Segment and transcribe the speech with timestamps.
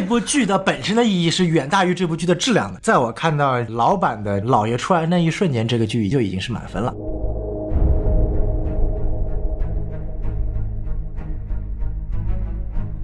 [0.00, 2.80] 这部剧的本身的意义是远大于这部剧的质量的。
[2.80, 6.90] 在我看到老版的老爷出来那一瞬间，这个剧就已经是满分了。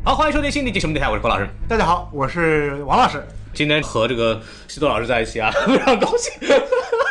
[0.02, 1.46] 好，欢迎收听新的一期什么电台，我是郭老师。
[1.68, 3.22] 大家好，我是王老师。
[3.52, 6.32] 今天和这个西多老师在一起啊， 非常高兴。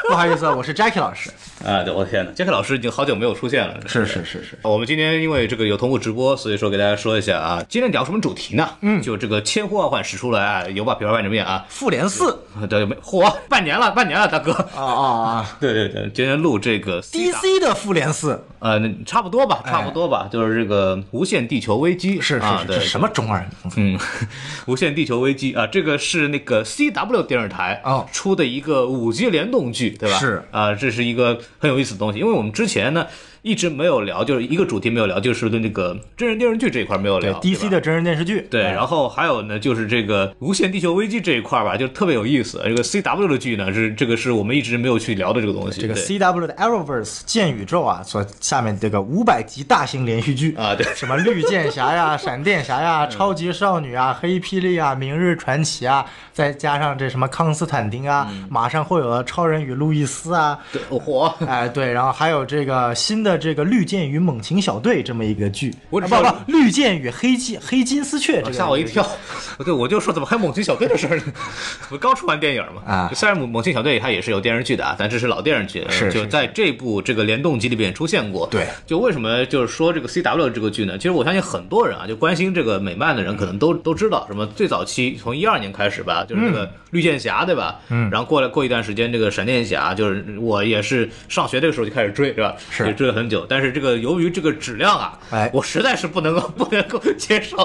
[0.07, 1.31] 不好意思，我是 Jackie 老师。
[1.65, 3.75] 啊，对，我的天哪，杰克老师已经好久没有出现了。
[3.87, 8.69] 是是是是，我们今天因为这个有同步直播，所以说给大家说一下啊，今天聊什么主题呢？
[8.81, 12.37] 嗯，就这个千呼万唤始出来啊，有把皮包万人面啊，复联四，
[12.69, 14.51] 对，没嚯，半年了，半年了，大哥。
[14.75, 15.49] 啊啊啊！
[15.59, 22.21] 对对对，今天录这个 DC 的复联四，呃，那差不多吧，差不多吧，就是这个无限地球危机。
[22.21, 23.43] 是是是，什么中二？
[23.75, 23.97] 嗯，
[24.67, 30.17] 无限地球危机啊，这个是那个 CW 电视台啊出的一个五集联动剧，对吧？
[30.17, 33.07] 是啊，这是一个很有意思的东西，因为我们之前呢
[33.45, 37.39] 一直没有聊，就是一个主题没有聊，就是对那个真人电视剧这一块没有对聊。
[37.41, 38.41] DC 的真人电视剧。
[38.49, 42.59] 对，哎然后还有呢，就是这个《无限地球危机》这一块吧，就特别有意思。
[42.65, 45.79] 这个 CW 的剧呢，是这个是我们一直没有去聊的这个东西。
[45.79, 61.31] 这个 CW 的 Arrowverse 剑宇宙啊，所下面这个五百集大型连续剧啊， 对，什么绿箭侠呀、 闪电侠呀、超级少女啊、黑霹雳啊、明日传奇啊，再加上这什么康斯坦丁啊，马上会有的超人与路易斯啊，对，火。
[61.45, 69.07] 哎对，然后还有这个新的这个绿箭与猛禽小队这么一个剧，我只知道不，绿箭与黑金黑金丝雀，这个吓我一跳，
[69.63, 71.23] 对，我就说怎么还有猛禽小队的事儿呢？
[71.89, 78.47] 不刚出完电影嘛，啊虽然猛猛禽小队它也是有电视剧的啊，但这是老电视剧，是就是在这部这个联动集里边也出现过。
[78.47, 80.97] 对，就为什么就是说这个 CW 这个剧呢？
[80.97, 87.79] 其实我相信很多人啊，就关心这个美漫的人可能都都知道，什么最早期从一二年开始吧，就是这个绿箭侠，对吧？
[87.89, 92.55] 嗯，然后过了过一段时间，这个闪电侠，就是我也是上学这个时候就开始追，是吧？
[92.69, 97.57] 是也追了很久，但是这个由于这个质量啊，哎我实在是不能够 不能够接受。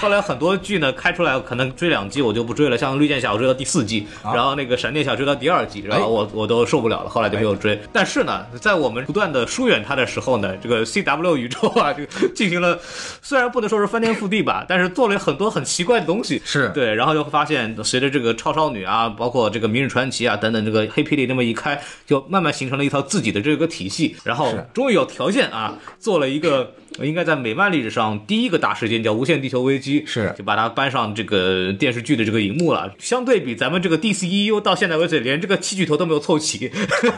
[0.00, 7.80] 后来很多剧呢开出来，可能追两季我就不追了，像绿箭侠我追到第四季，然后那个闪电侠追到第二季，然后我我都受不了了，后来就没有追。
[7.92, 12.78] 但是呢，在我们不断的疏远它的时候呢，这个 CW 宇宙啊，这个 进行了
[13.22, 16.40] 虽然不能说是翻天覆地吧，但是做了很多很奇怪的东西。
[16.44, 32.92] 是对，然后就会发现，随着这个超少女啊，包括这个明日传奇啊等等，这个黑霹雳那么一开，就慢慢形成了一套自己的这个体系，然后终于有条件啊，做了一个应该在美漫历史上第一个大事件，叫《无限地球危机》，是就把它搬上这个电视剧的这个荧幕了。
[32.98, 36.70] 相对比咱们这个 DCEU 到现在为止连这个七巨头都没有凑齐，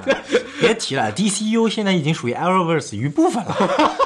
[0.61, 3.97] 别提了，DCU 现在已经属于 Arrowverse 一部分了。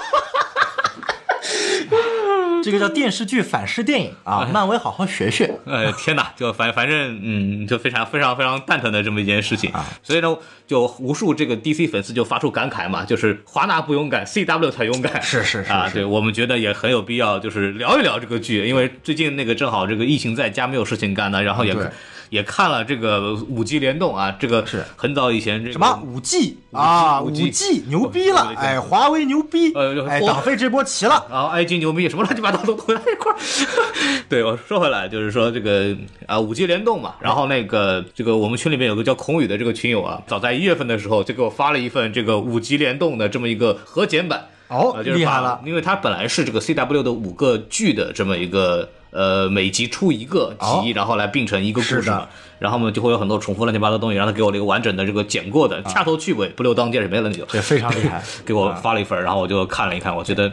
[2.65, 5.59] 这个叫电视剧反噬电影啊，漫威好好学学。
[5.67, 9.85] 呃，天哪，就反反正嗯，就非常非常非常蛋疼的这么一件事情啊。
[10.03, 10.37] 所以呢，
[10.67, 15.21] 就无数这个 DC 粉丝就发出感慨嘛，就是华纳不勇敢，CW 才勇敢。
[15.23, 21.87] 是是是啊，对我们觉得也很有必要，就是聊一聊这个剧，因为最近那个正好这个疫情在家没有事情干呢，然后也对
[22.31, 30.07] 也看了这个五 G 联动啊，这个是很早以前这个什么五 G 啊，五 5G 牛逼了哎，华为牛逼呃！
[30.09, 31.25] 哎，我党费这波齐了。
[31.31, 33.37] 然后 IG 牛逼什么乱七八糟都都在一块儿。
[34.29, 35.97] 对，我说回来就是说这个
[36.27, 44.49] 啊五 G 联动嘛，然后那个这个我们群里面有个叫孔宇的这个群友啊，早在一月份的时候就给我发了一份这个五 G 联动的这么一个核简版。
[44.69, 57.45] 哦呃就是厉害了因为它本来是这个 CW 的五个剧的这么一个呃每集出一个集，哦然后来并成一个故事嘛，然后呢就会有很多重复乱七八糟的东西，然后他给我了一个完整的这个剪过的，掐头去尾，不留当间是没了那就。
[57.47, 60.53] 对非常厉害， 给我发了一份，然后我就看了一看，我觉得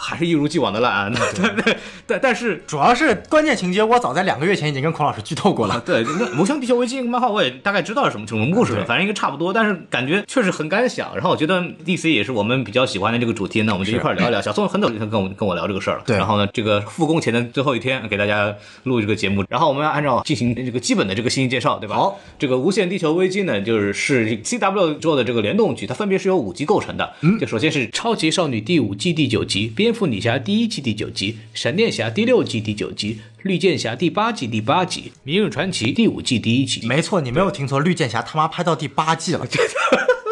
[0.00, 1.12] 还是一如既往的烂啊。
[1.34, 2.62] 对对对，但是。
[2.66, 5.82] 主要是关键情节，我早在两个月前已经跟孔老师剧透过了。
[5.84, 11.12] 对，那《魔枪地球危机》漫画我也大概知道是什么什么故事了，反正应该差不多，但是感觉确实很敢想。
[11.14, 14.40] 然后我觉得 DC 也是我们比较喜欢的这个主题，那我们就一块儿聊一聊。
[14.40, 21.96] 小宋很早就跟我跟我聊这个事儿了，对然后呢，这个复工前的最后一天给大家录这个节目，然后我们要按照进行这个基本的这个信息介绍，对吧？
[21.96, 27.12] 好，这个《无限地球危机》呢，就是是 CW 做的这个联动剧，它分别是由五集构成的。
[27.22, 36.86] 嗯，就首先是超级少女第五季第九集，蝙蝠女侠第一季第九集，闪电侠第六季第九集，绿箭侠第八季第八集，明日传奇第五季第一集。
[36.86, 39.44] 没错，你没有听错，绿箭侠他妈拍到第八季了，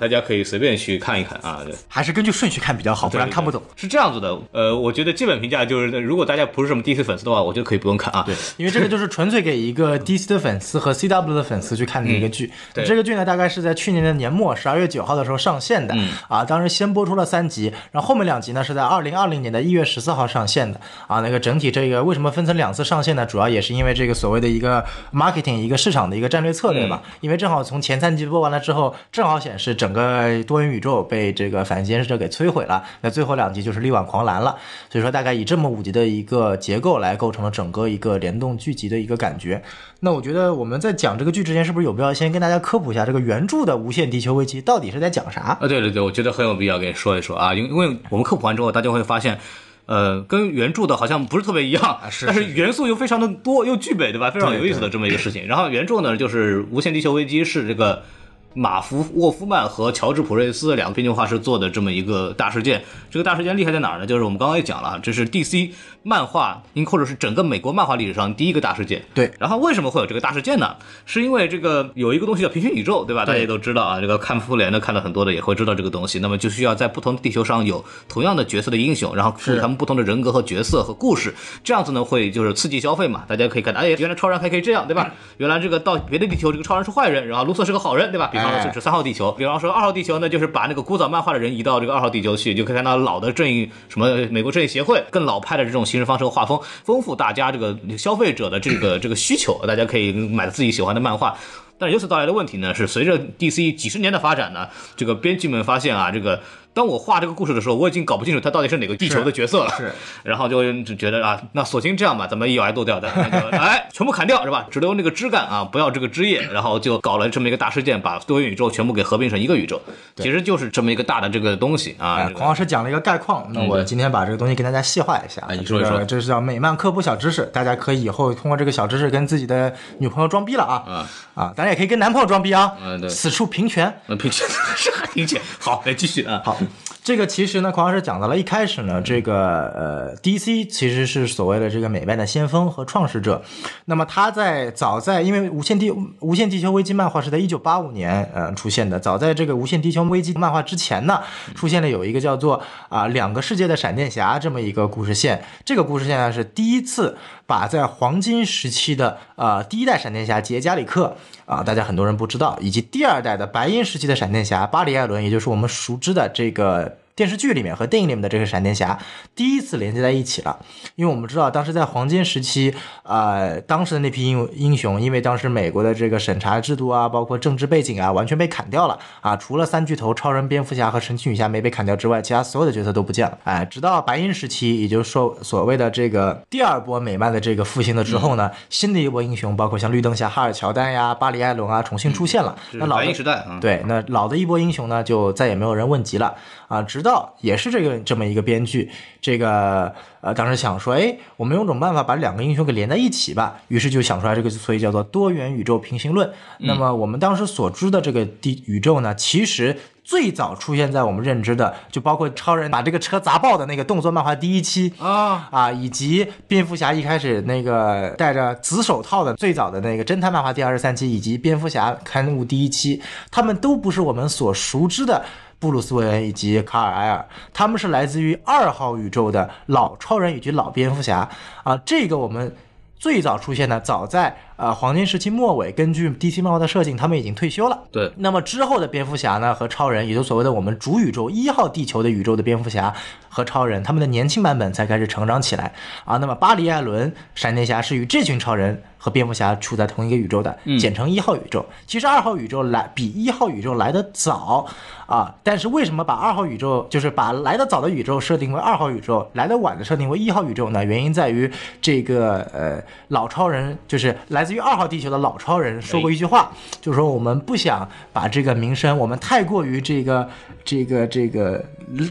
[0.00, 1.60] 大家可以随便去看一看啊。
[1.64, 1.74] 对。
[1.86, 3.62] 还是根据顺序看比较好，不然看不懂。
[3.76, 8.22] 是这样子的，呃，我觉得基本评价就是，如果大家不是什么 DC 粉丝的话，我觉得可以不用看啊。
[8.26, 12.46] 对，因为这个就是纯粹给一个 DC 的粉丝和 CW 的粉丝去看的一个剧。
[12.46, 15.94] 嗯对这个剧呢，大概是在去年的年末十二月九号的时候上线的。
[15.94, 20.80] 嗯啊，当时先播出了三集，然后后面两集呢是在二零二零年的一月十四号上线的。
[21.06, 23.26] 啊，那个整体这个为什么分成两次上线呢？
[23.26, 27.02] 主要也是因为这个所谓的一个 marketing 一个市场的一个战略策略吧。
[27.04, 32.84] 嗯因为正好从前三集播完了之后，正好显示整整个多元宇宙被这个反监视者给摧毁了。
[33.00, 34.56] 那最后两集就是力挽狂澜了。
[34.88, 39.62] 所以说，大概以这么五集的一个结构来构成了整个一个联动剧集的一个感觉。
[40.00, 45.40] 那我觉得我们在讲这个剧之前，是不是有必要先跟大家科普一下这个原著的《无限地球危机》到底是在讲啥？
[45.40, 49.38] 啊，对对对，我觉得很有必要给你说一说啊，因因为我们科普完之后，大家会发现。
[49.86, 54.30] 呃，跟原著的好像不是特别一样，是但是元素又非常的多，又具备，对吧？
[54.30, 55.48] 非常有意思的这么一个事情。
[55.48, 58.04] 然后原著呢，就是《无限地球危机》是这个
[58.52, 62.82] 马夫沃夫曼和乔治普瑞斯两个编剧画师做的这么一个大事件。
[63.08, 64.06] 这个大事件厉害在哪儿呢？
[64.06, 65.70] 就是我们刚刚也讲了，这是 DC
[66.02, 69.02] 漫画，或者是整个美国漫画历史上第一个大事件。
[69.14, 69.30] 对。
[69.38, 70.76] 然后为什么会有这个大事件呢？
[71.04, 73.24] 是因为这个有一个东西叫平行宇宙，对吧？
[73.24, 76.18] 大家也都知道啊，这个看复联的看的很多的也会知道这个东西。
[76.20, 83.24] 那么就需要在不同的地球上有同样的角色的英雄，然后赋予他们不同的人格和角色和故事，这样子呢会就是刺激消费嘛。
[83.28, 85.12] 大家可以看到，哎，原来超人还可以这样，对吧？
[85.36, 88.28] 原来这个到别的地球，这个超人是坏人，然后卢瑟是个好人，对吧？
[88.32, 96.60] 比方说就是三号地球，比方说二号地球呢，就是把那个古早漫画的人移到这个二号地球去，就可以看到老的正义什么美国正义协会更老派的这种行事方式和画风。
[96.84, 101.36] 丰富大家这个消费者的这个这个需求，大家可以买自己喜欢的漫画。
[101.80, 106.38] 但是由此带来的问题呢，是随着 DC 几十年的发展呢，这个编剧们发现啊，这个。
[106.72, 109.70] 当我画这个故事的时候，我已经搞不清楚他到底是哪个地球的角色了。
[109.76, 109.92] 是，
[110.22, 114.64] 然后就就觉得啊，那索性这样吧，咱们一咬牙剁掉的，哎，全部砍掉是吧？
[114.70, 116.40] 只留那个枝干啊，不要这个枝叶。
[116.42, 119.82] 然后就搞了这么一个大事件，把多元宇宙全部给合并成一个宇宙。
[120.14, 122.30] 其实就是这么一个大的这个东西啊。
[122.32, 125.44] 孔老师讲了一个概况，那我今天把这个东西跟大家细化一下。
[125.58, 130.84] 你说一说，这是叫美漫科普小知识，大家可以以后通过这个小知识跟自己的女朋友装逼了啊。
[130.86, 131.08] 啊
[131.40, 132.72] 啊，当然也可以跟男朋友装逼啊。
[132.84, 133.08] 嗯，对。
[133.08, 134.00] 此处平权。
[134.08, 134.46] 嗯，平权
[134.76, 135.40] 是平权。
[135.58, 136.42] 好，来继续啊。
[136.44, 136.58] 好。
[137.02, 143.42] 这个其实呢，孔老师讲到了一开始呢，这个呃，DC 其实是所谓的这个美漫的先锋和创始者。
[143.86, 145.90] 那么他在早在因为《无限地
[146.20, 151.20] 无限地球危机》漫画是在一九八五年呃出现的，早在这个《无限地球危机》漫画之前呢，
[151.54, 155.42] 出现了有一个叫做啊两个世界的闪电侠这么一个故事线。
[155.64, 157.16] 这个故事线呢是第一次
[157.50, 161.16] 把在黄金时期的呃第一代闪电侠杰加里克
[161.46, 166.99] 啊，大家很多人不知道，以及第二代的白银时期的闪电侠巴里艾伦，也就是我们熟知的这个。
[167.20, 168.98] 电视剧里面和电影里面的这个闪电侠
[169.36, 170.58] 第一次连接在一起了，
[170.94, 178.98] 因为我们知道当时在黄金时期，呃，当时的那批英英雄，因为当时美国的这个审查制度啊，包括政治背景啊，完全被砍掉了。
[179.20, 183.36] 啊，除了三巨头超人、蝙蝠侠和神奇女侠没被砍掉之外，其他所有的角色都不见了。
[183.44, 192.56] 哎，直到白银时期，也就是说所谓的这个第二波美漫的这个复兴了之后呢，新的一波英雄，包括像绿灯侠哈尔乔丹呀、巴里艾伦啊，重新出现了。
[192.72, 196.34] 那老的时代，对，那老的一波英雄呢，就再也没有人问及了
[196.70, 197.34] 啊，直到。
[197.40, 198.88] 也是这个这么一个编剧，
[199.20, 203.60] 这个呃当时想说，哎，我们用种办法把两个英雄给连在一起吧。
[203.66, 206.30] 于是就想出来这个，所以叫做多元宇宙平行论。
[206.58, 225.24] 那么我们当时所知的这个地宇宙呢，其实最早出现在我们认知的，就包括超人把这个车砸爆的那个动作漫画第一期啊啊，以及蝙蝠侠一开始那个戴着紫手套的最早的那个侦探漫画第二十三期，以及蝙蝠侠刊物第一期，他们都不是我们所熟知的。
[225.60, 231.28] 布鲁斯·韦恩以及卡尔·埃尔，他们是来自于二号宇宙的老超人以及老蝙蝠侠
[231.62, 232.56] 啊，这个我们
[232.98, 234.36] 最早出现的，早在。
[234.60, 237.84] 呃，黄金时期末尾，根据 DC 漫画的设定，他们已经退休了。
[237.90, 242.92] 对，那么之后的蝙蝠侠呢，和超人，也就所谓的我们主宇宙一号地球的宇宙的蝙蝠侠
[243.30, 245.72] 和超人，他们的年轻版本才开始成长起来
[246.04, 246.18] 啊。
[246.18, 251.64] 那么巴黎艾伦闪电侠是与这群超人和蝙蝠侠处在同一个宇宙的，简称一号宇宙。
[251.86, 254.66] 其实二号宇宙来比一号宇宙来的早
[255.10, 260.84] 啊，但是为什么把二号宇宙就是把来的早的宇宙设定为二号宇宙，来的晚的设定为一号宇宙呢？
[260.84, 261.50] 原因在于
[261.82, 264.54] 这个呃老超人就是来自。
[264.54, 266.50] 于二号地球的老超人说过一句话，
[266.80, 270.28] 就是说我们不想把这个名声，我们太过于这个
[270.64, 271.64] 这个这个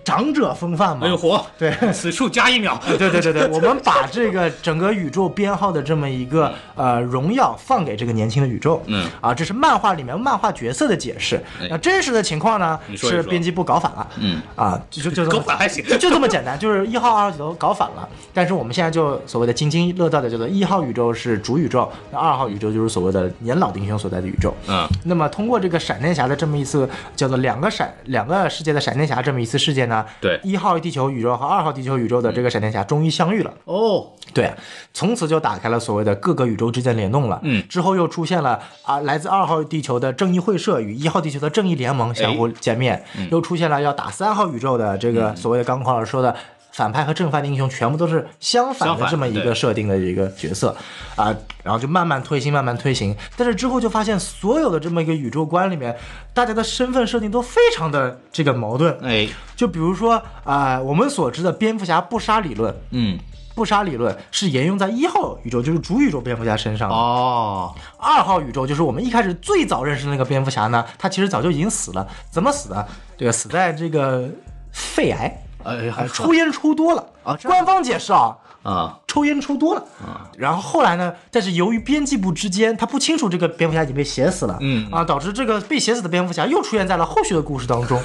[0.04, 1.04] 长者风范嘛。
[1.04, 1.46] 没有活！
[1.58, 2.80] 对， 此处加一秒。
[2.98, 8.82] 对对对对， 我们把这个整个宇宙编号的这么一个呃荣耀放给这个年轻的宇宙。
[8.88, 11.42] 嗯啊，这是漫画里面漫画角色的解释。
[11.70, 12.80] 那真实的情况呢？
[12.98, 14.08] 是编辑部搞反了。
[14.18, 18.10] 嗯啊，就就搞反还行，就这么简单，就是一号、二号都搞反了。
[18.34, 22.40] 但是我们现在就所谓的津津乐道的叫做一号宇宙是主宇宙，那二。
[22.40, 24.56] 号宇宙就是所谓的年老的英雄所在的宇宙。
[24.70, 33.54] 嗯，那么通过这个闪电侠的这么一次叫做两个闪两个世界的闪电侠这么一次事件呢，对，一号地球宇宙和二号地球宇宙的这个闪电侠终于相遇了。
[33.66, 34.50] 哦，对，
[34.94, 37.42] 从此就打开了所谓的各个宇宙之间联动了。
[37.44, 46.34] 嗯，之后又出现了啊，来自二号地球的正义会社与一号地球的正义联盟相互见面，又出现了要打三号宇宙的这个所谓的刚刚老师说的。
[46.72, 50.74] 反派和正派的英雄全部都是相反的这么一个设定的一个角色
[51.18, 53.14] 啊，然后就慢慢推行，慢慢推行。
[53.36, 55.98] 但是之后就发现，所有的这么一个宇宙观里面，
[56.34, 58.98] 大家的身份设定都非常的这个矛盾。
[59.02, 63.18] 哎，就比如说啊、我们所知的蝙蝠侠不杀理论，嗯，
[63.60, 66.96] 不杀理论是沿用在一号宇宙，就是主宇宙蝙蝠侠身上的。
[66.96, 72.08] 哦，二号宇宙就是我们一开始最早认识的那个蝙蝠侠呢，他其实早就已经死了。
[72.32, 72.88] 怎么死的？
[73.18, 74.30] 这个死在这个
[74.72, 80.32] 肺癌，呃抽烟抽多了啊这官方解释啊，啊，抽烟抽多了啊。
[80.38, 81.14] 然后后来呢？
[81.30, 88.02] 但是由于编辑部之间他不清楚这个蝙蝠侠已经被写死了，嗯啊，导致这个被写死的蝙蝠侠又出现在了后续的故事当中。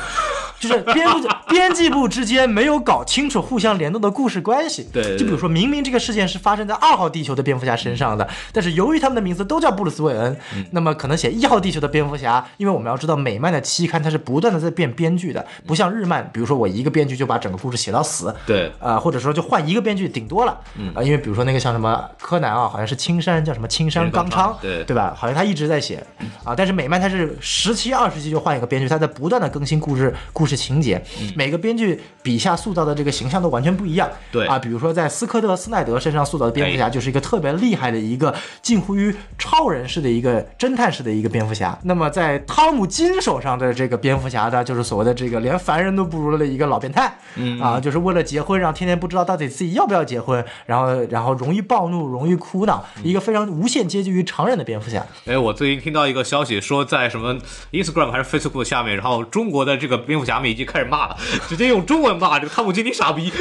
[0.68, 4.88] 就是 编部编辑部之间没有搞清楚互相联动的故事关系。
[4.92, 25.14] 对对就比如说明明这个事件是发生在二号地球的蝙蝠侠身上的，但是由于他们的名字都叫布鲁斯韦恩，嗯那么可能写一号地球的蝙蝠侠，因为我们要知道美漫的期刊它是不断的在变编剧的，不像日漫，比如说我一个编剧就把整个故事写到死，对呃，或者说就换一个编剧顶多了，嗯啊、因为比如说那个像什么柯南啊，好像是青山叫什么青山刚昌对对吧？
[25.16, 26.04] 好像他一直在写
[26.44, 31.02] 啊，但是美漫它是十期二十期就换一个编剧，他在不断的更新故事故事情节，
[31.34, 34.46] 每个编剧笔下塑造的这个形象都完全不一样，对。
[34.46, 47.60] 啊，比如说在斯科特·斯奈德身上塑造的蝙蝠侠就是一个特别厉害的一个近乎于超人式的一个侦探式的一个蝙蝠侠，那么在汤姆金手上的这个蝙蝠侠呢，就是所谓的这个连凡人都不如的一个老变态，嗯。
[47.60, 55.04] 啊，就是为了结婚，然后天天不知道到底自己要不要结婚，然后然后容易暴怒，容易哭闹，一个非常无限接近于常人的蝙蝠侠。
[55.26, 57.36] 哎，我最近听到一个消息，说在什么
[57.72, 61.16] Instagram 还是 Facebook 下面，然后中国的这个蝙蝠侠们已经开始骂了，
[61.48, 63.32] 直接用中文骂这个汤姆金你傻逼。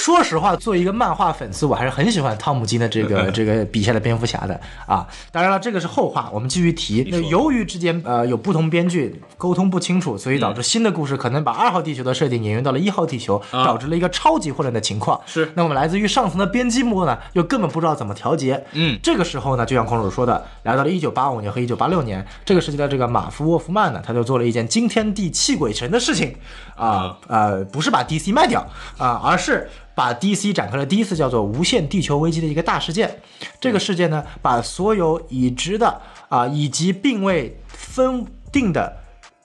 [0.00, 5.06] 说实话，作为一个漫画粉丝，我还是很喜欢汤姆金的这个 这个笔下的蝙蝠侠的啊。
[5.30, 7.06] 当然了，这个是后话，我们继续提。
[7.10, 15.20] 那由于之间呃有不同编剧沟通不清楚，所以导致新的故事可能把二号地球的设定引用到了一号地球，导致了一个超级混乱的情况。
[15.26, 18.64] 是那我们来自于上层的编辑部呢，又根本不知道怎么调节。
[18.72, 26.34] 嗯，这个时候呢，就像孔主说的，来到了一九八五年和一九八六年，这个时期的这个马夫沃夫曼呢，他就做了一件惊天地泣鬼神的事情
[26.80, 29.68] 啊呃，不是把 DC 卖掉啊，而是。
[29.92, 33.20] 把 DC 展开了第一次叫做“无限地球危机”的一个大事件。
[33.60, 38.96] 这个事件呢，把所有已知的啊以及并未分定的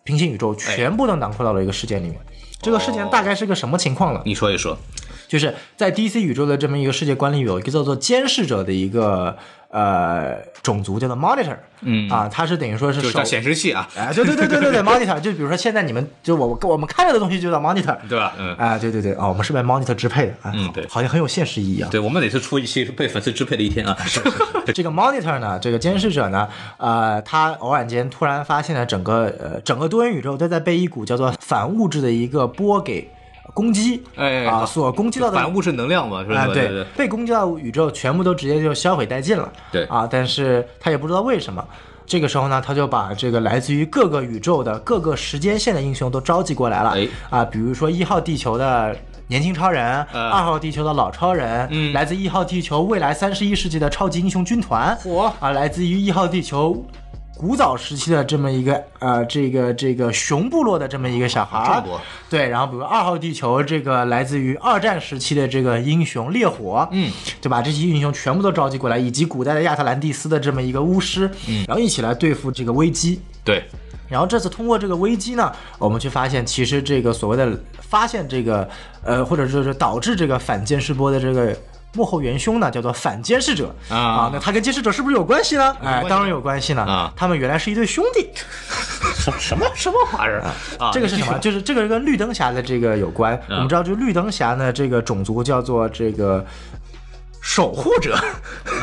[0.05, 2.17] 平行宇宙全部都囊括到了一个事件里面。
[2.61, 4.21] 这个事件大概是个什么情况呢？
[4.23, 4.77] 你说一说，
[5.27, 9.37] 就是在 DC 宇宙的这么一个世界观里，有一个叫做监视者的一个
[9.75, 11.57] 呃种族，叫做 Monitor。
[11.87, 17.95] 嗯啊，它是等于说是是叫显示器啊，哎，对对对对对对， Monitor，就比如说现在你们就我我们看到的东西就叫 Monitor。
[18.07, 18.33] 对吧？
[18.39, 21.89] 嗯，啊，对对对，啊，我们是被 Monitor 支配的，啊，好嗯对好像很有现实意义啊。
[21.91, 23.95] 对，我们每次出一期是被粉丝支配的一天啊？
[24.73, 33.11] 这个 monitor 呢，这个监视者呢，呃，他偶然间突然发现了整个呃整个多元宇宙都在被一股叫做反物质的一个波给
[33.55, 36.41] 攻击，哎啊，所攻击到的反物质能量嘛，是吧？
[36.41, 39.49] 啊，对对，被攻击到宇宙全部都直接就销毁殆尽了。
[39.71, 41.65] 对啊，但是他也不知道为什么。
[42.05, 46.89] 这个时候呢，他就把这个来自于各个宇宙的各个时间线的英雄都召集过来了。
[46.91, 48.93] 哎啊，比如说一号地球的
[49.27, 56.85] 年轻超人，呃二号地球的老超人，嗯来自一号地球未来三十一世纪的超级英雄军团，嚯啊，来自于一号地球。
[57.37, 61.83] 古早时期的这么一个呃，这个这个熊部落的这么一个小孩儿
[62.29, 67.11] 对，然后比如二号地球这个来自于二战时期的这个英雄烈火，嗯，
[67.41, 73.19] 就把这些英雄全部都召集过来，以及古代的亚特兰蒂斯的这么一个巫师，嗯，然后一起来对付这个危机。
[73.43, 73.63] 对，
[74.07, 78.67] 然后这次通过这个危机呢，我们去发现，其实这个所谓的发现这个
[79.03, 81.55] 呃，或者说是导致这个反监视波的这个。
[81.95, 85.75] 幕后元凶呢，叫做反监视者啊那他跟监视者是不是有关系呢？
[85.81, 86.83] 哎，当然有关系呢。
[86.83, 88.29] 啊他们原来是一对兄弟。
[89.15, 90.41] 什 什么什么玩意儿
[90.77, 90.91] 啊？
[90.93, 91.39] 这个是什么？
[91.39, 93.39] 就是这个跟绿灯侠的这个有关。
[93.49, 96.45] 我们知道，就绿灯侠呢，这个种族叫做这个
[97.41, 98.17] 守护者，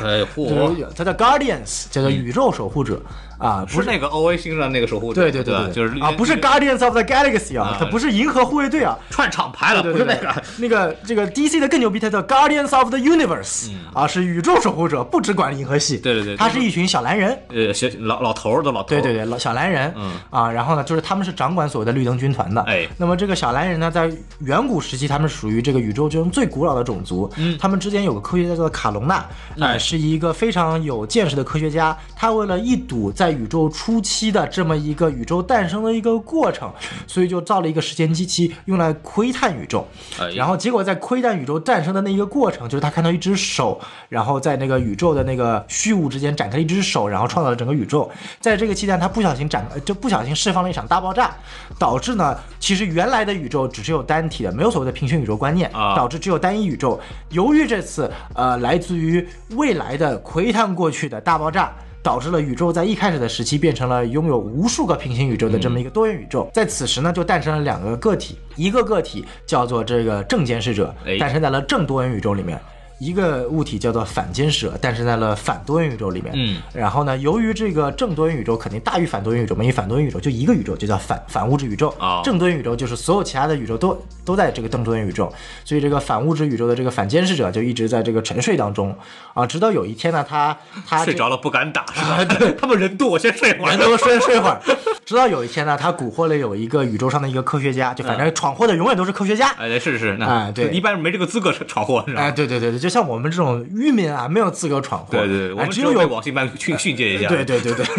[0.05, 0.77] 哎，就嚯！
[0.77, 3.01] 是它叫 Guardians，叫做宇宙守护者
[3.43, 8.97] 啊，不不是那个 O A 星上那个守护者，对对对就是啊，不是 Guardians of the Galaxy 啊啊，它不是银河护卫队啊。
[9.11, 10.43] 串场牌了，对对对不是那个。
[10.59, 15.97] 那个这个 DC 的更牛逼，它叫 Guardians of the Universe，啊，是宇宙守护者，不只管银河系。
[15.97, 17.37] 嗯对对对它是一群小蓝人。
[17.49, 22.63] 呃，小老老头儿的老头，对对对，老小蓝人，嗯啊，然后呢，就是他们是掌管所谓的绿灯军团的。
[22.63, 27.31] 哎那么这个小蓝人呢，在远古时期，他们属于这个宇宙中最古老的种族。
[27.37, 29.17] 嗯，他们之间有个科学家叫做卡隆纳，
[29.59, 31.97] 哎呃，是一个非常有见识的科学家。
[32.15, 36.73] 他为了一睹在宇宙初期的这么一个宇宙诞生的一个过程，
[37.07, 39.87] 所以就造了一个时间机器用来窥探宇宙。
[40.21, 48.11] 哎然后结果在窥探宇宙诞生的那一个过程，就是他看到一只手，然后在那个宇宙的那个虚无之间展开了一只手，然后创造了整个宇宙。
[48.41, 51.31] 在这个期间，他不小心展呃就不小心释放了一场大爆炸，
[51.79, 57.01] 导致呢，其实原来的宇宙只是有单体的，没有所谓的平行宇宙观念，啊导致只有单一宇宙。
[57.31, 61.73] 由于这次呃来自于未来的窥探过去的大爆炸。
[62.03, 72.61] 导致了宇宙在一开始的时期变成了拥有无数个平行宇宙的这么一个多元宇宙，在此时呢，就诞生了两个个体，一个个体叫做这个正监视者哎，诞生在了正多元宇宙里面。
[73.03, 76.33] 一个物体叫做反监视者，诞生在了反多元宇宙里面。
[76.37, 81.93] 嗯，然后呢，由于这个正多元宇宙肯定大于反多元宇宙嘛，因为反多元宇宙就一个宇宙，就叫反反物质宇宙。
[81.99, 85.33] 哦正多元宇宙就是所有其他的宇宙都都在这个正多元宇宙，
[85.65, 88.97] 所以这个反物质宇宙的这个反监视者就一直在这个沉睡当中
[89.35, 90.57] 啊，直到有一天呢，他
[90.87, 92.25] 他睡着了不敢打是吧？
[92.39, 93.81] 对，他们人多，我先睡会儿人。
[93.81, 94.61] 都睡睡会儿，
[95.05, 99.49] 直到有一天呢，他蛊惑了有一个宇宙上的一个科学家，就反正闯祸的永远都是科学家。
[99.59, 102.23] 哎，是是，那哎对一般人没这个资格闯祸，是吧？
[102.23, 105.09] 哎，对对对对，就像我们这种渔民啊，没有资格闯祸。
[105.11, 107.29] 对对对，我哎们只有网信办训训诫一下。
[107.29, 107.87] 对对对对。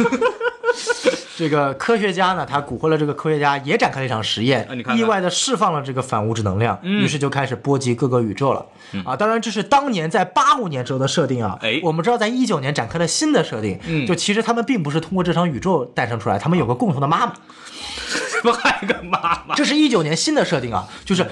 [1.35, 8.63] 这个科学家呢，他蛊惑了这个科学家，也展开了一场实验，啊看看意外的释放了这个反物质能量，于是就开始波及各个宇宙了。
[9.03, 11.57] 啊，当然这是当年在八五年时候的设定啊。
[11.61, 17.33] 哎我们知道在一九年展开了新的设定，嗯就其实他们并不是通过这场宇宙诞生出来，他们有个共同的妈妈。
[18.43, 19.55] 怎么还有个妈妈？
[19.55, 21.25] 这是一九年新的设定啊，就是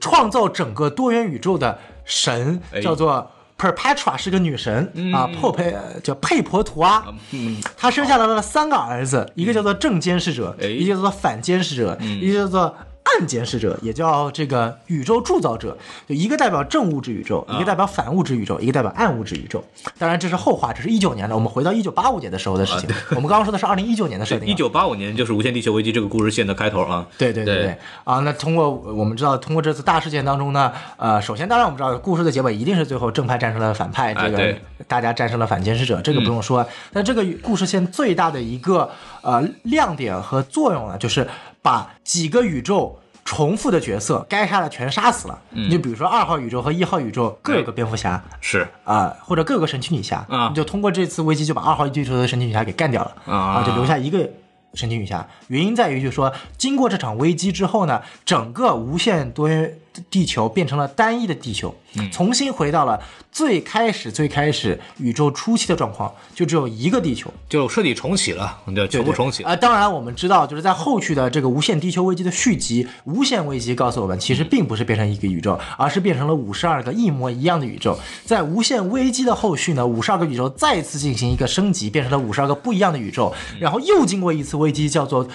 [0.00, 2.80] 创造整个多元宇宙的神哎。
[2.80, 7.04] 叫做 Perpetua，是个女神、啊，珀佩呃叫佩婆图阿。
[7.30, 10.66] 嗯，她生下来了三个儿子，一个叫做正监视者，哎。
[10.66, 15.76] 一个叫做反监视者，一个叫做暗监视者，也叫这个宇宙铸造者。
[16.08, 19.62] 就一个代表正物质宇宙，一个代表反物质宇宙，一个代表暗物质宇宙。
[19.98, 22.88] 当然这是后话，这是一九年的，我们回到一九八五年的时候的事情。
[23.10, 24.50] 我们刚刚说的是二零一九年的设定啊。
[24.50, 27.06] 一九八五年就是《无限地球危机》这个故事线的开头啊。
[27.18, 28.20] 对对对对对啊！
[28.20, 34.56] 那通过我们知道，通过这次大事件当中呢，呃，首先当然我们知道故事的结尾一定是最后正派战胜了反派，这个
[34.88, 36.66] 大家战胜了反监视者，这个不用说。
[36.92, 38.90] 但这个故事线最大的一个
[39.22, 41.28] 呃亮点和作用呢，就是
[41.64, 43.00] 把几个宇宙。
[43.26, 48.68] 重复的角色该杀的全杀死了，你就比如说二号宇宙和一号宇宙各有个蝙蝠侠，是。
[48.84, 50.48] 啊、或者各有个神奇女侠，啊。
[50.50, 53.16] 你就通过这次危机就把二号宇宙的神奇女侠给干掉了。
[53.24, 54.28] 啊就留下一个
[54.74, 55.26] 神奇女侠。
[55.48, 59.78] 原因在于，就是说，经过这场危机之后呢，整个无限多元
[60.10, 67.32] 地球变成了单一的地球，嗯重新回到了最开始最开始宇宙初期的状况，就只有一个地球。
[67.48, 69.54] 就彻底重启了，对，全部重启啊、。
[69.56, 77.98] 当然，我们知道，就是在后续的这个《无限地球危机》的续集《无限危机》告诉我们，其实并不是变成一个宇宙，而是变成了五十二个一模一样的宇宙。
[78.24, 85.26] 在《无限危机》的后续呢，五十二个宇宙再次进行一个升级，变成了五十二个不一样的宇宙，然后又经过一次危机，叫做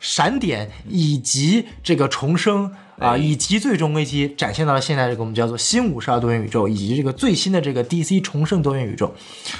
[0.00, 2.72] 闪点以及这个重生。
[2.98, 9.14] 啊，以及最终危机展现到了现在这个我们叫做新五十二多元宇宙，以及这个最新的这个 DC 重生多元宇宙，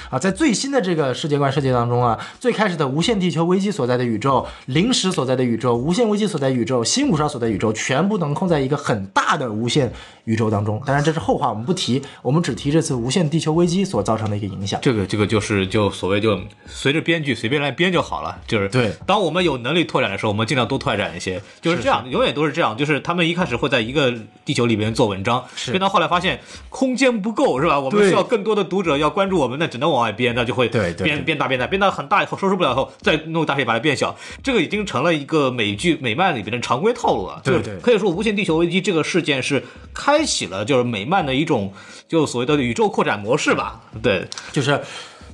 [0.09, 9.89] 啊，在最新的这个世界观设计当中啊，最开始的无限地球危机所在的宇宙、临时所在的宇宙、无限危机所在宇宙、新五十二所在宇宙，全部能控在一个很大的无限
[10.29, 10.79] 宇宙当中。
[10.85, 14.79] 当然这是后话，我们不提，我们只提这次无限地球危机所造成的一个影响。
[14.83, 24.13] 这个这个就是就所谓就随着编剧随便来编就好了，就是对当我们有能力拓展的时候，我们尽量多拓展一些，就是这样，永远都是这样，就是他们一开始会在一个
[24.45, 26.39] 地球里边做文章，编到后来发现
[26.69, 27.79] 空间不够，是吧？
[27.79, 37.41] 我们需要更多的读者要关注我们，那只能往外编，那就会对对编编大编大，编到很大以后收拾不了以后，再弄大力把它变小，这个已经成了一个美剧美漫里边的常规套路了。
[37.43, 39.63] 对可以说，无限地球危机这个事件是
[39.93, 41.71] 开开启了就是美漫的一种
[42.05, 43.79] 就所谓的宇宙扩展模式吧？
[44.03, 44.81] 对，就是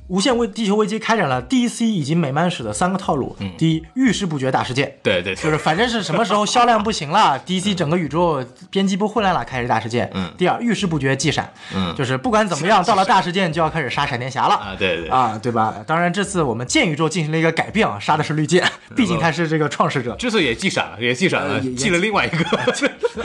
[0.08, 3.34] 《无限危地球危机》开展了 DC 以及美漫史的三个套路。
[3.40, 4.96] 嗯、第一，遇事不决大事件。
[5.02, 10.08] 对对,就是反正是什么时候销量不行了，DC 整个宇宙编辑部混乱了，开始大事件。
[10.14, 10.32] 嗯。
[10.38, 11.52] 第二，遇事不决即闪。
[11.74, 11.92] 嗯。
[11.96, 14.54] 就是不管怎么样，到了大事件就要开始杀闪电侠了。
[14.54, 15.08] 啊，对对。
[15.08, 15.74] 啊，对吧？
[15.84, 18.64] 当然，这次我们剑宇宙进行了一个改变啊，杀的是绿箭，
[18.94, 20.14] 毕竟他是这个创始者。
[20.14, 22.44] 之所以也记闪了，也记闪了，呃、记了另外一个。
[22.56, 22.64] 啊，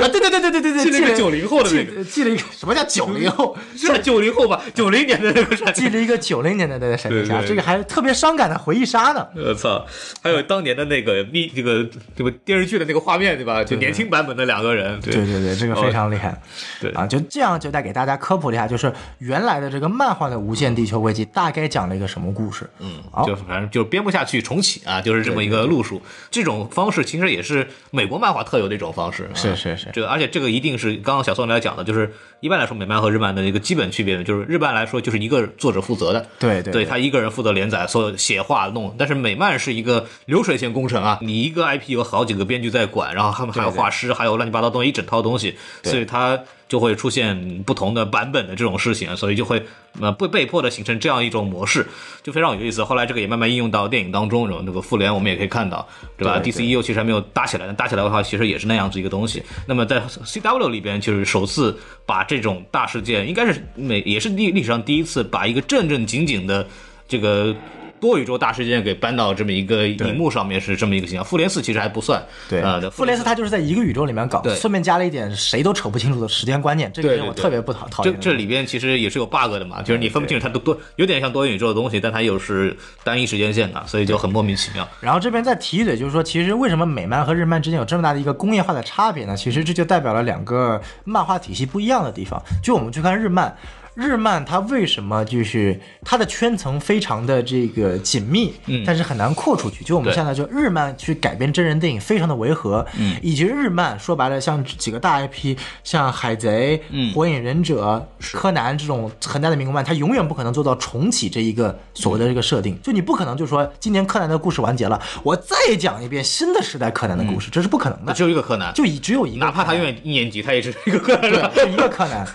[0.07, 3.55] 对对对对对对对，记 了九零后的那个，记了一个什么叫九零后？
[3.77, 4.59] 是九零后吧？
[4.73, 5.71] 九零年的那个。
[5.73, 6.70] 记了一个九零年的。
[6.79, 9.27] 代的闪电侠，对对这个还特别伤感的回忆杀呢。
[9.35, 9.85] 我操！
[10.21, 13.63] 还有当年的那个密这个这个电视剧的那个画面，对吧？
[13.63, 16.41] 就年轻版本的两个人，对对对对，这个非常厉害。
[16.79, 22.69] 对啊，就这样就带给大家科普了一下，就是原来的这个漫画的《无限地球危机》大概讲了一个什么故事。
[22.79, 26.01] 嗯，好，就反正就编不下去重启啊，就是这么一个路数。
[26.29, 29.23] 这种方式其实也是美国漫画特有的一种方式。
[29.23, 46.39] 啊是是是这个而且这个一定是刚刚小宋来讲的，就是一般来说美漫和日漫的一个基本区别，就是日漫来说就是一个作者负责的，对对对他一个人负责连载，所有写画弄，但是美漫是一个流水线工程啊，你一个 IP 有好几个编剧在管，然后他们还有画师，还有乱七八糟东西一整套东西，所以它
[46.71, 49.61] 就会出现不同的版本的这种事情，所以就会
[49.99, 51.85] 呃被被迫的形成这样一种模式，
[52.23, 52.81] 就非常有意思。
[52.81, 59.43] 后来这个也慢慢应用到电影当中，然后那个复联我们也可以看到，对吧？DCEU 其实还没有搭起来，但搭起来的话，其实也是那样子一个东西。
[59.67, 66.65] 那么在 CW 里边，就是首次把这种大事件，应该是美也是历历史上第一次把一个正正经经的
[67.05, 67.53] 这个。
[68.01, 78.31] 多宇宙大事件给搬到这么一个荧幕上面是这么一个形象，复联四其实还不算，对，呃，复联四它就是在一个宇宙里面搞，顺便加了一点谁都扯不清楚的时间观念，这个我特别不讨讨这厌这。
[78.31, 84.87] 这里边其实也是有 bug 的嘛，就是你分不清楚它都多有点像多元宇宙的东西，但它又是单一时间线的，所以就很莫名其妙。
[84.99, 89.37] 然后这边再提一嘴，就是说，其实为什么美漫和日漫之间有这么大的一个工业化的差别呢？
[89.37, 92.41] 其实这就代表了两个漫画体系不一样的地方。
[92.63, 93.55] 就我们去看日漫，
[93.93, 99.83] 日漫它为什么就是它的圈层非常的这个紧密，嗯但是很难扩出去。
[99.83, 112.79] 就我们现在就日漫去改编真人电影非常的违和，嗯，以及日漫说白了像几个大 IP，像海贼、嗯火影忍者、柯南这种很大的民工漫，它永远不可能做到重启这一个所谓的这个设定。
[112.81, 118.13] 就你不可能就说今年柯南的故事完结了，我再讲一遍新的时代柯南的故事，这是不可能的。
[118.13, 121.29] 只有一个柯南，就以只有一个，哪怕他永远一年级，他也是一个柯南。
[121.29, 122.25] 对，就一个柯南。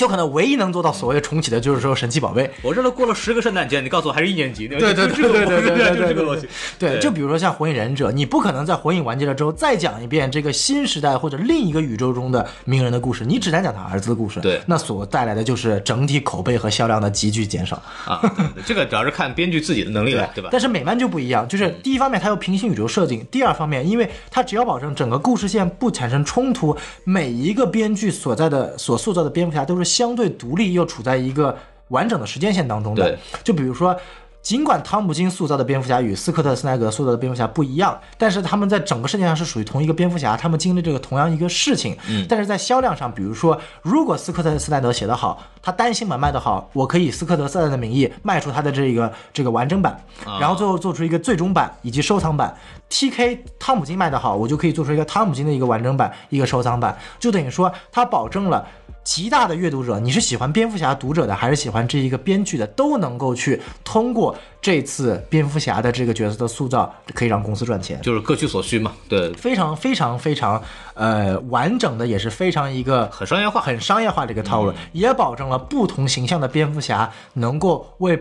[0.00, 2.50] 就可能唯一能做到所谓的重启的，就是说神奇宝贝。
[2.62, 4.66] 我这都过了十个圣诞节，你告诉我还是一年级？
[4.66, 6.48] 对对对对对对对，就这个 逻辑。
[6.78, 14.40] 对，就比如说像火影忍者，你不可能在火影完结了之后再讲一遍这个新时代或者另一个宇宙中的鸣人的故事，你只能讲他儿子的故事。
[14.40, 18.22] 对，那所带来的就是整体口碑和销量的急剧减少啊。
[18.64, 20.48] 这个主要是看编剧自己的能力了，对吧？
[20.50, 29.89] 但是美漫就不一样，就是第一方面它有平行宇宙设定，第二方面，因为它只要保证整个故事线不产生冲突，每一个编剧所在的所塑造的蝙蝠侠都是。
[29.90, 31.56] 相对独立又处在一个
[31.88, 33.18] 完整的时间线当中的对。
[33.42, 33.96] 就比如说。
[34.42, 41.94] 尽管汤姆金塑造的蝙蝠侠与斯科特·斯奈格塑造的蝙蝠侠不一样，但是他们在整个世界上是属于同一个蝙蝠侠，他们经历这个同样一个事情。
[42.08, 50.02] 嗯，但是在销量上，比如说，如果斯科特·斯奈德写得好，他单行本卖得好，我可以以斯科特·斯奈德的名义卖出他的这个这个完整版，
[50.40, 52.56] 然后最后做出一个最终版以及收藏版。
[52.88, 53.44] T.K.
[53.58, 58.66] 汤姆金卖得好，我就可以做出一个汤姆金的一个完整版，一个收藏版，就等于说他保证了。
[59.10, 68.00] 极大的阅读者，你是喜欢蝙蝠侠读者的，还是喜欢这一个编剧的，都能够去通过这次蝙蝠侠的这个角色的塑造，可以让公司赚钱。
[68.02, 70.62] 就是各取所需嘛，对，非常非常非常
[70.94, 73.60] 呃完整的，也是非常一个很商业化。
[73.60, 78.16] 很商业化的一个套路，也保证了不同形象的蝙蝠侠能够为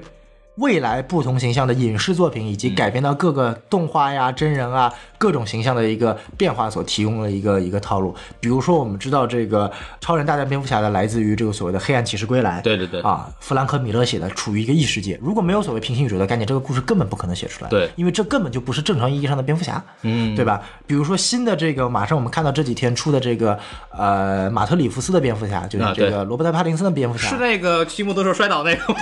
[0.59, 8.13] 未来不同形象的影视作品以及改编到各个动画呀、真人啊各种形象的一个变化所提供了一个一个套路。
[8.39, 15.17] 比如说，我们知道这个超人大战蝙蝠侠的来自于这个所谓的黑暗骑士归来，对对对啊，弗兰克·米勒写的，处于一个异世界。
[15.21, 17.69] 如果没有所谓平行宇宙的概念，这个故事根本不可能写出来。
[17.69, 20.61] 对因为这根本就不是正常意义上的蝙蝠侠，嗯对吧？
[20.85, 23.57] 比如说新的这个，马上我们看到这几天出的这个，
[23.97, 28.99] 呃，马特·里夫斯的蝙蝠侠，就是啊这个罗伯特·帕丁森的蝙蝠侠，是那个骑摩托车摔倒那个吗？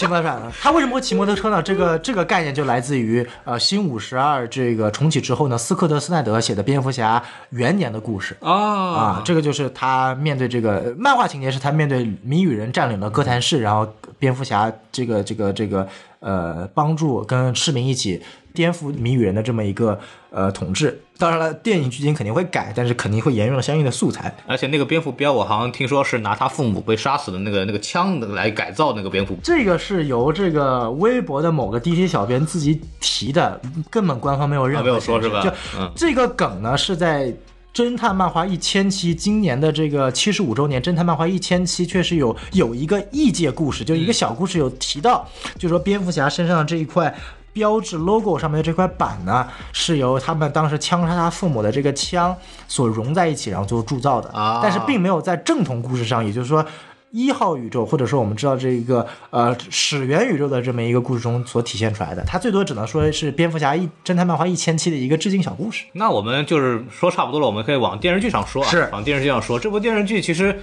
[0.00, 0.40] 骑摩托车？
[0.62, 1.62] 他为什么会骑摩托车呢？
[1.62, 8.34] 这个这个概念就来自于呃新五十二这个重启之后呢，斯科特·斯奈德写的蝙蝠侠元年的故事。
[8.40, 13.86] 啊啊，这个就是他面对这个漫画情节，是他面对谜语人占领了哥谭市，然后
[14.20, 15.88] 蝙蝠侠这个这个这个
[16.20, 18.22] 呃帮助跟市民一起
[18.54, 19.98] 颠覆谜语人的这么一个
[20.30, 21.02] 呃统治。
[21.18, 24.34] 当然了，电影剧情肯定会改，但是肯定会沿用了相应的素材。
[24.46, 29.36] 而且那个蝙蝠镖，我好像听说是拿他父母被杀死的那个那个枪来改造那个蝙蝠。
[29.42, 37.34] 这个是由这个微博的某个 DC 小编自己提的，根本官方没有任何、啊没有说是吧就、嗯这个梗呢是在。
[37.72, 47.14] 侦探漫画一千期，今年的这个七十五周年，侦探漫画一千期确实有有一个异界故事，就一个小故事有提到，就说蝙蝠侠身上的这一块
[47.52, 54.28] 标志 logo 上面的这块板呢，是由他们当时枪杀他父母的这个枪所融在一起，然后最后铸造的。
[54.30, 56.64] 啊但是并没有在正统故事上，也就是说。
[57.10, 65.84] 一号宇宙，或者说我们知道这个呃始源宇宙的这么一个故事中所体现出来的，它最多只能说是蝙蝠侠一侦探漫画一千期的一个致敬小故事。
[65.92, 69.58] 那我们就是说差不多了，我们可以往电视剧上说啊，是往电视剧上说。
[69.58, 70.56] 这部电视剧其实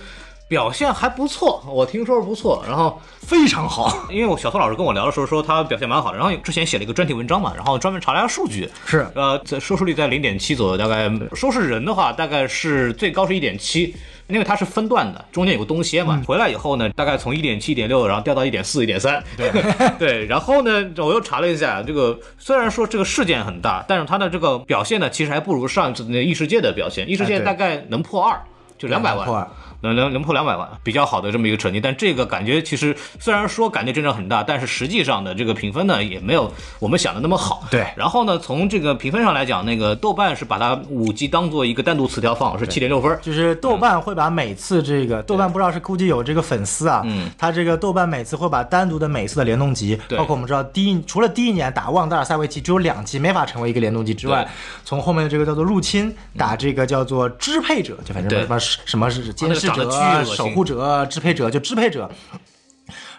[0.48, 2.64] 表现还不错，我听说是不错。
[2.66, 13.94] 然后非常好，因为我小苏老师跟我聊的时候说他表现蛮好的，然后之前写了一个专题文章嘛，然后专门查了一下数据，是呃，在收视率在零点七左右，大概收视人的话大概是最高是一点七。
[14.28, 19.52] 因为它是分段的，中间有个东歇嘛，回来以后呢，大概从一点七、一点六，然后掉到一点四、一点三，对。
[19.98, 28.40] 对，然后呢，我又查了一下，这个虽然说这个事件很大，但是它的这个表现呢，其实还不如上一次那异世界的表现，异世界大概能破二，
[28.78, 29.48] 就两百万。
[29.82, 37.64] 能能能破两百万，比较好的这么一个成绩，但这个感觉其实虽然说感觉真正很大，但是实际上的这个评分呢也没有我们想的那么好。
[37.70, 43.18] 对，然后呢，从这个评分上来讲，那个豆瓣是把它五 G 当做一个单独词条放，是七点六分。
[43.22, 54.48] 就是豆瓣会把每次这个豆瓣不知道是估计有这个粉丝啊，嗯，他这个豆瓣每次会把单独的每次的联动集，包括我们知道第一除了第一年打旺达尔赛维奇只有两集没法成为一个联动集之外，
[54.84, 60.24] 从后面的这个叫做入侵打这个叫做支配者，就反正什么什么是监视者。
[60.24, 62.10] 守护者、支配者就支配者，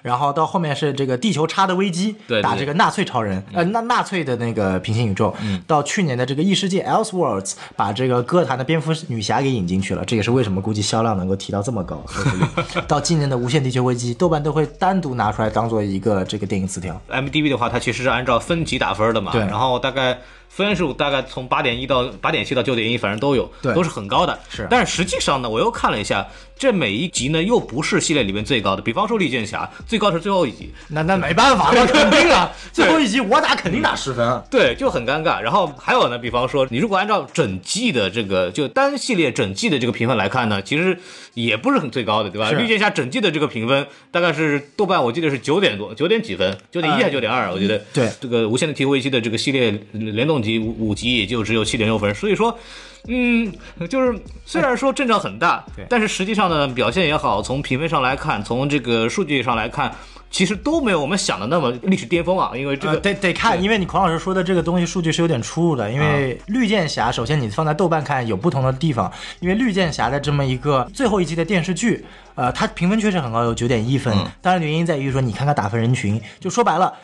[0.03, 5.35] 然后到后面是这个地球差的危机，打这个纳粹超人，呃，纳纳粹的那个平行宇宙。
[5.67, 12.03] 到去年的这个异世界 Elseworlds，把这个歌坛的蝙蝠女侠给引进去了，这也是为什么估计销量能够提到这么高。
[12.87, 17.01] 到今年的无限地球危机，豆瓣都会单独拿出来当做一个这个电影词条。
[17.09, 20.19] M D B 的话，它其实是按照分级打分的嘛，对，然后大概。
[20.65, 24.39] 分数大概从八点一到八点七到九点一，反正都有，对，都是很高的。
[24.49, 26.27] 是，但是实际上呢，我又看了一下，
[26.59, 28.83] 这每一集呢又不是系列里面最高的。
[28.83, 34.43] 比方说绿箭侠，最高是最后一集，那那没办法，那肯定啊， 最后一集我打肯定打十分。
[34.51, 35.41] 对，就很尴尬。
[35.41, 40.99] 然后还有呢，比方说你如果按照整季的这个就单系列整季的这个评分来看呢，其实
[41.35, 42.51] 也不是很最高的，对吧？
[42.51, 47.53] 绿箭侠整季的这个评分大概是豆瓣我记得是九点多，九点几分，九点一还是九点二？
[47.53, 51.19] 我觉得对这个无限的提危机的这个系列联动集五五集。
[51.27, 52.57] 就只有七点六分，所以说，
[53.09, 53.53] 嗯，
[53.91, 59.95] 就是虽然说阵仗很大，但是实际上呢，表现也好，从评分上来看，从这个数据上来看，
[60.31, 62.53] 其实都没有我们想的那么历史巅峰啊。
[62.55, 65.91] 因为这个得得看，因为你孔老师说的这个东西数据是有点出入的。
[65.91, 72.05] 因为绿箭侠，首先你放在豆瓣看有不同的地方，因为绿箭侠的这么一个最后一季的电视剧，
[72.37, 74.17] 呃，它评分确实很高，有九点一分。
[74.41, 76.95] 当然原因在于说，你看看打分人群，就说白了。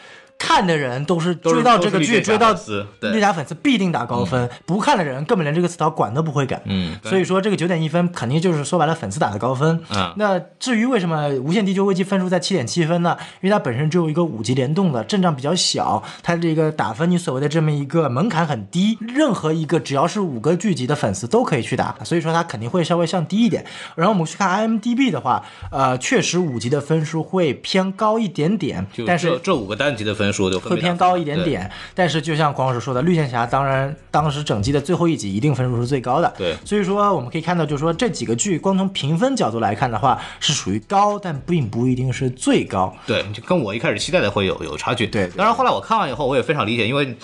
[0.45, 2.55] 看的人都是追到这个剧，追到
[3.01, 6.61] 绿甲粉丝必定打高分；不看的人根本连这个词条管都不会改。
[6.67, 9.81] 嗯，所以说这个九点一分肯定就是说白了粉丝打的高分。
[9.89, 13.17] 嗯，那至于为什么《无限地球危机》分数在七点七分呢？
[13.41, 23.65] 因为它本身只有一个五级联动的阵仗比较小，它这个打分你所谓的这么一个门槛很低，任何一个只要是五个剧集的粉丝都可以去打，所以说它肯定会稍微向低一点。
[23.95, 30.25] 然后我们去看 IMDB 的话，呃，确实五级的分数会偏高一点点，但是这五个单集的分。
[30.25, 36.33] 分会偏高一点点，但是就像黄老师说的，绿箭侠当然当时整季的最后一集一定分数是最高的。
[36.37, 42.95] 对，所以说我们可以看到，就是说这几个剧光从评分角度来看的话，是属于高，但并不一定是最高。
[43.07, 45.07] 对，就跟我一开始期待的会有有差距。
[45.07, 47.17] 对，当然后来我看完以后，我也非常理解，因为，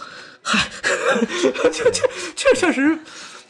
[0.42, 0.58] 嗨，
[1.72, 1.90] 确确
[2.36, 2.98] 确确实。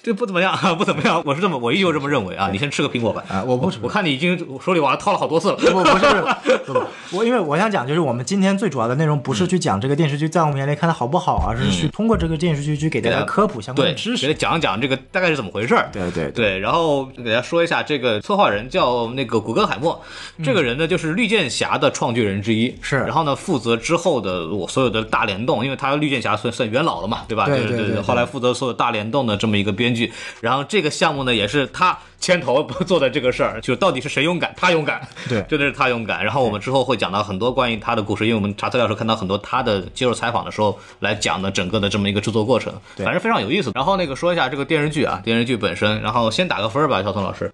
[0.03, 1.23] 这不怎么样， 不怎么样。
[1.27, 2.49] 我是这么，我依旧这么认为啊。
[2.51, 3.23] 你先吃个苹果吧。
[3.29, 5.57] 啊，我不吃，我看你已经手里往上掏了好多次了。
[5.57, 6.83] 不，不是，不 不，
[7.19, 15.77] 我因为我想讲，就是我们今天最主要的内容不是去讲这个电视剧在我们眼里看的好不好，而是去通过这个电视剧去给大家科普相关的知识，给他讲讲这个大概是怎么回事。
[15.93, 16.59] 对对对。
[16.59, 20.01] 然后给大家说一下，这个策划人叫那个古根海默，
[20.43, 22.75] 这个人呢就是绿箭侠的创剧人之一。
[22.81, 22.97] 是。
[22.97, 27.45] 然后呢，负责之后的我所有的大联动，因为他绿箭侠算算元老了嘛，对吧？
[27.45, 28.01] 对对对。
[28.01, 30.61] 后来负责所有大联动的这么一个编剧，然后。
[30.71, 34.55] 这个项目呢，也是他牵头做的这个事儿，就到底是谁勇敢？
[34.57, 36.25] 他勇敢，对， 真的是他勇敢。
[36.25, 43.73] 然后我们之后会讲到很多关于他的故事，因为我们查资料时候看到很多他的接受采访的时候来讲的整个的这么一个制作过程，反正非常有意思。
[43.75, 47.53] 然后那个说一下这个电视剧啊，电视剧本身，然后先打个分吧，小宋老师。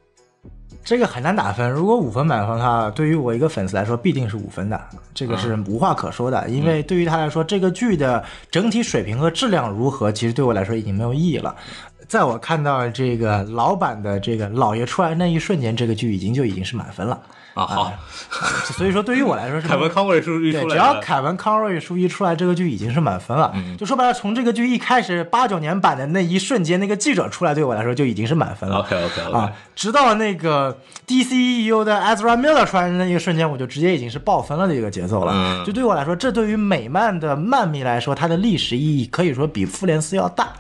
[0.85, 4.81] 这个很难打分，如果五分满分的话，对于我一个粉丝来说，必定是五分的，
[5.13, 6.49] 这个是无话可说的。
[6.49, 8.23] 因为对于他来说，这个剧的
[8.53, 11.57] 整体水平和质量如何，其实对我来说已经没有意义了。
[12.09, 17.21] 在我看到这个老版的这个老爷出来那一瞬间，这个剧已经就已经是满分了
[17.55, 17.67] 啊！
[17.67, 17.93] 好，
[18.77, 23.53] 所以说对于我来说，是凯文康瑞书一出来，只要凯文康瑞书一出来，这个剧已经是满分了。
[23.77, 28.77] 就说白了，从这个剧一开始八九年版的那一瞬间，那个记者出来，对我来说就已经是满分了。
[28.77, 35.65] OK OK OK 啊，直到那个 DCEU 的 Ezra Miller 出来的那一瞬间，我就直接已经是爆分了的一个节奏了。
[35.65, 40.53] 就对我来说，这对于美漫的漫迷来说，它的历史意义可以说比复联四要大。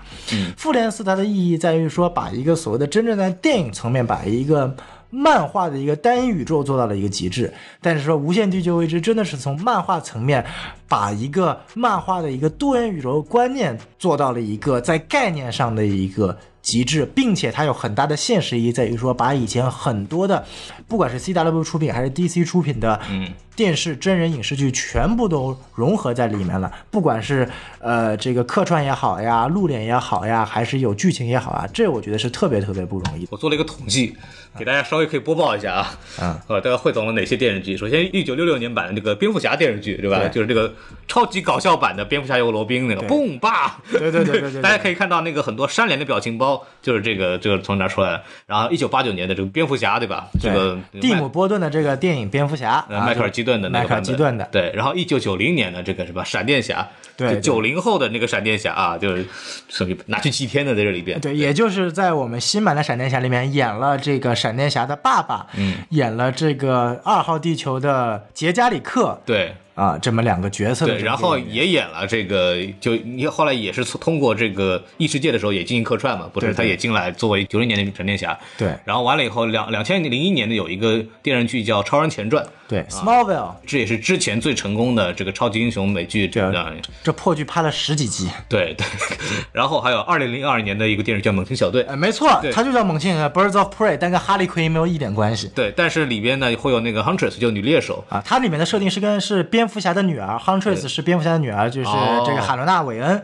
[0.56, 4.74] 复联四它的意义在于说，把一个所谓的真正在电影层面，把一个
[5.10, 7.52] 漫画的一个单宇宙做到了一个极致。
[7.80, 10.44] 但是说无限地球未知真的是从漫画层面，
[10.88, 16.36] 把一个漫画的一个多元宇宙观念做到了一个在概念上的一个。
[16.66, 20.44] 极致，并且它有很大的现实意义，在于说把以前很多的，
[20.88, 26.68] 不管是 CW 出品还是 DC 出品的，嗯，电视真人影视剧全部都融合在里面了。
[26.90, 27.48] 不管是
[27.78, 33.28] 呃这个客串也好呀，露脸也好呀，还是有剧情也好啊，这我觉得是特别特别不容易。
[33.30, 34.16] 我做了一个统计，
[34.58, 35.98] 给大家稍微可以播报一下啊。
[36.18, 37.76] 啊， 呃，大家汇总了哪些电视剧？
[37.76, 40.18] 首先，一九六六年版的这个蝙蝠侠电视剧，对吧？
[40.18, 40.72] 对就是这个
[41.06, 43.80] 超级搞笑版的蝙蝠侠有罗宾那个蹦吧。
[43.90, 48.22] 对对对对对对 大家可以看到那个很多扇脸的表情包，就是这个这个从哪出来的。
[48.46, 50.26] 然后，一九八九年的这个蝙蝠侠，对吧？
[50.40, 59.24] 这个蒂姆·波顿的这个电影《蝙蝠侠》迈克尔基顿的那迈克尔基顿的，对，然后一九九零年的这个什么闪电侠，对对九零后的那个闪电侠啊，就是
[59.68, 69.54] 属于拿去祭天的在这里边，对，也就是在我们新版的闪电侠里面演了这个闪电侠的爸爸，嗯，演了这个二号地球的杰加里克对。
[69.76, 76.52] 啊，这么两个角色的对，然后也演了这个，就你后来也是通过这个异世界的时候也进行客串嘛，不是？
[76.54, 88.86] 他也进来作为九零年的闪电侠，对然后完了以后，两两千零一年的有一个电视剧叫《超人前传》，对 Smallville 这也是之前最成功的这个超级英雄美剧，这对样这破剧拍了十几集，对对。
[89.52, 95.50] 然后还有二零零二年的一个电视剧叫《猛禽小队》，哎，没错，它就叫猛禽 Birds of Prey，但跟哈利奎因没有一点关系。
[95.54, 102.22] 对，但是里边呢会有那个 Huntress，就女猎手，啊，它里面的设定是跟是蝙蝠侠的女儿，Huntress 是蝙蝠侠的女儿，就是哦。
[102.24, 103.20] 这个海伦娜·韦恩。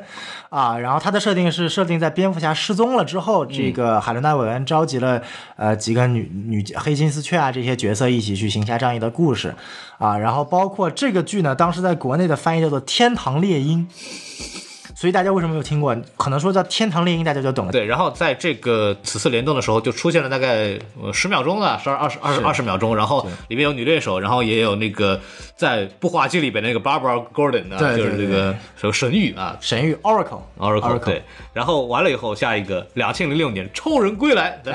[0.50, 5.22] 啊，然后她的设定是设定在蝙蝠侠失踪了之后，这个海伦娜·韦恩召集了
[5.56, 9.54] 呃几个女女黑金丝雀啊这些角色一起去行侠仗义的故事，
[9.98, 13.88] 啊，然后包括这个剧呢，当时在国内的翻译叫做《天堂猎鹰》，
[15.02, 15.96] 所以大家为什么没有听过？
[16.16, 17.72] 可能说叫《天堂猎鹰》，大家就懂了。
[17.72, 25.20] 对，然后在这个此次联动的时候，就出现了大概呃十秒钟了，十二二十二十二十秒钟，然后里面有女猎手，然后也有那个
[25.56, 29.56] 在不滑稽里边那个 Barbara Gordon 啊，对对就是这个什么神谕啊。
[29.60, 31.20] 神谕 Oracle Oracle 对，
[31.52, 34.72] 然后完了以后，下一个两千零六年超人归来，对，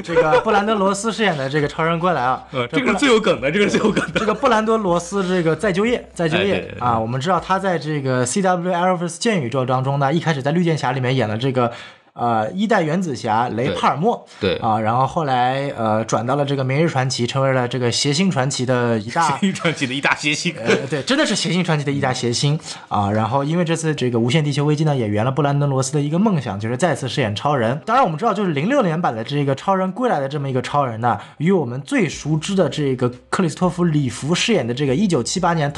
[0.00, 4.20] 这个布兰德·罗斯饰演的这个超人归来啊， 呃，这个是最有梗的，这个是最有梗的。
[4.20, 11.72] 这个布兰德·罗斯这个再就业，再就业、啊，我们知道他在这个 CW Arrowverse 剑宇宙当中呢，一开始在绿箭侠里面演了这个。
[12.12, 23.10] 呃，一代原子侠雷帕尔默，对啊，然后后来呃转到了这个明日传奇，成为了这个谐星传奇的一大 一传奇的一大谐星，呃，对，真的是谐星传奇的一大谐星啊。
[23.12, 27.80] 然后因为这次这个无限地球危机呢，也圆了布兰登罗斯的一个梦想，就是再次饰演超人。
[27.86, 35.72] 当然，我们知道，就是零六年版的这个超人归来的这么一个超人呢，与我们最熟知的这个克里斯托弗里弗饰演的这个一九七八年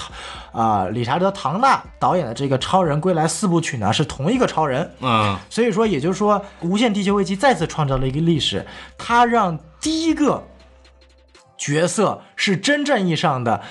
[0.52, 4.90] 唐啊、理查德唐纳导演的这个超人归来四部曲呢，是同一个超人。
[5.00, 8.66] 嗯，所以说，也就是说，无限地球危机再次创造了一个历史，
[8.98, 10.46] 它让第一个
[11.56, 13.62] 角色是真正意义上的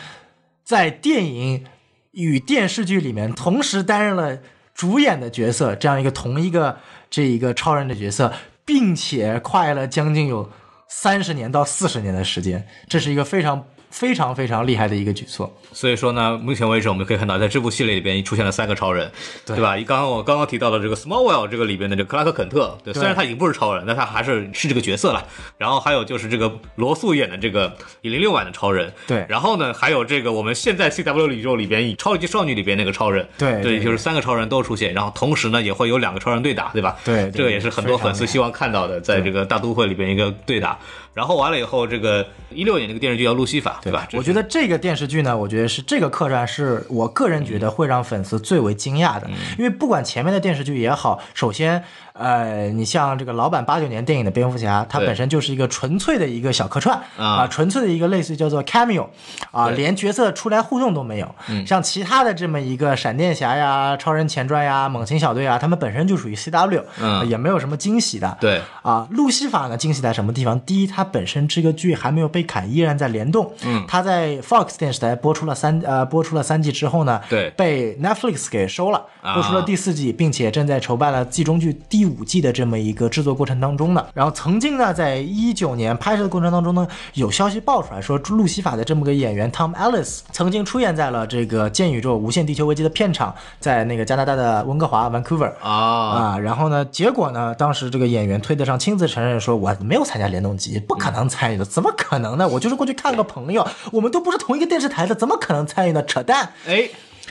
[0.64, 1.66] 在电影
[2.12, 4.40] 与电视剧里面同时担任了
[4.74, 6.78] 主演的角色，这样一个同一个
[7.10, 8.34] 这一个超人的角色，
[8.66, 10.50] 并且快了将近有
[10.88, 15.56] 三十年到四十年的时间，这是一个非常非常非常厉害的一个举措。
[15.74, 19.12] 所以说呢，目前为止我们可以看到，在这部系列里边出现了三个超人，
[19.46, 19.76] 对吧？
[19.86, 25.26] 刚刚我刚刚提到的这个 Smallville 这个里边的这个克拉克肯特，对，虽然他已经不是超人，但他还是是这个角色了。
[25.58, 36.98] 然后还有就是这个罗素演的这个一零六版的超人，对然后呢，还有这个我们现在 CW 宇宙里边以超级少女里边那个超人，对，对对就是三个超人都出现，然后同时呢也会有两个超人对打，对吧？
[37.04, 40.78] 对对这个也是很多粉丝希望看到的，在这个大都会里边一个对打。
[41.14, 44.08] 然后完了以后，这个一六年那个电视剧叫路西法，对吧？
[44.14, 59.08] 我觉得这个电视剧呢，我觉得是这个客串是我个人觉得会让粉丝最为惊讶的，嗯因为不管前面的电视剧也好，首先，呃，你像这个老版八九年电影的蝙蝠侠，它本身就是一个纯粹的一个小客串啊纯粹的一个类似于叫做 cameo
[59.52, 61.36] 啊，对连角色出来互动都没有。
[61.50, 68.38] 嗯像其他的这么一个闪电侠呀、超人前传呀、猛禽小队啊，他们本身就属于 CW，嗯也没有什么惊喜的。
[68.40, 70.60] 对啊，路西法呢惊喜在什么地方？
[70.62, 73.54] 第一，它本身这个剧还没有被砍，依然在联动。
[73.64, 84.06] 嗯它在 Fox 电视台播出了三呃播出了三季之后呢，对被 Netflix 给收了，啊播出了第四季，并且正在筹办了季中剧第五季的这么一个制作过程当中呢。
[84.14, 95.52] 然后曾经呢，在一九年拍摄的过程当中呢，有消息爆出来说，路西法的这么个演员 Tom Ellis 曾经出现在了这个《剑宇宙：无限地球危机》的片场，在那个加拿大的温哥华 Vancouver。
[95.62, 96.86] 啊，啊，然后呢？
[96.86, 97.56] 结果呢？
[97.56, 102.48] 当时这个演员推特上亲自承认说：“我没有参加联动集，不可能参与的，怎么可能呢？
[102.48, 106.04] 我就是过去看个朋友，我们都不是同一个电视台的，怎么可能参与呢？
[106.06, 106.90] 扯淡哎，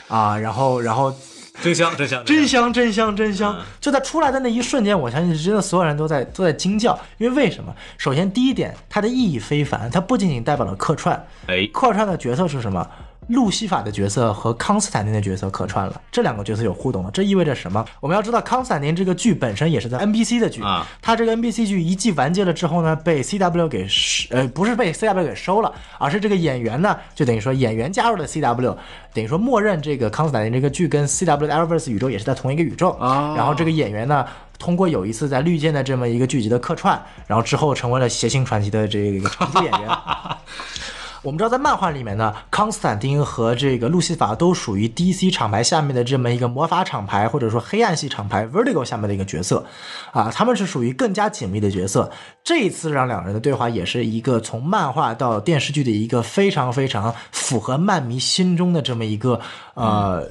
[0.08, 1.12] 啊！”然后，然后
[1.62, 3.56] 真香，真香，真香，真香，真香！
[3.80, 7.74] 就在出来的那一瞬间，我相信真的所有人都在都在惊叫，因为为什么？
[7.98, 12.86] 首先第一点，它的意义非凡，它不仅仅代表了客串，哎，客串的角色是什么？
[13.30, 17.10] 路西法的角色和康斯坦丁的角色客串了，这两个角色有互动了。
[17.10, 17.84] 这意味着什么？
[18.00, 23.86] 我们要知道，康斯坦丁这个剧本身也是在 NBC 的剧啊，它这个 NBC 剧一季完结了之后呢，被 CW 给
[24.30, 28.76] 呃不是被 CW 给收了，而是这个演员呢，就等于说演员加入了 CW，
[29.14, 34.26] 等于说默认这个康斯坦丁这个剧跟 CW 的 Arrowverse 宇宙也是在同一个宇宙啊然后这个演员呢。
[34.60, 39.88] 通过有一次在绿箭的这么一个剧集的客串，然后之后成为了谐星传奇的这个传奇演员。
[41.22, 49.64] 我们知道，在漫画里面呢，康斯坦丁和这个路西法都属于 DC 厂牌下面的这么一个魔法厂牌，或者说黑暗系厂牌 Vertigo 下面的一个角色，
[50.12, 52.10] 啊，他们是属于更加紧密的角色。
[52.42, 59.40] 这一次让两人的对话也是一个从漫画到电视剧的一个非常非常符合漫迷心中的这么一个
[59.74, 60.26] 呃。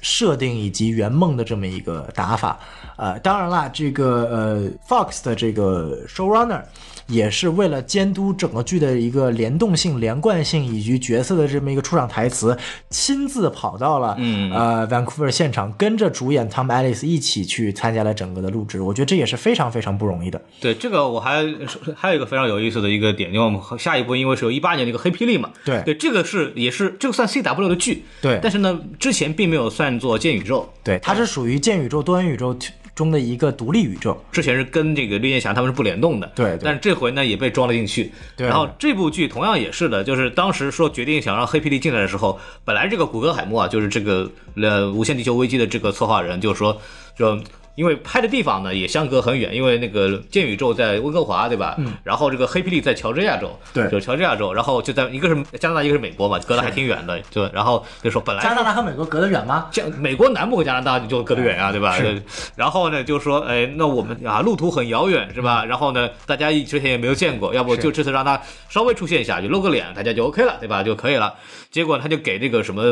[0.00, 2.58] 设定以及圆梦的这么一个打法，
[2.98, 6.60] 呃，当然啦，这个呃，Fox 的这个 showrunner
[7.06, 12.56] 也是为了监督整个剧的一个联动性、连贯性以及角色的这么一个出场台词，
[12.90, 14.52] 亲自跑到了嗯。
[14.52, 18.80] 呃 Vancouver 现场，跟着主演 Tom Ellis 一起去参加了整个的录制。
[18.80, 20.40] 我觉得这也是非常非常不容易的。
[20.60, 21.44] 对这个我还
[21.96, 25.82] 还有一个非常有意思的一个点，因为我们下一步因为是有一八年的一个黑霹雳嘛，对。
[25.84, 28.38] 对，这个是也是这个算 CW 的剧，对。
[28.42, 32.56] 但是呢之前并没有算作剑宇宙，对，它是属于剑宇宙多元宇宙
[32.94, 34.16] 中的一个独立宇宙。
[34.30, 38.12] 之前是跟这个绿箭侠他们是不联动的，对对但是这回呢也被装了进去。
[38.36, 46.80] 对然后这部剧同样也是的，就是当时说决定想让黑霹雳进来的时候，本来这个古格海默啊，就是这个呃无限地球危机的这个策划人，就说
[47.16, 47.40] 说。
[47.74, 51.74] 因为拍的地方呢也相隔很远，因为那个剑宇宙在温哥华，对吧？
[51.78, 51.92] 嗯。
[52.02, 59.66] 然后这个黑霹雳在乔治亚州，对就乔治亚州，然后就在一个是加拿大，一个是美国嘛，隔得还挺远的，就然后就说本来加拿大和美国隔得远吗？
[59.70, 61.96] 加美国南部和加拿大就隔得远啊，对吧？
[61.96, 62.22] 是
[62.56, 65.64] 然后呢，就说，哎，那我们啊，路途很遥远，是吧？
[65.64, 70.82] 然后呢，大家之前也没有见过，要不就这次让他稍微出现一下，就露个脸，大家就 OK 了，对吧？
[70.82, 71.34] 就可以了。
[71.70, 72.82] 结果他就给这个什么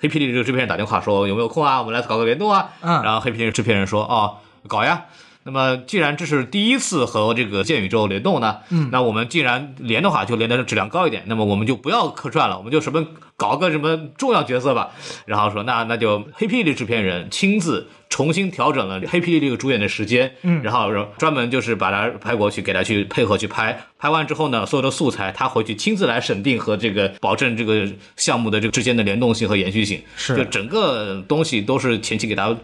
[0.00, 1.78] 黑霹雳这个制片人打电话说，有没有空啊？
[1.78, 2.70] 我们来搞个联动啊。
[2.80, 4.31] 嗯然后黑霹雳制片人说，哦，
[4.68, 5.04] 搞呀。
[5.44, 13.04] 那么，既然这是第一次和这个剑宇宙联动呢，嗯，那我们既然连的话，就连的质量高一点，那么我们就不要客串了，我们就什么
[13.36, 14.92] 搞个什么重要角色吧。
[15.26, 20.88] 然后说，那那就黑霹雳制片人亲自重新调整了黑霹雳这个主演的时间，嗯，然后
[21.18, 23.76] 专门就是把他拍过去，给他去配合去拍。
[23.98, 32.56] 拍完之后呢，所有的素材他回去亲自来审定和这个保证这个项目的这个之间的联动性和延续性，是就整个东西都是前期给他。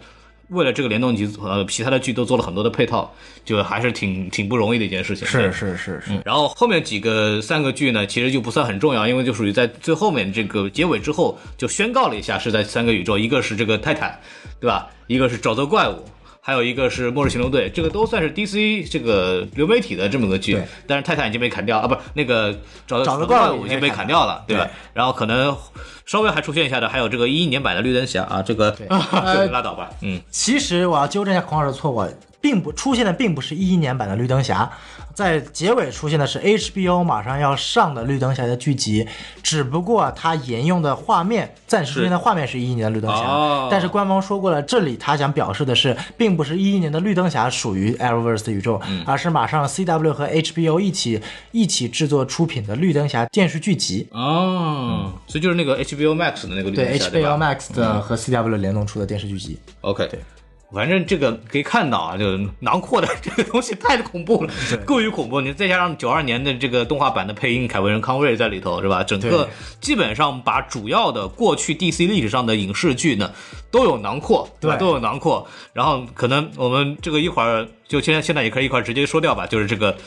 [0.49, 3.11] 为了这个联动集，呃，其他的剧都做了很多的配套，
[3.45, 5.27] 就还是挺挺不容易的一件事情。
[5.27, 14.19] 对是是是是，然后后面几个三个剧呢，其实就不算很重要，因为就属于在最后面这个结尾之后就宣告了一下是在三个宇宙，一个是这个泰坦，
[14.59, 14.87] 对吧？
[15.07, 16.03] 一个是沼泽怪物。
[16.41, 24.71] 还有一个是《末日行动队》，这个都算是 DC 这个流媒体的这么个剧对，但是泰坦已经被砍掉啊，不是那个找找的怪怪物物已经被砍掉了，对吧对？
[24.93, 25.55] 然后可能
[26.05, 32.07] 稍微还出现一下的，还有这个一一年版的绿灯侠啊，这个 这个拉倒吧，嗯，其实我要纠正一下孔老师的错误，
[32.41, 34.71] 并不出现的并不是一一年版的绿灯侠，
[35.19, 39.05] 在结尾出现的是 HBO 马上要上的绿灯侠的剧集，
[39.43, 43.67] 只不过它沿用的画面，暂时出现的画面是一一年的绿灯侠，哦。
[43.69, 54.07] 但是官方说过了，这里他想表示的是，并不是一一年的绿灯侠属于 Arrowverse 的宇宙，而是马上 CW 和 HBO 一起一起制作出品的绿灯侠电视剧集。
[54.11, 60.21] 哦，所以就是那个 HBO Max 的那个绿灯对侠，对吧？HBO Max 的和 CW 联动出的电视剧集，OK，对，
[60.73, 64.53] 反正这个可以看到啊，就囊括的 这个东西太恐怖了，
[64.85, 65.41] 过于恐怖。
[65.41, 69.03] 你再加上九二年的这个动画版的配音凯文·康瑞在里头，是吧？
[69.03, 69.49] 整个
[69.81, 73.31] 基本上把主要的过去 DC 历史上的影视剧呢
[73.71, 74.51] 都有囊括，吧？
[74.59, 75.47] 对都有囊括。
[75.73, 79.97] 然后可能我们这个一会儿就现在现在也可以一块儿直接说掉吧，就是这个。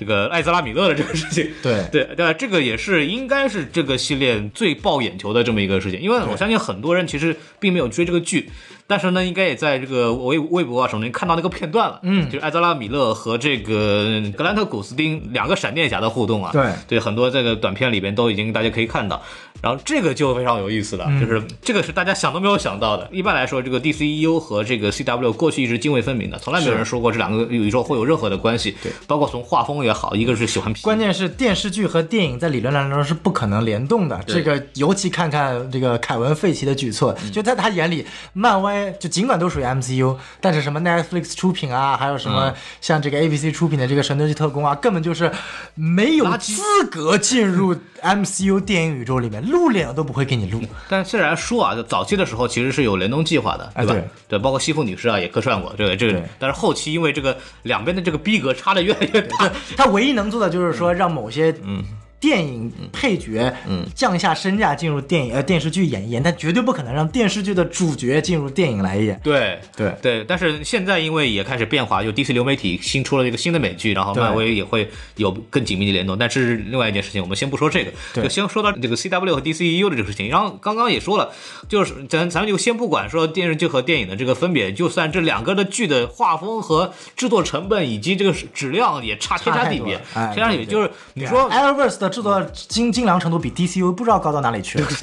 [0.00, 8.48] 这个艾泽拉米勒的这个事情，对对对，这个也是应该是这个系列最爆眼球的这么一个事情，因为我相信很多人其实并没有追这个剧，
[8.88, 16.72] 但是呢，应该也在这个微微博啊什么的看到那个片段了，嗯，就是艾泽拉米勒和这个格兰特古斯丁两个闪电侠的互动啊，对。
[16.88, 19.22] 对，很多这个短片里边都已经大家可以看到，
[19.60, 23.06] 然后这个就非常有意思了，就是这个是大家想都没有想到的。
[23.12, 34.18] 一般来说，这个 DCEU 和这个 CW 过去一直泾渭分明的，从来没有人说过这两个宇宙会有任何的关系，对，包括从画风也好，一个是喜欢皮，关键是电视剧和电影在理论当中是不可能联动的。
[34.26, 45.30] 这个尤其看看这个凯文·费奇的举措，就在他眼里，漫威就尽管都属于 MCU，但是什么 Netflix 出品啊，还有什么像这个 ABC 出品的这个《神盾局特工》啊，根本就是
[45.74, 50.60] 没有资格进入 MCU 电影宇宙里面，露脸都不会给你露。
[50.88, 53.92] 但虽然说啊，就早期的时候其实是有联动计划的，对吧？
[53.92, 54.08] 哎对。
[54.28, 61.54] 对，包括西凤女士啊也客串过，这个这个对，但是后期因为这个两边的这个逼格差的越来越大，他唯一能做的就是说，让某些
[62.20, 69.20] 电影配角，嗯，降下身价进入电影呃电视剧演一演，但绝对不可能让电视剧的主角进入电影来演。
[69.22, 76.18] 对对对，但是现在因为也开始变化，就 DC 流媒体新出了一个新的美剧，然后漫威也会有更紧密的联动。
[76.18, 80.28] 但是另外一件事情，我们先不说这个，就先说到这个 CW 和 DCEU 的这个事情。
[80.28, 81.32] 然后刚刚也说了，
[81.68, 90.66] 就是咱咱们就先不管说电视剧和电影的这个分别，就算这两个的剧的画风和制作成本以及这个质量也差天差地别，天差地别。
[90.66, 94.86] 就是你说 Arrowverse 的制作精精良程度比 DCU 不知道高到哪里去了。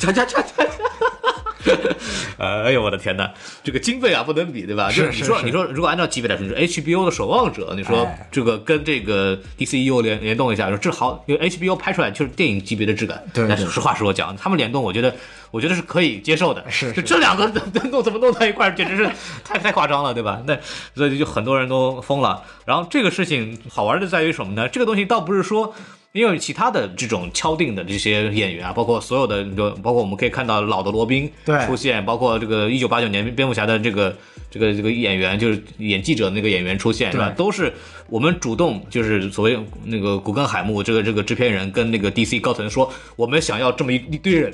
[2.38, 3.30] 哎呦我的天呐，
[3.64, 4.90] 这个经费啊不能比，对吧？
[4.92, 13.24] 是就是你说你说如果按照级别来说，就是 HBO 的守望者，你说哎这个跟这个 DCEU 联联动一下，说这好，因为 HBO 拍出来就是电影级别的质感。
[13.34, 15.16] 对对但是实话实说讲，他们联动，我觉得
[15.50, 16.64] 我觉得是可以接受的。
[16.70, 17.48] 是就是这两个
[17.90, 19.10] 弄怎么弄到一块儿，简直是
[19.44, 20.42] 太太夸张了，对吧？
[20.46, 20.56] 那
[20.94, 22.44] 所以就很多人都疯了。
[22.66, 24.68] 然后这个事情好玩的在于什么呢？
[24.68, 25.74] 这个东西倒不是说。
[26.16, 34.16] 因为其他的这种敲定的这些演员啊，包括所有的，就包括我们可以看到老的罗宾对出现，包括这个一九八九年蝙蝠侠的这个
[34.50, 37.34] 这个这个演员，就是演记者那个演员出现，是吧？
[37.36, 37.74] 都是
[38.08, 44.54] 我们主动，就是所谓那个古根海姆这个这个制片人跟那个 DC 高层说，我们想要这么一一堆人，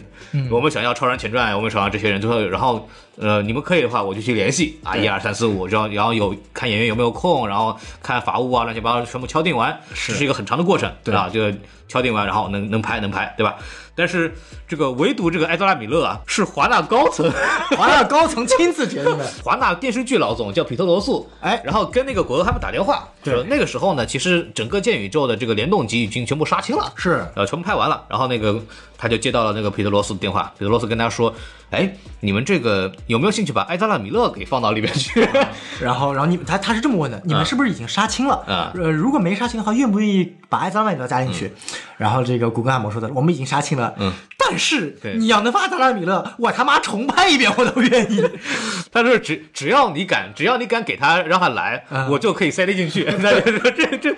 [0.49, 2.87] 我们想要超人前传，我们想要这些人，最后然后
[3.17, 10.13] 呃，你们可以的话，我就去联系啊，一二三四五，然后然后有看演员有没有空，然后看法务啊，乱七八糟全部敲定完，是。
[10.13, 11.13] 是一个很长的过程，对。
[11.13, 11.51] 啊，就
[11.91, 13.57] 敲定完，然后能能拍能拍，对吧？
[13.93, 14.33] 但是
[14.65, 17.29] 这个唯独这个埃德拉米勒啊，是华纳高层，
[17.77, 19.29] 华纳高层亲自决定的。
[19.43, 28.57] 华纳电视剧老总叫彼得罗素，哎然后跟那个果戈他们打电话，对说那个时候呢，其实整个剑宇宙的这个联动集已经全部杀青了，是呃，全部拍完了，然后那个
[28.97, 31.33] 他就接到了那个彼得罗素的电话，彼得罗斯跟他说，
[31.71, 35.27] 哎，你们这个有没有兴趣把埃扎拉米勒给放到里面去？
[35.81, 38.35] 然后，然后你他他是这么问的：你们是不是已经杀青了？
[38.47, 41.51] 啊呃，如果没杀青的话，愿不愿意把埃扎拉米勒加进去？
[41.97, 48.21] 然后这个古根海姆说的：我们已经杀青了，嗯，但是对你要能把埃扎拉米勒，我他妈重拍一遍我都愿意。
[48.91, 53.05] 他说只只要你敢，只要你敢给他让他来，嗯我就可以塞得进去。
[53.19, 54.15] 那这这这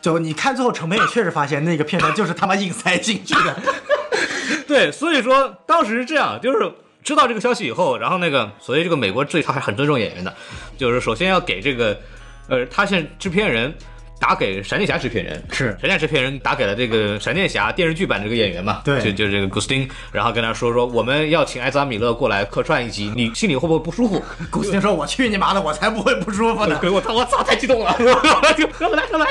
[0.00, 3.56] 就你看最后成本也确实发现那个片段就是他妈硬塞进去的。
[4.66, 6.72] 对，所以说当时是这样，就是
[7.02, 10.34] 知道这个消息以后，然后那个，所以这个美国最他还很尊重演员的，
[10.76, 11.98] 就是首先要给这个，
[12.48, 13.72] 呃，他现制片人
[14.20, 24.22] 打给闪电侠制片人，是闪电侠制片人打给了这个闪电侠电视剧版这个演员嘛，对就就这个古斯汀，然后跟他说说我们要请艾泽拉米勒过来客串一集，你心里会不会不舒服？
[24.50, 26.78] 古斯汀说：“我去你妈的，我才不会不舒服呢。
[26.82, 29.26] 对，我操，我操，太激动了， 就让我来，让我来，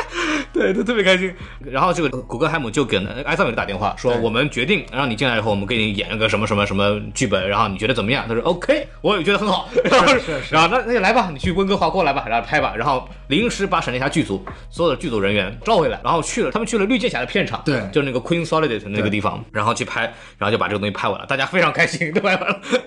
[0.54, 1.34] 对，他特别开心。
[1.60, 8.26] 然后这个古根海姆就给埃萨米勒打电话说，我们决定让你进来以后，我们给你演一个什么什么什么剧本，然后你觉得怎么样？
[8.28, 9.68] 他说 OK，我也觉得很好。
[9.84, 12.74] 然后是是然后那那就来吧，你去温哥华过来吧，然后拍吧。
[12.76, 14.46] 然后临时把闪电侠剧组
[14.78, 20.02] 所有的剧组人员召回来，然后去了，他们去了绿箭侠的片场，对就是那个 Queen Solid 那个地方，然后去拍，
[20.38, 22.40] 然后就把这个东西拍完了，大家非常开心，对吧？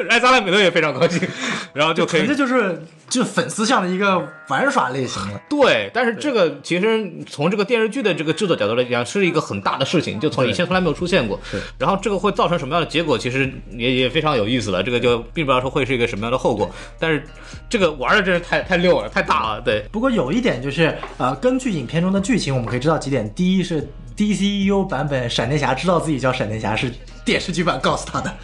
[0.09, 1.29] 艾萨拉米勒也非常高兴，
[1.75, 5.41] 然后就可以纯粹就是就粉丝向的一个玩耍类型了。
[5.51, 11.41] 对，但是这个其实从这个电视剧的这个制作角度来讲，是一个很大的事情，就从以前从来没有出现过。
[11.51, 14.83] 是，然后这个会造成什么样的结果，其实也也非常有意思了。
[14.83, 16.71] 这个就并不知道说会是一个什么样的后果，
[17.01, 17.25] 但是
[17.69, 19.61] 这个玩的真是太太溜了，太大了。
[19.61, 23.29] 对，不过有一点就是，呃，根据影片中的剧情，我们可以知道几点。
[23.35, 26.93] 第一是 DCEU 版本闪电侠知道自己叫闪电侠，是
[27.25, 28.33] 电视剧版告诉他的。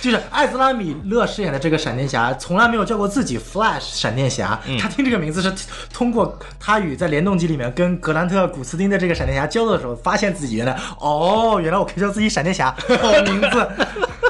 [0.00, 4.58] 就是艾兹拉米勒饰演的这个闪电侠，从来没有叫过自己 Flash 闪电侠。
[4.78, 5.52] 他听这个名字是
[5.92, 13.68] 通过他与在联动机里面跟格兰特·古斯丁的这个闪电侠交流的时候，发现自己原来哦，原来我可以叫自己闪电侠，好名字。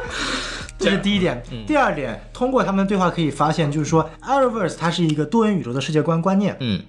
[0.76, 1.40] 这是第一点。
[1.66, 6.56] 第二点，通过他们的对话可以发现，就是说 Arrowverse 它是一个多元宇宙的世界观观念。
[6.58, 6.82] 嗯，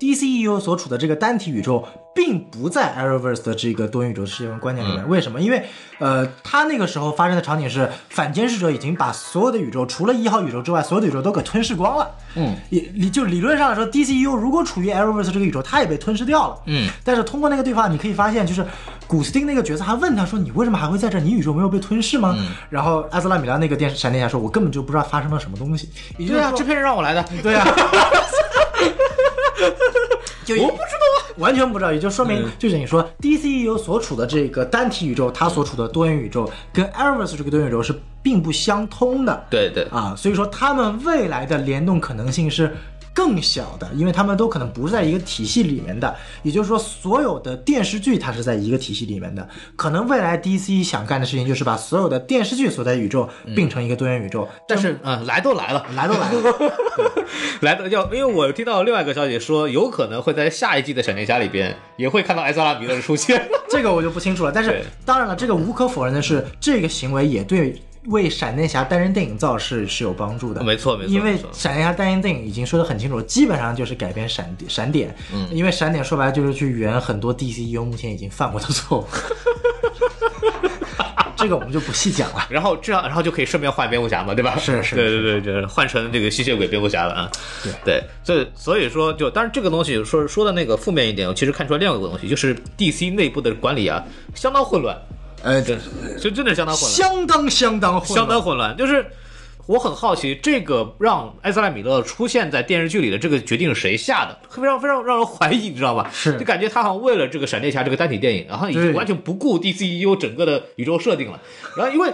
[0.00, 5.06] DCEU 所处的这个单体宇宙，并不在 Arrowverse 的这个多元宇宙世界观观念里面。
[5.06, 5.38] 为什么？
[5.40, 5.66] 因为
[5.98, 12.10] 呃，他那个时候发生的场景是，反监视者已经把所有的宇宙，除了一号宇宙之外，所有的宇宙都给吞噬光了。
[12.36, 16.56] 嗯，也理就理论上来说，DCEU 如果处于 Arrowverse 这个宇宙，它也被吞噬掉了。
[16.66, 18.64] 嗯，但是通过那个对话，你可以发现，就是
[19.06, 21.20] 古斯丁那个角色还问他说：“你为什么还会在这？
[21.20, 22.34] 你宇宙没有被吞噬吗？”
[22.70, 27.22] 然后阿兹拉米拉那个电视闪电侠说：“我根本就不知道发生了什么东西。”对啊，说制片人让我来的。
[27.42, 27.66] 对啊，
[30.44, 39.44] 就我不知道，完全不知道，也就说明，就等于说，DCEU 所处的这个单体宇宙，它所处的多元宇宙，跟 Arrowverse 这个多元宇宙是并不相通的。
[39.50, 42.74] 对对，啊，所以说他们未来的联动可能性是
[43.20, 46.16] 更小的，因为他们都可能不是在一个体系里面的。
[46.42, 49.46] 也就是说，所有的电视剧它是在一个体系里面的。
[49.76, 54.48] 可能未来 DC 想干的事情就是把所有的电视剧所在宇宙并成一个多元宇宙。
[54.66, 56.42] 但是，嗯，来都来了，来都来了，
[57.60, 63.46] 来的要，因为我听到另外一个消息说，有可能会在下一季的闪电侠里边也会看到埃泽拉米勒的出现。
[63.68, 64.50] 这个我就不清楚了。
[64.50, 70.62] 但是当然了，这个无可否认的是，这个行为也对为闪电侠单人电影造势是有帮助的。
[70.62, 75.14] 没错没错因为闪电侠单人电影已经说得很清楚，基本上就是改编闪闪点。
[75.34, 79.06] 嗯，因为闪点说白了就是去圆很多 DCU 目前已经犯过的错误。
[81.36, 82.46] 这个我们就不细讲了。
[82.50, 84.58] 然后这样，然后就可以顺便换蝙蝠侠嘛，对吧？
[84.58, 87.30] 是是对对对，就是换成这个吸血鬼蝙蝠侠了啊。
[87.62, 94.94] 对对，所以所以说就，但是这个东西说说的那个负面一点，我其实看出来另外一个东西，就是 DC 内部的管理啊，相当混乱，
[95.42, 95.76] 呃，对，
[96.18, 96.92] 就真的相当混乱。
[96.92, 98.76] 相当相当混乱相当混乱。
[98.76, 99.06] 就是
[99.66, 104.38] 我很好奇，这个让埃塞拉米勒出现在电视剧里的这个决定是谁下的？
[104.50, 106.10] 非常非常让人怀疑，你知道吧？
[106.12, 111.40] 是就感觉他好像为了这个闪电侠这个单体电影，然后已经完全不顾 DCEU 整个的宇宙设定了。
[111.76, 112.12] 然后因为。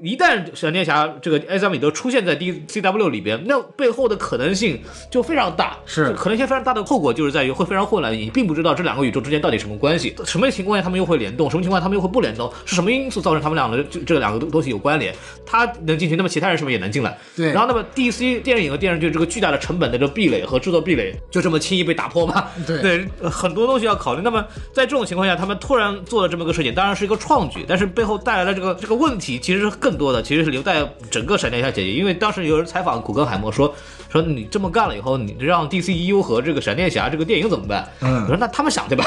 [0.00, 4.80] 一旦闪电侠这个艾萨米德出现在 DCW 里边，那背后的可能性
[5.10, 15.14] 就非常大，是可能性非常大的后果就是在于会非常混乱，你并不知道这两个宇宙之间到底什么关系，什么情况下他们又会联动，什么情况下他们又会不联动，是什么因素造成他们两个这这两个东西有关联？
[15.46, 17.16] 他能进去，那么其他人是不是也能进来？
[17.34, 22.48] 对然后那么 DC 电影和电视剧这个巨大的成本的这个壁垒和制作壁垒就这么轻易被打破吗？
[22.66, 24.20] 对对，呃很多东西要考虑。
[24.22, 31.92] 那么在这种情况下，他们突然做了这么个事情，当然是一个创举，但是背后带来的这个这个问题其实是更多的，其实是留在整个闪电侠解决。
[31.92, 33.72] 因为当时有人采访古根海默说。
[34.08, 37.86] 说你这么干了以后，你让 DCEU 和这个闪电侠这个电影怎么办？
[38.00, 39.04] 嗯我说那他们想去吧？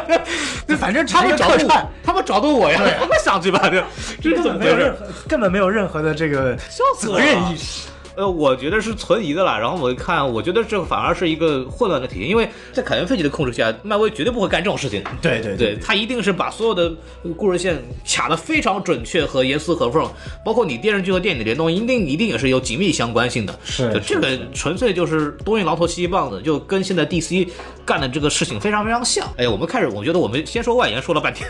[0.66, 3.68] 那，反正他们找到我客串，，他们找的我呀，他们想去吧？
[3.70, 3.84] 这，
[4.20, 4.92] 这是根怎么回事本没有任？
[4.96, 6.56] 何根本没有任何的这个
[6.98, 7.88] 责任意识。
[8.20, 9.58] 呃，我觉得是存疑的啦。
[9.58, 15.02] 然后我一看，我觉得这反而是一个混乱的体现，因为在凯文·费奇的控制下，漫威绝对不会干这种事情。
[15.22, 16.92] 对对对，他一定是把所有的
[17.34, 20.06] 故事线卡得非常准确和严丝合缝，
[20.44, 23.58] 包括你电视剧和电影的联动，一定一定也是有紧密相关性的。
[23.64, 27.48] 是就这个纯粹就是东一榔头西一棒子，就跟现在 DC
[27.86, 29.26] 干的这个事情非常非常像。
[29.38, 31.48] 哎呀，我们开始，我觉得我们先说外延说了半天。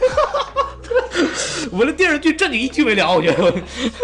[1.70, 3.52] 我们的电视剧正经一句没聊，我觉得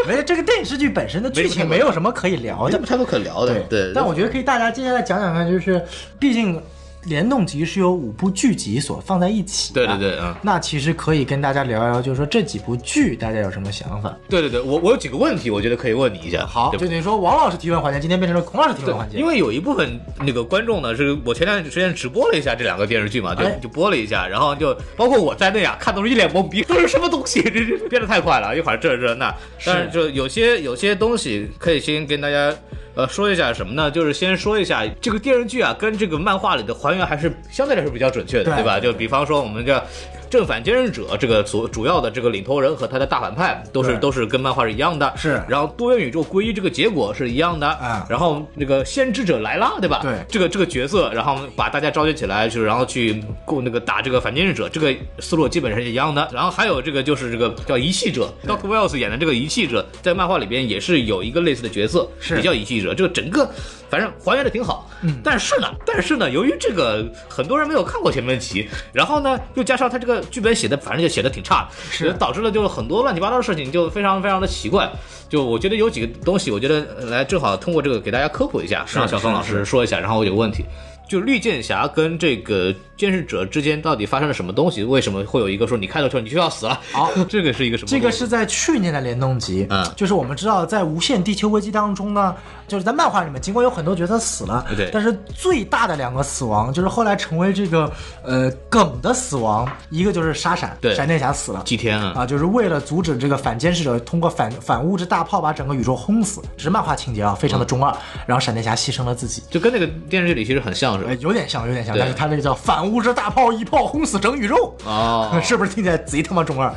[0.07, 2.79] 没有这个电视剧本身的剧情没有什么可以聊的。
[2.81, 3.59] 太多可聊的。
[3.69, 5.83] 对，但我觉得可以，大家接下来讲讲看，就是
[6.19, 6.63] 毕竟
[7.07, 9.87] 联动集是由五部剧集所放在一起的。
[9.87, 10.35] 对对对，嗯。
[10.43, 14.17] 那其实可以跟大家聊一聊，就是说这几部剧大家有什么想法？
[14.29, 16.45] 对对对，我我有几个问题，我觉得可以问你一下。
[16.47, 19.19] 好，就等于说王老师提问环节，今天变成了孔老师提问环节。
[19.19, 27.43] 因为有一部分那个观众呢，是我前段时间直播了一下这两个电视剧嘛，就哎就播了一下，然后就包括我在内啊，看都是一脸懵逼， 都是什么东西？
[27.43, 29.35] 这这变得太快了，一会儿这这那，
[29.65, 32.53] 但是就有些有些东西可以先跟大家。
[32.97, 33.91] 呃，说一下什么呢？
[33.91, 38.81] 就是先说一下这个电视剧啊，跟这个漫画里的还原还是相对来说比较准确的，对对吧？
[38.81, 39.83] 就比方说我们这
[40.31, 45.43] 正反兼任者这个主主要的这个领头人和他的大反派都是都是跟漫画是一样的，是。
[45.49, 48.07] 然后多元宇宙归一这个结果是一样的，啊。
[48.09, 50.01] 然后那个先知者来拉，对吧？
[50.03, 50.15] 对。
[50.29, 56.29] 这个这个角色，然后把大家召集起来，就是然后去过那个打这个反监视者，这个思路基本上是一样的。
[56.33, 62.37] 然后还有这个就是这个叫遗弃者，Doctor Wells 演的这个遗弃者，在漫画里边也是有一个类似的角色，是。
[62.37, 62.95] 也叫遗弃者。
[62.95, 63.49] 这个整个
[63.97, 74.91] 反正还原的挺好，嗯，但是呢，但是呢，由于这个很多人没有看过前面集，然后呢，又加上他这个剧本写的反正就写的挺差的，是导致了就是很多乱七八糟的事情就非常非常的奇怪。
[75.31, 80.63] 就我觉得有几个东西，我觉得呃来正好通过这个给大家科普一下，让小宋老师说一下，然后我有个问题。
[81.09, 84.83] 就绿箭侠跟这个监视者之间到底发生了什么东西？
[84.83, 86.81] 为什么会有一个说你开头说你就要死了？
[86.91, 87.89] 好， 这个是一个什么？
[87.89, 92.35] 这个是在去年的联动集，嗯就是我们知道在无限地球危机当中呢，
[92.67, 97.91] 就是在漫画里面，尽管有很多角色死了，对但是最大的两个死亡，就是后来成为这个
[98.25, 101.63] 呃梗的死亡，一个就是沙闪，对闪电侠死了。
[101.65, 107.95] 祭天啊，啊，就是为了阻止这个反监视者通过反反物质大炮把整个宇宙轰死，只是漫画情节啊，非常的中二。
[108.27, 111.17] 然后闪电侠牺牲了自己，就跟那个电视剧里其实很像，是吧呃，？
[111.17, 116.75] 有点像，有点像，但是他那个叫反物质大炮一炮轰死整宇宙， 哦是不是听起来贼他妈中二？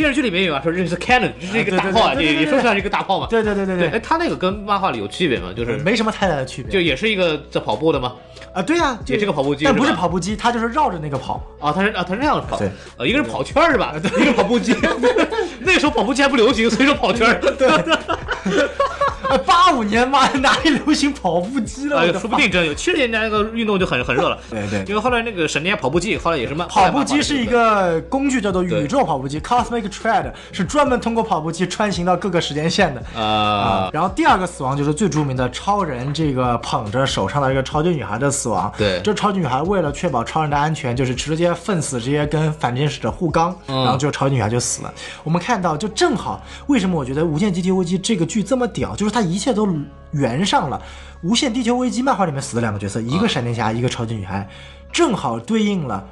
[0.00, 3.26] 电视剧里面有啊，说这是 cannon，这是一个大炮啊，对对对对对也也说上是一个大炮嘛。
[3.28, 5.52] 对对对对对，哎，他那个跟漫画里有区别吗？
[5.54, 6.72] 就是没什么太大的区别。
[6.72, 8.14] 就也是一个在跑步的吗？
[8.54, 11.44] 啊，对呀、就也是个跑步机但不是跑步机，它就是绕着那个跑。
[11.60, 13.94] 啊，他是啊，他是那样跑，对，呃，一个是跑圈是吧？
[13.94, 14.74] 一个是跑步机。
[15.60, 17.38] 那时候跑步机还不流行，所以说跑圈儿。
[17.58, 17.68] 对，
[19.46, 22.00] 八五年嘛哪里流行跑步机了？
[22.00, 22.74] 哎说不定真有。
[22.74, 24.36] 七十年代那个运动就很很热了。
[24.50, 33.20] 对对因为后来那个闪电侠跑步机，后来也是慢跑步机是一个工具，叫做宇宙跑步机 （Cosmic Tread），是专门通过跑步机穿行到各个时间线的。
[33.20, 38.72] 啊，然后第二个死亡就是最著名的超人这个捧着手上的这个超级女孩的死亡。
[38.78, 44.92] 对这超级女孩为了确保超人的安全，就是直接奋死，直接跟反间使者互刚，嗯然后就超级女孩就死了。
[45.24, 49.68] 我们看到，就正好为什么我觉得《无限地球危机》这个剧这么屌，就是它一切都
[50.12, 50.80] 圆上了。
[51.28, 54.48] 《无限地球危机》漫画里面死的两个角色，一个闪电侠，一个超级女孩，
[54.92, 56.04] 正好对应了。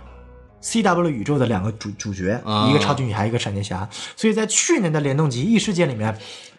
[0.63, 3.89] CW 宇宙的两个主主角，啊一个超级女孩，一个闪电侠。
[4.17, 6.17] 所以在去年的联动集异世界里面，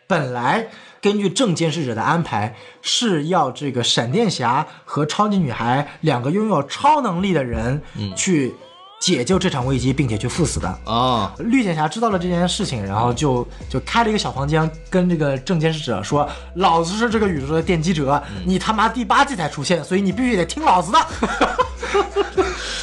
[0.08, 0.68] 本来
[1.02, 7.82] 根据正监视者的安排是要这个闪电侠和超级女孩两个拥有超能力的人
[8.16, 8.54] 去
[9.00, 10.68] 解救这场危机，并且去赴死的。
[10.86, 21.00] 啊，绿箭侠知道了这件事情，然后就就开了一个小房间，跟这个正监视者说：“老子是这个宇宙的奠基者，你他妈第八季才出现，所以你必须得听老子的。”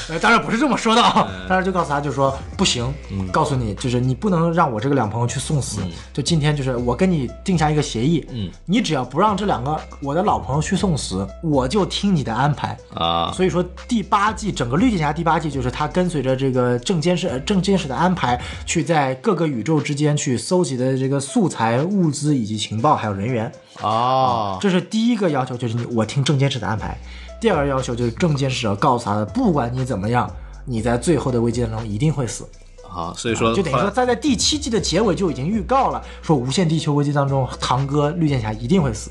[0.09, 2.95] 呃，当然不是这么说的啊，当时就告诉他，就说不行，
[3.33, 5.81] 告诉你，就是你不能让我这个两朋友去送死。
[6.13, 12.79] 就今天就是我跟你定下一个协议，嗯，你只要不让这两个我的老朋友去送死，我就听你的安排。
[12.95, 23.51] 啊，所以说第八季整个绿箭侠第八季就是他跟随着这个正监室呃正监视的安排，去在各个宇宙之间去搜集的这个素材、物资以及情报还有人员。
[23.83, 26.97] 哦，这是第一个要求，就是你我听正监室的安排。
[27.41, 30.31] 第二个要求就是正监室要告诉他的，不管你怎么样，
[30.65, 32.45] 你在最后的危机当中一定会死。
[32.89, 39.11] 啊，所以说就等于说他在第七季的结尾就已经预告了，说无限地球危机当中，堂哥绿箭侠一定会死。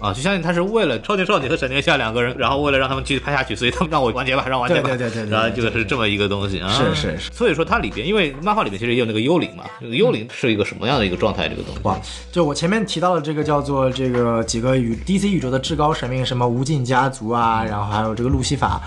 [0.00, 4.88] 啊，就相信他是为了超级少女和闪电侠两个人，然后为了让他们继续拍下去，所以他们让我完结吧，让我完结吧。
[4.88, 6.68] 对对对对对对然后这个是这么一个东西啊。
[6.70, 7.30] 是是是。
[7.30, 11.48] 所以说它里边，因为漫画里面其实也有那个幽灵嘛，这个幽灵是一个什么样的一个状态？
[11.48, 11.80] 这个东西。
[11.84, 12.00] 哇，
[12.32, 18.80] 就我前面提到的这个叫做这个几个宇 DC 宇宙的至高神明，什么无尽家族啊，然后还有这个路西法。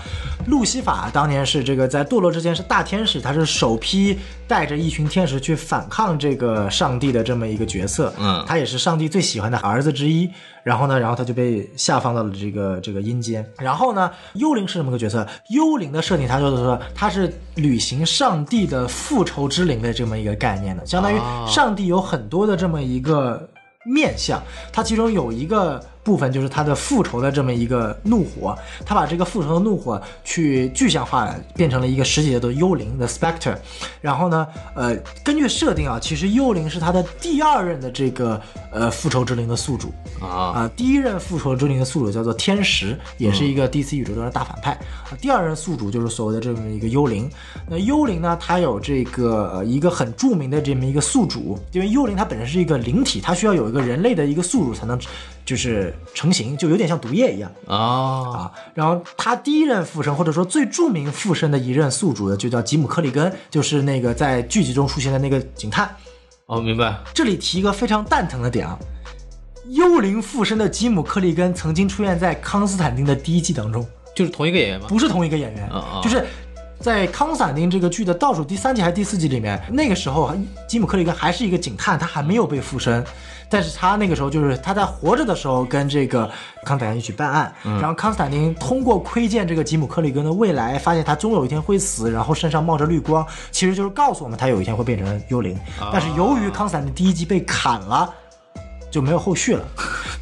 [0.48, 8.12] 路西法当年是这个在堕落之前是大天使，他是首批带着一群天使去反抗这个上帝的这么一个角色。
[8.18, 10.28] 嗯他也是上帝最喜欢的儿子之一。
[10.64, 13.46] 然后呢，然后他就被下放到了这个这个阴间。
[13.58, 15.24] 然后呢，幽灵是什么个角色？
[15.50, 23.48] 幽灵的设定，他就是说他是履行上帝的复仇之灵的这么一个概念的，相当于哦上帝有很多的这么一个
[23.84, 24.42] 面相，
[24.72, 33.56] 它其中有一个部分就是他的复仇的这么一个怒火，他把这个复仇的怒火去具象化，变成了一个实体的幽灵的 specter。
[34.02, 34.46] 然后呢，
[34.76, 34.94] 呃，
[35.24, 38.40] 根据设定啊，其实幽灵是他的第二任的这个
[38.70, 39.92] 呃复仇之灵的宿主。
[40.20, 44.72] 啊，啊，第一任复仇之灵的宿主叫做天使，也是一个 DC 宇宙中的大反派。
[44.72, 47.30] 啊，第二任宿主就是所谓的这么一个幽灵。
[47.66, 54.98] 那幽灵呢，它有这个呃一个很著名的这么一个宿主，因为幽灵它本身是一个灵体，它需要有一个人类的一个宿主才能
[55.44, 57.50] 就是成型，就有点像毒液一样。
[57.66, 65.88] 啊，啊，然后他第一任附身，或者说最著名附身的一任宿主的，就叫吉姆·克里根，就是那个在剧集中出现的那个警探。
[66.46, 66.98] 哦，明白。
[67.12, 68.78] 这里提一个非常蛋疼的点啊，
[69.68, 74.86] 幽灵附身的吉姆·克里根曾经出现在康斯坦丁的第一季当中，就是同一个演员吗？
[74.88, 75.70] 不是同一个演员，
[76.02, 76.24] 就是。
[76.80, 80.36] 在康斯坦丁这个剧的倒数第三季还是第四季里面，那个时候
[80.68, 83.02] 吉姆·克里根还是一个警探，他还没有被附身，
[83.48, 86.30] 但是他那个时候就是他在活着的时候跟这个
[86.64, 95.58] 康斯坦丁一起办案，然后康斯坦丁通过窥见这个吉姆·克里根的未来，发现他终有一天会死，然后身上冒着绿光，其实就是告诉我们他有一天会变成幽灵。
[95.92, 98.12] 但是由于康斯坦丁第一季被砍了。
[98.90, 99.64] 就没有后续了。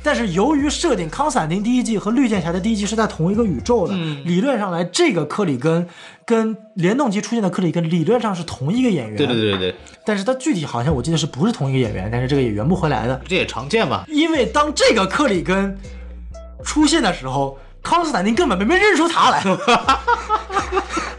[0.03, 3.95] 但是由于设定康斯坦丁第一季和绿箭侠的第一季是在同一个宇宙的，
[4.25, 5.87] 理论上来，这个克里根
[6.27, 9.17] 跟联动机出现的克里根理论上是同一个演员。
[9.17, 14.05] 对对对对对，但是他具体好像我记得是不是同一个演员，但是这个也圆不回来的，这也常见吧。
[14.09, 15.77] 因为当这个克里根
[16.65, 19.43] 出现的时候，康斯坦丁根本没没认出他来。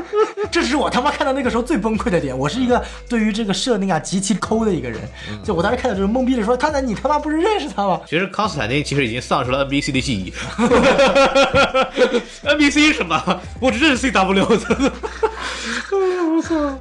[0.50, 2.36] 这是我他妈看到那个时候最崩溃的点。
[2.36, 5.00] 我是一个对于这个设定啊极其抠的一个人，
[5.44, 10.32] 就我当时看到就是懵逼的说：“康斯坦，你他妈不是认识他吗？”其实康斯坦丁其实已经丧失了 NBC 的记忆。
[12.44, 13.40] NBC 什么？
[13.60, 14.60] 我只认识 CW。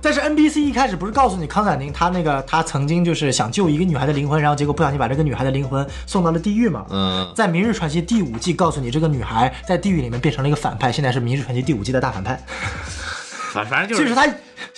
[0.01, 6.85] 但是 NBC 一开始不是告诉你康斯坦丁他那个他曾经就是想救一个女孩的灵魂，然后结果不小心把这个女孩的灵魂送到了地狱嘛？
[6.89, 12.41] 嗯，在《明日传奇》第五季告诉你，这个女孩在地狱里面变成了一个反派，现在是《明日传奇》第五季的大反派。
[13.53, 14.25] 反正就是就是他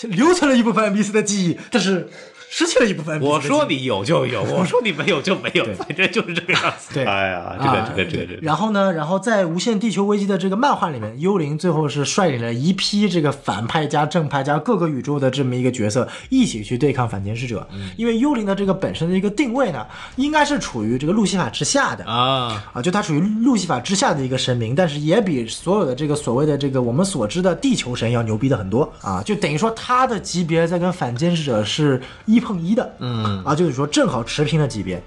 [0.10, 2.08] 留存了一部分 mpc 的记忆，但是
[2.56, 3.42] 失去了一部分我。
[3.42, 6.94] 说你有就有，我说你没有就没有，反正就是这个样子。
[6.94, 17.68] 对哎呀，这个啊这个这个这个，然后呢，然后在《无限地球危机》的这个漫画里面，幽灵最后是率领了一批这个反派加正派加各个宇宙的这么一个角色，一起去对抗反监视者。
[17.74, 19.86] 嗯因为幽灵的这个本身的一个定位呢，
[20.18, 22.06] 应该是处于这个路西法之下的。
[22.06, 29.24] 啊，啊，就它处于路西法之下的一个神明，但是也比所有的这个所谓的这个我们所知的地球神要牛逼的很多啊！
[29.24, 35.02] 就等于说他的级别在跟反监视者是一碰一的，嗯，啊，就是说正好持平的级别。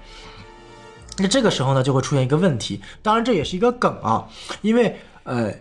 [1.19, 4.27] 那这个时候呢，就会出现一个问题，当然这也是一个梗啊，
[4.61, 5.51] 因为呃，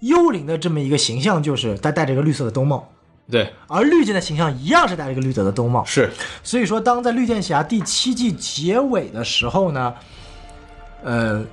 [0.00, 2.88] 幽灵的这么一个形象就是他戴着一个绿色的兜帽，
[3.30, 6.10] 对，而绿箭的形象一样是戴着一个绿色的兜帽，是。
[6.44, 9.94] 所以说，当在《绿箭侠》第七季结尾的时候呢，
[11.02, 11.44] 呃，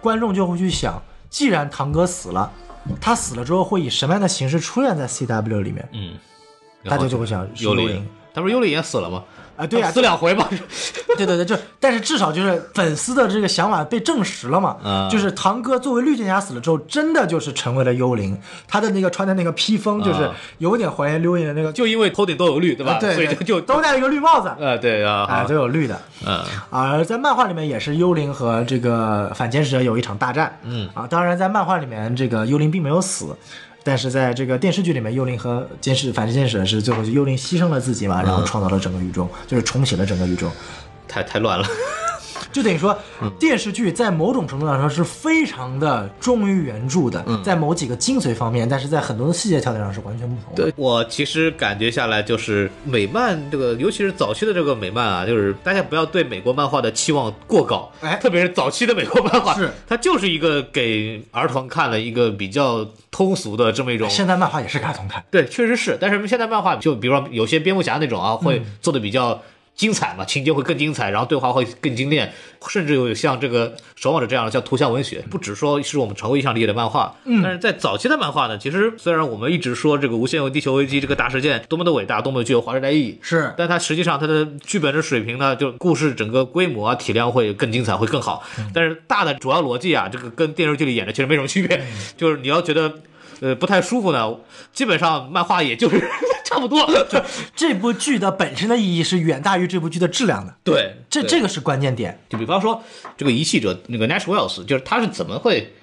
[0.00, 1.00] 观众就会去想，
[1.30, 2.52] 既然堂哥死了，
[3.00, 5.88] 他死了之后会以什么样的形式出现在 CW 里面？
[5.92, 6.14] 嗯，
[6.84, 8.06] 大家就会想幽灵，
[8.36, 9.24] 他不是幽灵也死了吗？
[9.56, 10.46] 啊，对呀、死两回吧。
[11.16, 22.92] 对对对，就但是至少就是粉丝的这个想法被证实了嘛，嗯就是堂哥作为绿箭侠死了之后，真的就是成为了幽灵，他的那个穿的那个披风就是啊有点还原幽灵的那个，就因为头顶都有绿，对吧？
[22.92, 25.98] 啊对，对所以就就都戴了一个绿帽子，呃，对啊，都有绿的。
[26.26, 33.34] 嗯而在漫画里面也是幽灵和这个反监视者有一场大战，嗯啊，当然在漫画里面这个幽灵并没有死，
[33.86, 40.50] 但是在这个电视剧里面，幽灵和监视反监视者是最后是幽灵牺牲了自己嘛，然后创造了整个宇宙，就是重启了整个宇宙，
[41.06, 41.64] 太太乱了。
[42.56, 42.98] 就等于说
[43.38, 50.62] 电视剧在某种程度上说是非常的忠于原著的，在某几个精髓方面，但是在很多的细节条件上是完全不同的。
[50.62, 64.08] 对我其实感觉下来，就是美漫这个，尤其是早期的这个美漫啊，就是大家不要对美国漫画的期望过高，哎特别是早期的美国漫画，是它就是一个给儿童看的一个比较通俗的这么一种。
[64.08, 69.42] 现在漫画也是给儿童看，对，确实是，但是现在漫画就比如说有些蝙蝠侠那种啊，会嗯做的比较。
[69.76, 72.32] 精彩嘛，情节会更精彩，然后对话会更精炼，
[72.66, 88.42] 甚至有像这个《守望者》这样的叫图像文学，不只说是我们常规意义上理解的漫画，嗯，但是在早期的漫画呢，其实虽然我们一直说这个无限地球危机这个大事件多么的伟大，多么具有划时代意义，是但它实际上它的剧本的水平呢，就故事整个规模啊、体量会更精彩，会更好。
[88.72, 91.84] 但是大的主要逻辑啊，这个跟电视剧里演的其实没什么区别，
[92.16, 92.94] 就是你要觉得。
[93.40, 94.36] 呃，不太舒服呢。
[94.72, 96.08] 基本上漫画也就是
[96.44, 96.88] 差不多。
[97.54, 102.20] 这部剧的本身的意义是远大于这部剧的质量的，对，对这这个是关键点。
[102.28, 102.82] 就比方说
[103.16, 105.74] 这个遗弃者那个 Nash Wells，就是他是怎么会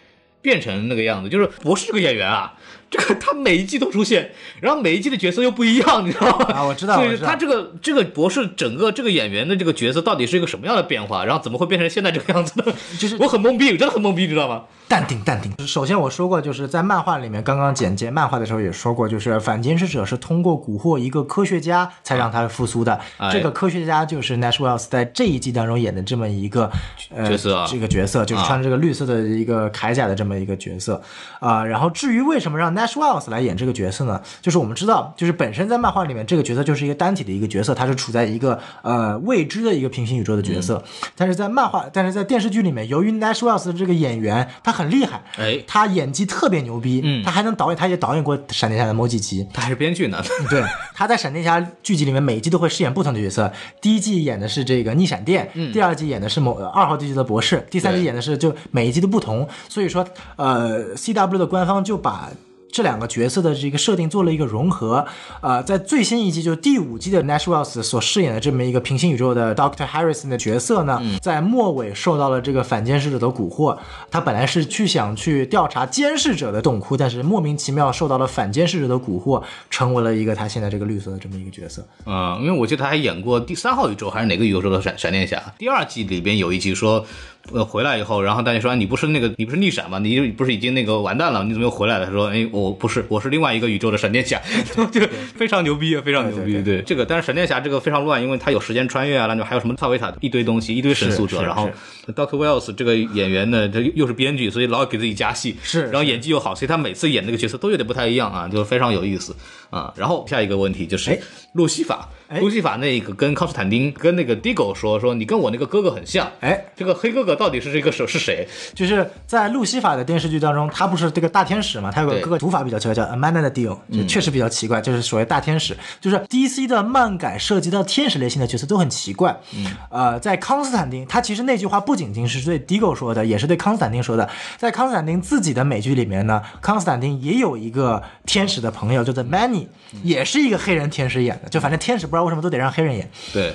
[0.41, 1.30] 变成那个样子？
[1.30, 2.54] 就是博士这个演员啊，
[2.93, 4.29] 这个他每一季都出现，
[4.61, 6.45] 然后每一季的角色又不一样，你知道吗？
[6.53, 11.25] 啊我知道所以他这个这个博士整个这个演员的这个角色到底是一个什么样的变化？
[11.25, 12.71] 然后怎么会变成现在这个样子的？
[12.99, 14.65] 就是我很懵逼，真的很懵逼，你知道吗？
[14.87, 15.51] 淡定，淡定。
[15.65, 22.99] 首先我说过，就是在漫画里面，刚刚简介漫画的时候也说过，就是反监视者是通过蛊惑一个科学家才让他复苏的。
[23.17, 26.69] 哎这个科学家就是 Nash Wells 在这一季当中演的这么一个
[27.09, 31.01] 呃角色啊这个角色就是穿着这个绿色的一个铠甲的这么一个角色
[31.39, 34.21] 啊、然后至于为什么让 Nash Wells 来演这个角色呢？
[34.41, 40.84] 就是我们知道，就是本身在漫画里面这个角色就是一个单体的一个角色，他是处在一个呃未知的一个平行宇宙的角色，
[41.15, 49.47] 但是在漫画，但是在电视剧里面，由于 Nash Wells 的这个演员他很厉害，哎他演技特别牛逼，嗯他还能导演，他也导演过闪电侠的某几集。
[49.53, 50.21] 他还是编剧呢。
[50.49, 50.63] 对，
[50.93, 53.51] 他在闪电侠剧集里面每一季都会饰演不同的角色。
[53.81, 59.47] 第一季演的是这个逆闪电，第二季演的是某呃二号地区的博士，第三季演的是就每一季都不同。
[59.69, 60.05] 所以说，
[60.36, 62.29] 呃，CW 的官方就把。
[62.74, 65.05] 这两个角色的这个设定做了一个融合，
[65.41, 73.78] 呃，在最新一季就是第五季的 Nash Wells 所饰演的这么一个平行宇宙的 Doctor Harrison 的角色呢，在末尾受到了这个反监视者的蛊惑。
[74.09, 81.86] 他本来是去想去调查监视者的洞窟，但是莫名其妙受到了反监视者的蛊惑，成为了一个他现在这个绿色的这么一个角色。
[82.07, 85.53] 嗯，因为我记得他还演过第三号宇宙还是哪个宇宙的闪闪电侠？
[85.59, 87.05] 第二季里边有一集说，
[87.51, 89.99] 呃，回来以后，然后大家说、啊你不是那个你不是逆闪吗？
[89.99, 91.43] 你不是已经那个完蛋了？
[91.43, 92.05] 你怎么又回来了？
[92.05, 94.41] 他说，哎，我不是，我是另外一个宇宙的闪电侠，
[94.91, 96.53] 这个非常牛逼啊，非常牛逼。
[96.53, 101.69] 对对这个，但是闪电侠这个非常乱，因为他有时间穿越啊，那就还有什么萨维塔一堆东西，一堆神速者，然后
[102.07, 109.35] Doctor Wells 这个演员呢，他又是编剧，所以老给自己加戏，是然后演技又好，所以他每次演那个角色都有点不太一样啊，就非常有意思
[109.74, 109.93] 啊。
[109.97, 111.19] 然后下一个问题就是哎
[111.53, 118.47] 路西法，哎路西法那个跟康斯坦丁跟那个 Digo 说说你跟我那个哥哥很像，哎，这个黑哥哥到底是这个手是谁？
[118.74, 121.91] 就是在路西法的电视剧当中，他不是这个大天使嘛？
[121.91, 125.78] 他有个哥哥读法比较奇怪，叫 Amanda 的 Deal，就确实比较奇怪，就是所谓大天使。
[126.01, 129.39] 就是 DC 的漫改涉及到天使类型的角色都很奇怪。
[129.55, 134.28] 嗯，呃，在康斯坦丁，他其实那句话不仅仅是对 Deagle 说的，也是对康斯坦丁说的。
[134.57, 139.62] 在康斯坦丁自己的美剧里面呢，康斯坦丁也有一个天使的朋友，叫做 Manny。
[139.64, 143.09] 尼也是一个黑人天使演的，就反正天使不知道为什么都得让黑人演。
[143.32, 143.53] 对，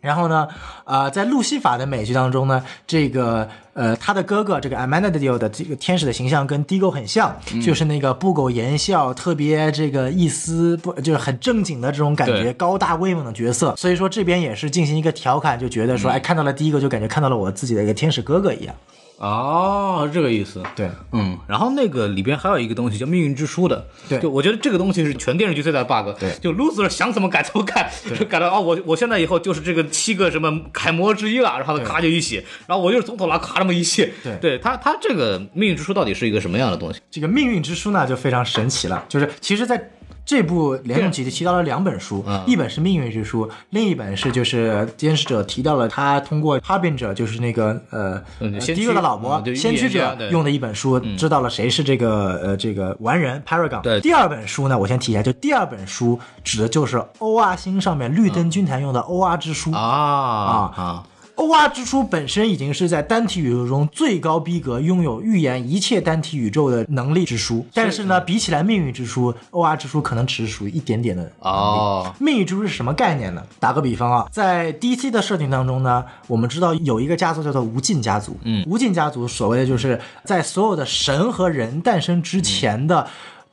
[0.00, 0.46] 然后呢，
[0.84, 13.74] 呃，在路西法的美剧当中呢，这个呃，他的哥哥这个 Amenadiel 的这个天使的形象跟 Digo 很像，就是那个不苟言笑、特别这个一丝不就是很正经的这种感觉，高大威猛的角色。
[13.76, 18.74] 所以说这边也是进行一个调侃，就觉得说，哎，看到了第一个就感觉看到了我自己的一个天使哥哥一样。
[19.18, 20.62] 哦，这个意思。
[20.74, 24.18] 对，嗯，然后那个里边还有一个东西叫命运之书的，对。
[24.20, 26.30] 就我觉得这个东西是全电视剧最大的 bug，对。
[26.40, 34.36] 就 loser 想怎么改怎么改，就改到哦，我我现在以后就是这个七个什么楷模之一了，然后他咔就一写，然后我就是总统了，咔这么一写，对。
[34.36, 37.00] 对他他这个命运之书到底是一个什么样的东西？
[37.10, 39.90] 这个命运之书呢就非常神奇了，就是其实在。
[40.26, 42.42] 这部联动集就提到了两本书，嗯。
[42.46, 48.20] 一本是《命运之书》，另一本是就是监视者提到了他通过 Harbinger，就是那个呃
[48.60, 53.80] 第一个的老婆先驱者用的一本书，知道了谁是这个呃这个完人 Paragon。
[53.82, 59.70] 对第二本书呢，我先提一下，就第二本书指的就是 OR 星上面绿灯军团用的 OR 之书。
[59.70, 61.04] 啊啊
[61.36, 67.64] OR 之书本身已经是在单体宇宙中最高逼格，拥有预言一切单体宇宙的能力之书。
[67.74, 71.30] 但是呢，比起来命运之书，OR 之书可能只是属于一点点的。
[71.40, 73.42] 哦，命运之书是什么概念呢？
[73.60, 78.36] 打个比方啊，在 DC 的设定当中呢，我们知道有一个家族叫做无尽家族。
[78.44, 83.06] 嗯无尽家族所谓的就是在所有的神和人诞生之前的。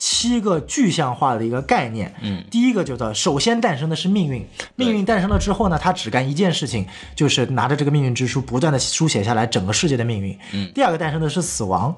[0.05, 4.45] 七个具象化的一个概念，嗯，第一个就叫首先诞生的是命运，
[4.75, 6.85] 命运诞生了之后呢，他只干一件事情，
[7.15, 10.37] 就是拿着这个命运之书不断的书写下来整个世界的命运。
[10.51, 11.95] 嗯，第二个诞生的是死亡，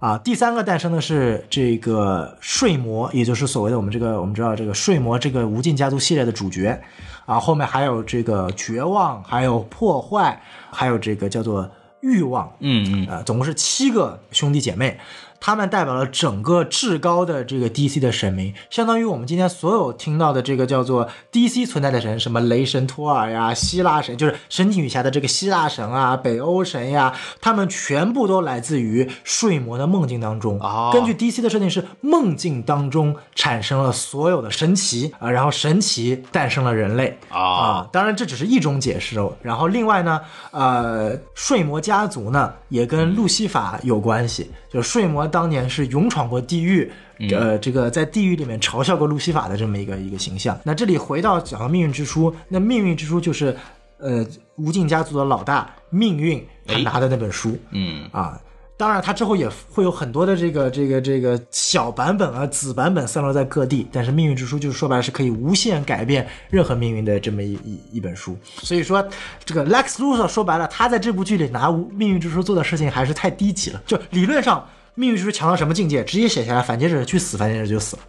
[0.00, 6.76] 啊，第三个诞生的是这个睡魔，也就是所谓的我们这个我们知道这个睡魔这个无尽家族系列的主角，
[7.24, 11.70] 啊，后面还有这个绝望，还有破坏，还有这个叫做
[12.00, 13.06] 欲望，嗯嗯。
[13.06, 14.98] 啊，总共是七个兄弟姐妹，
[15.40, 30.58] 他们代表了整个至高的这个 DC 的神明，相当于我们今天所有听到的这个叫做 DC 存在的神，什么雷神托尔呀、希腊神，就是神奇女侠的这个希腊神啊、北欧神呀，他们全部都来自于睡魔的梦境当中。
[30.60, 30.90] 哦。
[30.92, 37.18] 根据 DC 的设定是梦境当中产生了所有的神奇啊，然后神奇诞生了人类。
[37.28, 39.32] 啊啊，当然这只是一种解释哦。
[39.42, 40.20] 然后另外呢，
[40.50, 46.90] 呃，睡魔家族呢也跟路西法有关系，就是睡魔当年是勇闯过地狱。
[47.32, 50.58] 呃，这个在地狱里面嘲笑过路西法的这么一个一个形象。
[50.62, 53.56] 那这里回到讲到命运之书，那命运之书就是，
[53.98, 54.24] 呃，
[54.56, 57.58] 无尽家族的老大命运他哎拿的那本书。
[57.72, 58.40] 嗯啊。
[58.78, 63.88] 当然，它之后也会有很多的这个这个这个小版本啊、子版本散落在各地。
[63.90, 68.38] 但是《命运之书》就是说白了是可以无限改变任何命运的这么一一一本书。
[68.62, 69.04] 所以说，
[69.44, 73.82] 这个 Lex Luthor 说白了，他在这部剧里拿《命运之书》做的事情还是太低级了。
[73.84, 74.60] 就理论上，
[74.94, 76.04] 《命运之书》强到什么境界？
[76.04, 78.02] 直接写下来，反劫者去死，反劫者就死了。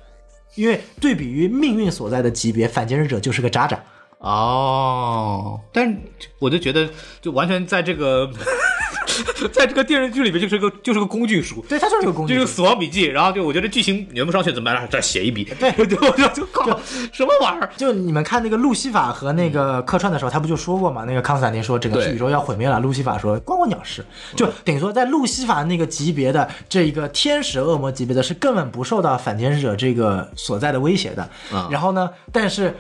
[0.54, 3.84] 因为对比于命运所在的级别，反劫者者就是个渣渣。
[4.20, 5.98] 哦，但
[6.38, 6.88] 我就觉得，
[7.22, 8.30] 就完全在这个，
[9.52, 12.48] 在这个电视剧里面就是个就是个工具书，对，它就是个工具就书。
[12.48, 14.88] 是死亡笔记，然后就我觉得剧情圆不上去怎么办？
[14.90, 16.66] 这儿写一笔，对对， 我就就靠
[17.12, 17.70] 什么玩意儿？
[17.76, 21.04] 就你们看那个路西法和那个客串的时候，他不就说过嘛？
[21.06, 24.06] 那个康斯坦丁说整个宇宙要毁灭了，路西法说关我鸟事。
[24.36, 31.30] 就等于说，在路西法那个级别的这一个天使恶魔级别的，是根本不受到反天使者这个所在的威胁的。
[31.54, 32.76] 嗯然后呢，但是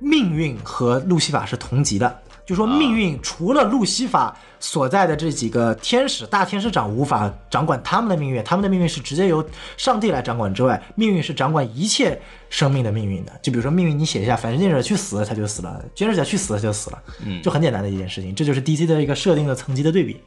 [0.00, 2.20] 命运和路西法是同级的。
[2.48, 9.46] 就说命运除了路西法所在的这几个天使大天使长无法掌管他们的命运，他们的命运是直接由
[9.76, 12.18] 上帝来掌管之外，命运是掌管一切
[12.48, 13.32] 生命的命运的。
[13.42, 18.34] 就比如说命运，你写一下，反正者去死他就死了，监视者去死他就死了，嗯，就很简单的一件事情。
[18.34, 20.18] 这就是 DC 的一个设定的层级的对比。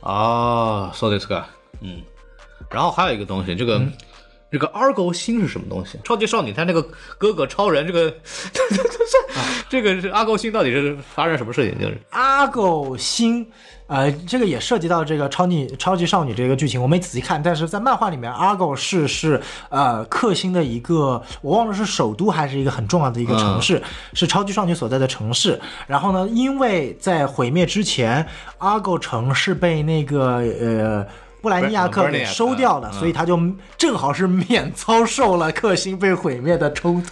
[0.00, 1.44] 哦，so this guy，
[1.82, 2.02] 嗯，
[2.68, 3.80] 然后还有一个东西，这个。
[4.50, 5.98] 这个 Argo 星是什么东西？
[6.04, 6.82] 超级少女她那个
[7.16, 8.12] 哥哥超人，这个
[9.68, 11.78] 这个是 Argo 星到底是发生什么事情？
[11.78, 13.46] 就是 Argo 星，
[13.86, 23.80] 呃，这个也涉及到这个超级超级少女这个剧情，我没仔细看，但是在漫画里面，阿狗市是呃克星的一个，我忘了是首都还是一个很重要的一个城市，
[24.14, 25.60] 是超级少女所在的城市。
[25.86, 28.26] 然后呢，因为在毁灭之前
[28.58, 31.06] ，，Argo 城是被那个呃。
[31.40, 33.40] 布莱尼亚克给收掉了，所以他就
[33.78, 37.10] 正好是免遭受了克星被毁灭的冲突，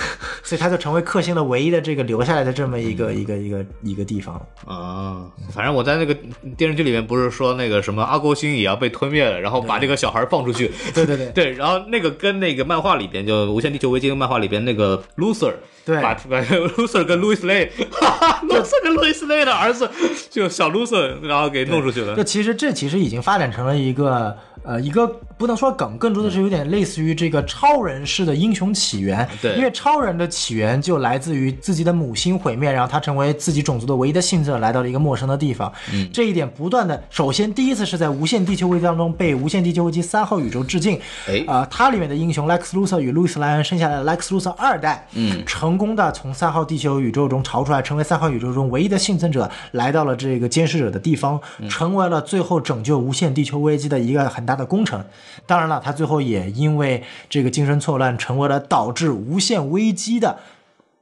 [0.42, 4.72] 所以他就成为克星的唯一的这个留下来的这么一个一个一个一个地方了。
[4.72, 6.16] 啊，反正我在那个
[6.56, 10.70] 电视剧里面不是说那个什么阿勾星也要被吞灭了，然后把这个小孩放出去。
[10.94, 19.90] 对对对 对，然后那个跟那个漫画里边就《无限地球危机》漫画里边那个 Luthor，对把把 Luthor 跟 Louis Lane，Luthor 跟 Louis Lane 的儿子
[20.30, 22.24] 就小 Luthor，然后给弄出去了这。
[22.24, 24.36] 其实这其实已经发展成了一个
[24.68, 25.06] 呃一个
[25.38, 29.26] 不能说梗，更多的是有点类似于这个超人式的英雄起源。
[29.40, 35.72] 对因为超人的起源就来自于自己的母星毁灭，然后他成为自己种族的唯一的幸存者，来到了一个陌生的地方。
[35.94, 41.00] 嗯，这一点不断的，首先第一次是在《无限地球危机》当中被《无限地球危机》三号宇宙致敬。
[41.26, 51.40] 哎啊、它里面的英雄 Lex Luthor 与路易斯莱恩生下来的 Lex Luthor 二代，嗯成功的从三号地球宇宙中逃出来，成为三号宇宙中唯一的幸存者，来到了这个监视者的地方，
[51.70, 55.02] 成为了最后拯救无限地球危机的一个很大的功臣。
[55.46, 60.36] 当然了，他最后也因为这个精神错乱，成为了导致无限危机的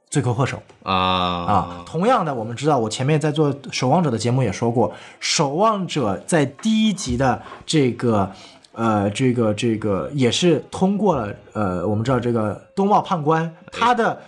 [0.09, 0.61] 罪魁祸首。
[0.83, 8.31] 啊啊，同样的，我们知道，我前面在做《守望者》的节目也说过，《守望者》在第一集的这个。
[8.77, 14.21] 呃，这个这个也是通过了，呃，我们知道这个东茂判官他的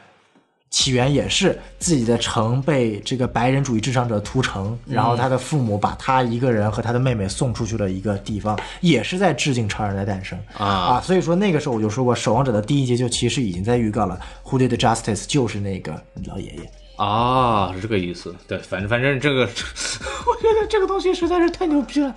[0.70, 16.72] 起源也是自己的城被这个白人主义至上者屠城，然后他的父母把他一个人和他的妹妹送出去了一个地方，也是在致敬超人的诞生啊所以说那个时候我就说过，《守望者》的第一集就其实已经在预告了，Who did justice 就是那个老爷爷。
[16.98, 18.36] 啊，是这个意思。
[18.46, 19.42] 对，反正反正这个，
[20.28, 22.14] 我觉得这个东西实在是太牛逼了。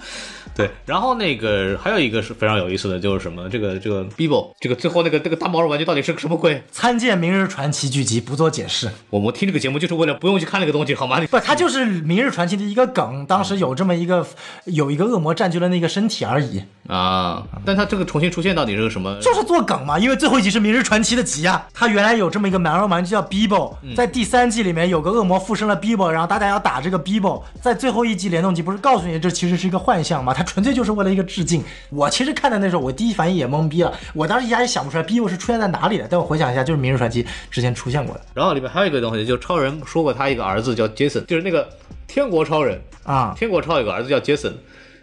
[0.54, 6.62] 对，然后那个还有一个是非常有意思的，就是什么这个这个 Bibo 这个最后那个那个大毛绒玩具到底是个什么鬼？
[6.70, 8.90] 参见《明日传奇》剧集，不做解释。
[9.10, 11.20] 我们听这个节目就是为了不用去看那个东西，好吗？
[11.30, 14.26] 不，它就是《明日传奇》的一个梗，当时有这么一个
[14.64, 19.18] 有一个恶魔占据了那个身体而已，啊，但它这个重新出现到底是个什么？
[19.20, 19.98] 就是做梗嘛。
[19.98, 30.34] 因为最后一集是《明日传奇》的集啊，它原来有这么一个毛绒玩具叫 Bibo，在第三季里面有个恶魔附身了 Bibo，然后大家要打这个 Bibo，在最后一集联动集不是告诉你这其实是一个幻象吗？
[30.34, 31.62] 它纯粹就是为了一个致敬。
[31.90, 41.68] 我其实看的那时候，我第一反应也懵逼了，我当时一下也想不出来 Bibo 是出现在哪里的，但我回想一下，就是《明日传奇》之前出现过的然后里面还有一个东西，就超人说过他一个儿子叫 Jason，就是那个
[42.06, 43.34] 天国超人，啊。
[43.36, 44.52] 天国超有个儿子叫 Jason，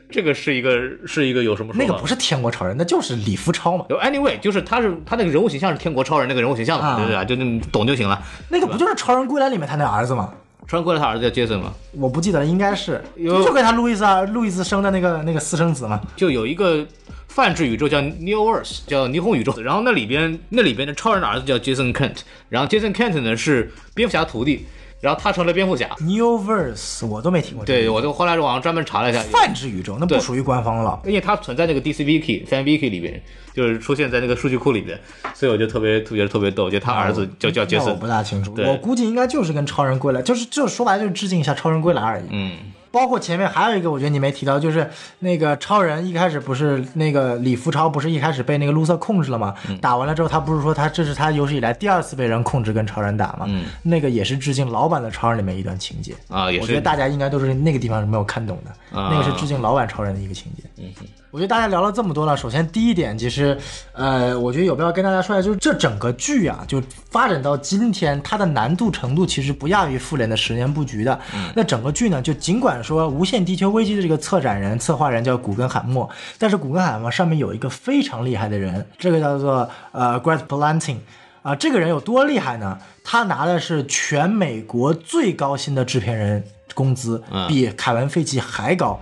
[0.09, 0.71] 这个是一个
[1.05, 1.81] 是一个有什么说？
[1.81, 3.85] 那个不是天国超人，那就是李夫超嘛。
[3.89, 7.23] 有 anyway，就是他是他那个人物形象是天国超人那个人物形象嘛，啊对不对啊？
[7.23, 8.21] 就那懂就行了。
[8.49, 10.33] 那个不就是《超人归来》里面他那儿子吗？
[10.69, 13.03] 超人过来他儿子叫 Jason 嘛，我不记得了，应该是。
[13.15, 13.43] 有。
[13.43, 15.99] 就跟他路易斯啊，路易斯生的那个那个私生子嘛。
[16.15, 16.85] 就有一个
[17.27, 22.17] 泛指宇宙叫 New Earth，叫霓虹宇宙，然后那里边那里边的超人的儿子叫 Jason Kent，
[22.49, 24.67] 然后 Jason Kent 呢是蝙蝠侠徒弟，
[25.01, 25.87] 然后他成了蝙蝠侠。
[25.99, 27.65] Newverse 我都没听过。
[27.65, 30.99] 对，我就后来网上专门查了一下，泛指宇宙那不属于官方了。
[31.05, 33.21] 因为它存在那个 DC Wiki、Fan Wiki 里边，
[33.53, 34.99] 就是出现在那个数据库里边，
[35.33, 42.23] 所以我就特别特别特别逗，就他儿子就叫杰森我不大清楚，我估计应该就是跟超人归来，就是就是说白了就是致敬一下超人归来而已。
[42.29, 42.57] 嗯，
[42.91, 49.53] 包括前面还有一个，我觉得你没提到，就是那个超人一开始不是那个李福超不是一开始被那个卢瑟控制了吗？
[49.67, 49.77] 嗯。
[49.79, 53.45] 打完了之后，他不是说他这是他有史以来第二次被人控制跟超人打吗？
[53.47, 53.65] 嗯。
[53.83, 56.15] 那个也是致敬老版的超人里面一段情节。
[56.29, 56.63] 啊也是。
[56.63, 59.09] 我觉得大家应该都是那个地方是没有看懂的，啊。
[59.11, 60.63] 那个是致敬老版超人的一个情节。
[60.77, 60.91] 嗯
[61.31, 63.55] 我觉得大家聊了这么多了，首先第一点，其实，
[63.93, 71.19] 呃，我觉得有必要跟大家说一下，就是这整个剧啊，就发展到今天，它的难度程度其实不亚于复联的十年布局的。
[71.55, 76.09] 那整个剧呢，就尽管说《无限地球危机》的这个策展人、策划人叫古根海默，
[76.39, 80.97] 但是古根海默上面有一个非常厉害的人，这个叫做呃 Grant Palantin。
[81.41, 82.77] 啊，这个人有多厉害呢？
[83.03, 88.99] 他拿的是全美国最高薪的制片人工资，嗯比凯文·费奇还高。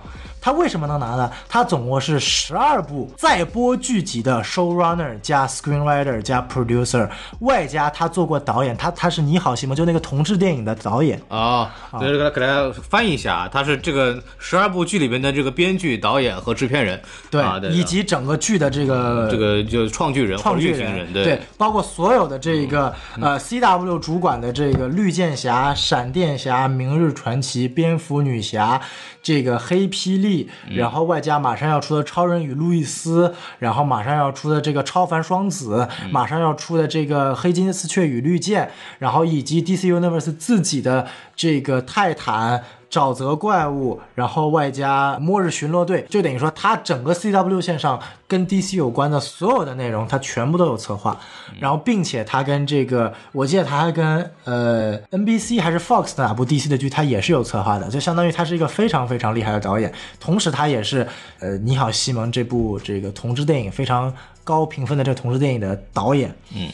[0.48, 1.30] 他为什么能拿呢？
[1.46, 7.06] 他总共是十二部在播剧集的 showrunner 加 screenwriter 加 producer，
[7.40, 11.20] 外加他做过导演，他他是《你好，西蒙》就那个同志电影的导演。
[11.28, 11.68] 哦，
[12.00, 16.98] 给大家给大家翻译一下啊，他是这个十二部剧里边的这个编剧、导演和制片人，
[17.30, 22.90] 对，啊、对以及整个剧的这个这个就创剧人创剧人，对对，包括所有的这个、
[23.20, 28.80] 呃 CW 主管的这个绿箭侠、闪电侠、明日传奇、蝙蝠女侠，
[29.28, 41.06] 这个黑霹雳，然后外加马上要出的超人与路易斯，然后马上要出的这个超凡双子，马上要出的这个黑金丝雀与绿箭，然后以及 DC Universe 自己的
[41.36, 42.64] 这个泰坦。
[42.90, 51.20] 沼泽怪物，然后外加末日巡逻队，就等于说它整个 CW 线上跟 DC 有关的所有的内容，它全部都有策划。
[51.60, 59.92] 然后，并且它跟这个，我记得它还跟呃 NBC 还是 Fox 的哪部 DC 的剧，它也是有策划的，就相当于他是一个非常非常厉害的导演。
[60.18, 61.06] 同时，他也是
[61.40, 64.12] 呃《你好，西蒙》这部这个同志电影非常
[64.44, 66.34] 高评分的这个同志电影的导演。
[66.54, 66.68] 嗯。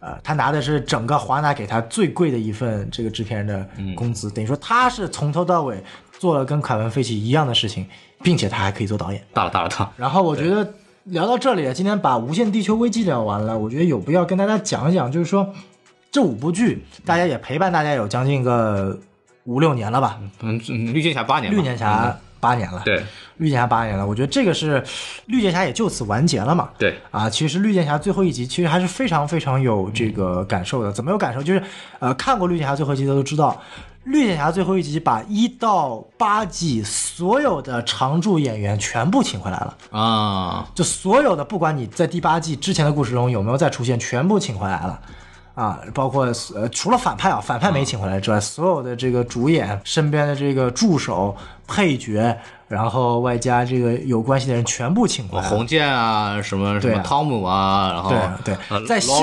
[0.00, 5.82] 呃，他拿的是整个华纳给他最贵的一份这个制片人的工资，等于说他是从头到尾
[6.18, 7.86] 做了跟凯文·费奇一样的事情，
[8.22, 9.22] 并且他还可以做导演。
[9.32, 10.72] 大了大了大了，然后我觉得
[11.04, 15.54] 聊到这里，今天把《无限地球危机》聊完了，我觉得有必要跟大家讲一讲，就是说
[16.10, 18.98] 这五部剧，大家也陪伴大家有将近个
[19.44, 20.18] 五六年了吧？
[20.40, 22.82] 嗯，嗯绿箭侠八年吧，绿箭侠八年了。
[22.84, 23.04] 对，
[23.36, 24.82] 绿箭侠八年了，我觉得这个是
[25.26, 26.70] 绿箭侠也就此完结了嘛。
[26.78, 30.90] 对啊，其实绿箭侠最后一集其实还是非常非常有这个感受的。
[30.90, 31.42] 怎么有感受？
[31.42, 31.62] 就是
[31.98, 33.60] 呃，看过绿箭侠最后一集的都知道，
[34.04, 39.76] 绿箭侠最后一集把一到八季所有的常驻演员全部请回来了。
[39.90, 45.00] 啊，就所有的，不管你在第八季之前的故事中有没有再出现，全部请回来了。
[45.54, 46.24] 啊，包括
[46.54, 51.36] 呃，除了反派啊，反派没请回来之外，所有的这个主演身边的这个助手、
[51.70, 55.48] 配角，然后外加这个有关系的人全部请过来。
[55.48, 58.10] 红箭啊，什么什么汤姆啊，然后
[58.44, 59.14] 对呃对，在新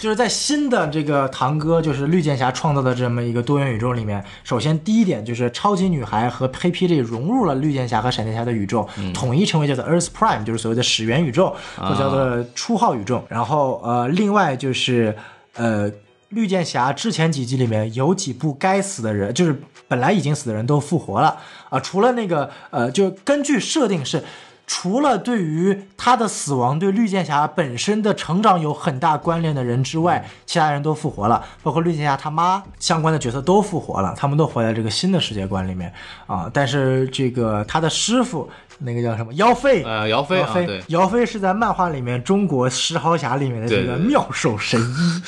[0.00, 13.24] 就是在新的这个堂哥就是绿箭侠创造的这么一个多元宇宙里面，首先第一点就是超级女孩和黑霹雳融入了绿箭侠和闪电侠的宇宙，嗯统一成为叫做 Earth Prime，就是所谓的始源宇宙，啊或叫做初号宇宙。
[13.28, 15.16] 然后呃，另外就是
[15.56, 15.90] 呃。
[16.30, 21.38] 绿箭侠之前几集里面有几部该死的人，就是本来已经死的人都复活了
[21.70, 24.22] 啊、除了那个呃，就根据设定是，
[24.66, 35.92] 除了对于他的死亡对绿箭侠本身的成长有很大关联的人之外，其他人都复活了，包括绿箭侠他妈相关的角色都复活了，他们都活在这个新的世界观里面
[36.26, 36.48] 啊。
[36.52, 38.48] 但是这个他的师傅
[38.78, 45.22] 那个叫什么姚飞，呃，姚飞姚飞啊，对，，姚飞是在漫画里面中国十豪侠里面的这个妙手神医。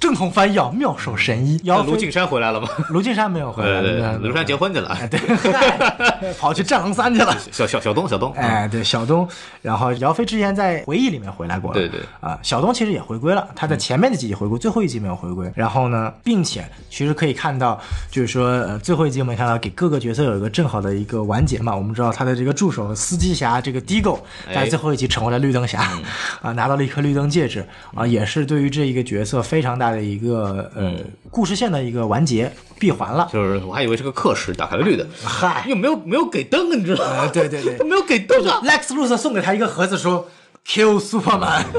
[0.00, 1.60] 正统翻译啊，妙手神医。
[1.64, 1.90] 姚飞。
[1.90, 2.66] 卢靖山回来了吗？
[2.88, 7.36] 卢靖山没有回来，卢靖姗没有卢靖姗结婚去了，哎对，嗨 跑去战狼三去了。
[7.52, 9.28] 小小小东小东，哎，对，小东，
[9.60, 12.00] 然后姚飞之前在回忆里面回来过了，对对。
[12.20, 15.52] 啊，小东其实也回归了，他在前面的几集回归，最后一集没有回归。
[15.54, 17.78] 然后呢，并且其实可以看到，
[18.10, 21.76] 就是说，呃，最后一集我们看到给各个角色有一个正好的一个完结嘛。
[21.76, 24.18] 我们知道他的这个助手司机侠这个 Digo
[24.48, 24.54] 哎。
[24.54, 25.82] 在最后一集成为了绿灯侠，
[26.40, 30.94] 啊，拿到了一颗绿灯戒指，啊，也是对于这一个角色非常大的一个呃
[31.30, 33.28] 故事线的一个完结闭环了。
[33.32, 37.16] 就是我还以为是个课时，打开了绿的，嗨又没有没有给灯，你知道吗？
[37.22, 40.28] 呃对对对没有给灯啊！Lex Luthor 送给他一个盒子说
[40.66, 41.64] ，Kill Superman。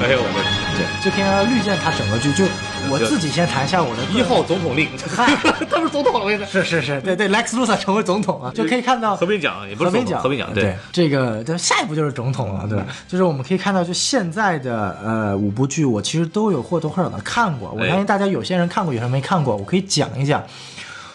[0.00, 2.44] 哎呦我的对，就可以看到绿箭他整个剧，就
[2.88, 5.26] 我自己先谈一下我的一号总统令， 嗨
[5.68, 12.86] 他是总统了，我现在是是是，对对，Lex Luthor 成为总统了，就可以看到和平奖也不是和平奖，和平奖对这个，对下一步就是总统了，对吧？
[13.08, 20.42] 就是我们可以看到，就现在的呃五部剧，我其实都有或多或少的看过，我哎相信大家有些人看过，有些人没看过，我可以讲一讲。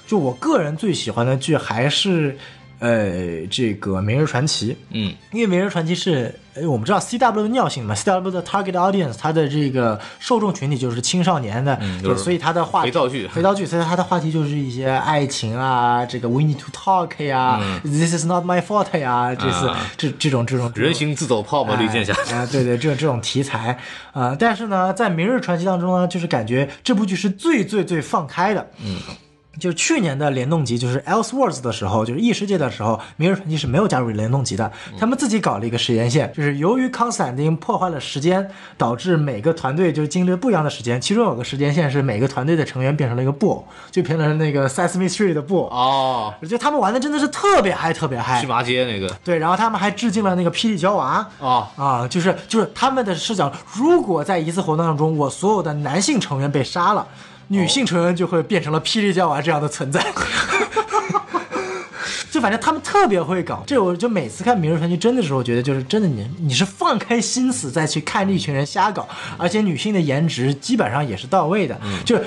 [0.06, 2.38] 就我个人最喜欢的剧还是
[2.80, 13.28] 呃这个《明日传奇》，嗯，因为《明日传奇》是，呃，我们知道 C W 的尿性嘛，C W 的 target audience，它的这个受众群体就是青少年的，嗯就是对所以它的话题肥皂剧。
[13.28, 23.72] 肥皂剧，所以它的话题就是一些爱情啊， 这个 we need to talk 呀、t h i s is not my fault 呀，这次、这这种这种人形自走炮嘛，绿箭侠，哎、哎对对，这种这种题材。
[24.12, 28.98] 啊、呃但是呢，在《明日传奇》当中呢，就是感觉这部剧是最最最放开的，嗯。
[29.60, 34.72] 就是去年的联动集，就是 Elseworlds 的时候，就是异世界的时候，《明日传奇》是没有加入联动集的。
[34.98, 41.00] 他们自己搞了一个时间线，就是由于康斯坦丁破坏了时间，导致每个团队就经历了不一样的时间。
[41.00, 45.68] 其中有个时间线是每个团队的成员变成了一个布偶，就变成了那个 Sesame Street 的布偶。
[45.68, 48.48] 哦，我觉得他们玩的真的是特别嗨，特别嗨去。
[48.48, 51.26] 麻街那个，对，然后他们还致敬了那个霹雳娇娃。
[51.40, 57.08] 哦，啊，就是就是他们的视角，如果在一次活动当中，我所有的男性成员被杀了，
[57.48, 60.06] 女性成员就会变成了霹雳娇娃这样的存在。
[62.32, 69.08] 就反正他们特别会搞，这我就每次看《明日传奇》真的时候，觉得就是真的你你是放开心思再去看这一群人瞎搞，
[69.38, 72.26] 而且女性的颜值基本上也是到位的，就是。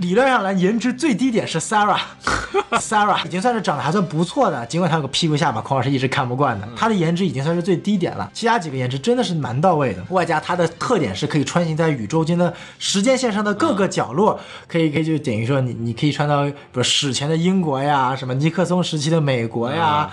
[0.00, 8.30] 理论上来，颜值最低点是 Sarah，Sarah 已经算是长得还算不错的，尽管她有个屁股下巴，孔老师一直看不惯的，她的颜值已经算是最低点了。
[8.32, 20.10] 其他几个颜值真的是蛮到位的，外加她的特点是可以穿行在宇宙间的时间线上的各个角落，可以可以就等于说你你可以穿到比如史前的英国呀，什么尼克松时期的美国呀。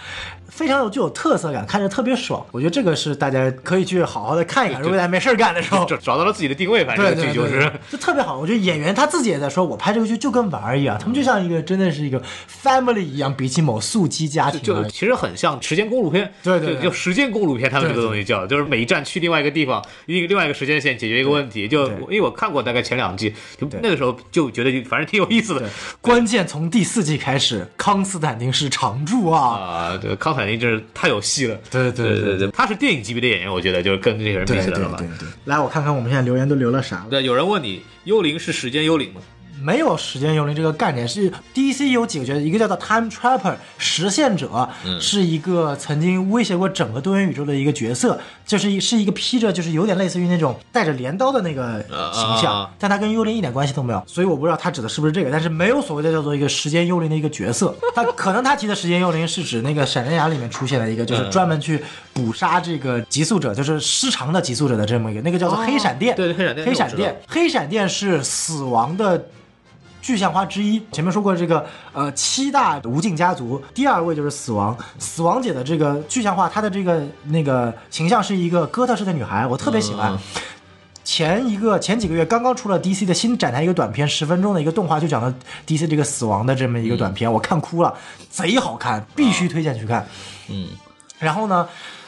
[0.50, 2.46] 非常有具有特色感，看着特别爽。
[2.52, 4.82] 我觉得这个是大家可以去好好的看一看。
[4.82, 8.38] 如果大家没事儿干的时候，找找到了自己的定位，反正这个剧就是就特别好。
[8.38, 12.22] 我觉得演员他自己也在说，我拍这个剧就跟玩儿一样，他们就像一个真的是一个
[12.64, 14.62] family 一样，比起某素鸡家庭。
[14.62, 21.68] 就其实很像时间公路片，对对对就就时间公路片，他们这个东西叫，就是每一站去另外一个地方，一个另外一个时间线解决一个问题。
[21.68, 25.70] 就因为我看过大概前两季，就那个时候就觉得就反正挺有意思的
[26.02, 29.58] 关键从第四季开始，康斯坦丁是常驻啊。
[29.58, 29.98] 啊。
[29.98, 31.58] 对，康坦丁真是太有戏了。
[31.72, 35.18] 对对对对对，他是电影级别的演员，我觉得就是跟这些人比起来了吧对对。
[35.18, 37.06] 对，来我看看我们现在留言都留了啥。
[37.10, 39.22] 对，有人问你，幽灵是时间幽灵吗？
[39.60, 44.70] 没有时间幽灵这个概念，是 DC 有几个角色，一个叫做 Time Trapper 实现者，
[45.02, 51.84] 是一个曾经威胁过整个多元宇宙的一个角色，就是一是一个披着就是有点类似于那种带着镰刀的那个
[52.14, 61.84] 形象，啊但他跟幽灵一点关系都没有，所以我不知道他指的是不是这个，但是没有所谓的叫做一个时间幽灵的一个角色，他可能他提的时间幽灵是指那个闪电侠里面出现的一个，就是专门去
[62.14, 69.26] 捕杀这个极速者，就是失常的极速者的这么一个，那个叫做黑闪电，对对黑闪电黑闪电，黑闪电是死亡的。
[70.08, 80.14] 具象化之一，前面说过这个呃七大无尽家族，第二位就是死亡，死亡姐的这个具象化，她的这个那个形象是一个哥特式的女孩，我特别喜欢。
[80.14, 80.20] 嗯
[81.04, 85.34] 前一个前几个月刚刚出了 DC 的新展台一个短片，十分钟的一个动画，就讲了
[85.66, 87.94] DC 这个死亡的这么一个短片，我看哭了，
[88.30, 90.06] 贼好看，必须推荐去看。
[90.50, 90.68] 嗯，
[91.18, 91.68] 然后呢，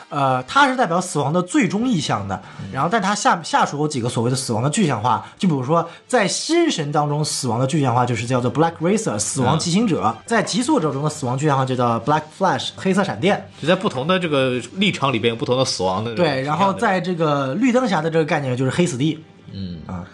[0.10, 2.42] 呃，它是代表死亡的最终意向的。
[2.72, 13.50] 然后，但它下下属有几个所谓的死亡的具象化，就比如说在新神当中，死亡的具象化就是叫做 Black Racer 死亡骑行者；在极速者中的死亡具象化就叫 Black Flash 黑色闪电。
[13.62, 19.24] 就在不同的这个立场里边有不同的死亡的对，然后在这个绿灯侠的这个概念就是黑死地。
[19.52, 20.06] 嗯啊，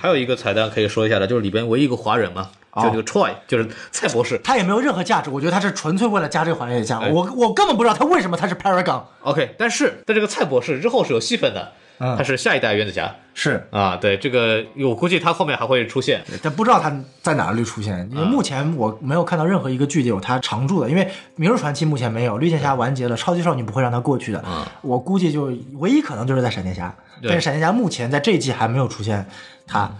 [0.00, 4.38] 还有一个彩蛋可以说一下的，就是里边唯一一个华人嘛，哦就这个 Troy，就是蔡博士。
[4.42, 6.98] 他也没有任何价值，我觉得他是纯粹为了加这个环节加。
[7.00, 9.02] 我我根本不知道他为什么他是 Paragon。
[9.22, 13.96] OK，但是在这个蔡博士之后是有戏份的，嗯他是下一代原子侠是，啊。
[13.96, 16.22] 对，这个我估计他后面还会出现。
[16.42, 16.90] 但不知道他
[17.20, 21.04] 在哪里出现，因为目前我没有看到任何一个剧里有他常驻的，因为
[21.36, 24.42] 《明日传奇》目前没有，绿箭侠完结了，超级少女不会让他过去的。
[24.80, 29.26] 我估计就唯一可能就是在闪电侠，对但是闪电侠目前在这一季还没有出现
[29.70, 29.90] 它。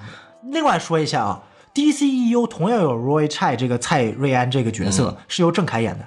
[0.51, 1.43] 另外说一下啊
[1.75, 6.07] ，DCEU 同样有 Roy Chai 这个蔡瑞安这个角色、是由郑恺演的。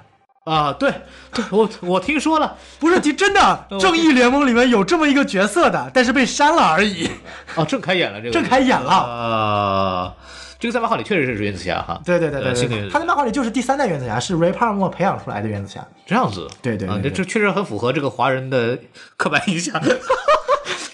[0.52, 0.92] 啊，对，
[1.32, 7.08] 对我我听说了， 不是，真的， 正义联盟里面有这么一个角色的，但是被删了而已。
[7.54, 10.14] 哦，郑恺演了这个，郑恺演了啊，
[10.58, 15.82] 这个在漫画里确实是原子侠哈，对对对对他在漫画里就是第三代原子侠，是 Ray Park 培养出来的原子侠。
[16.04, 18.78] 这样子，啊，对对对对这这确实很符合这个华人的
[19.16, 19.80] 刻板印象。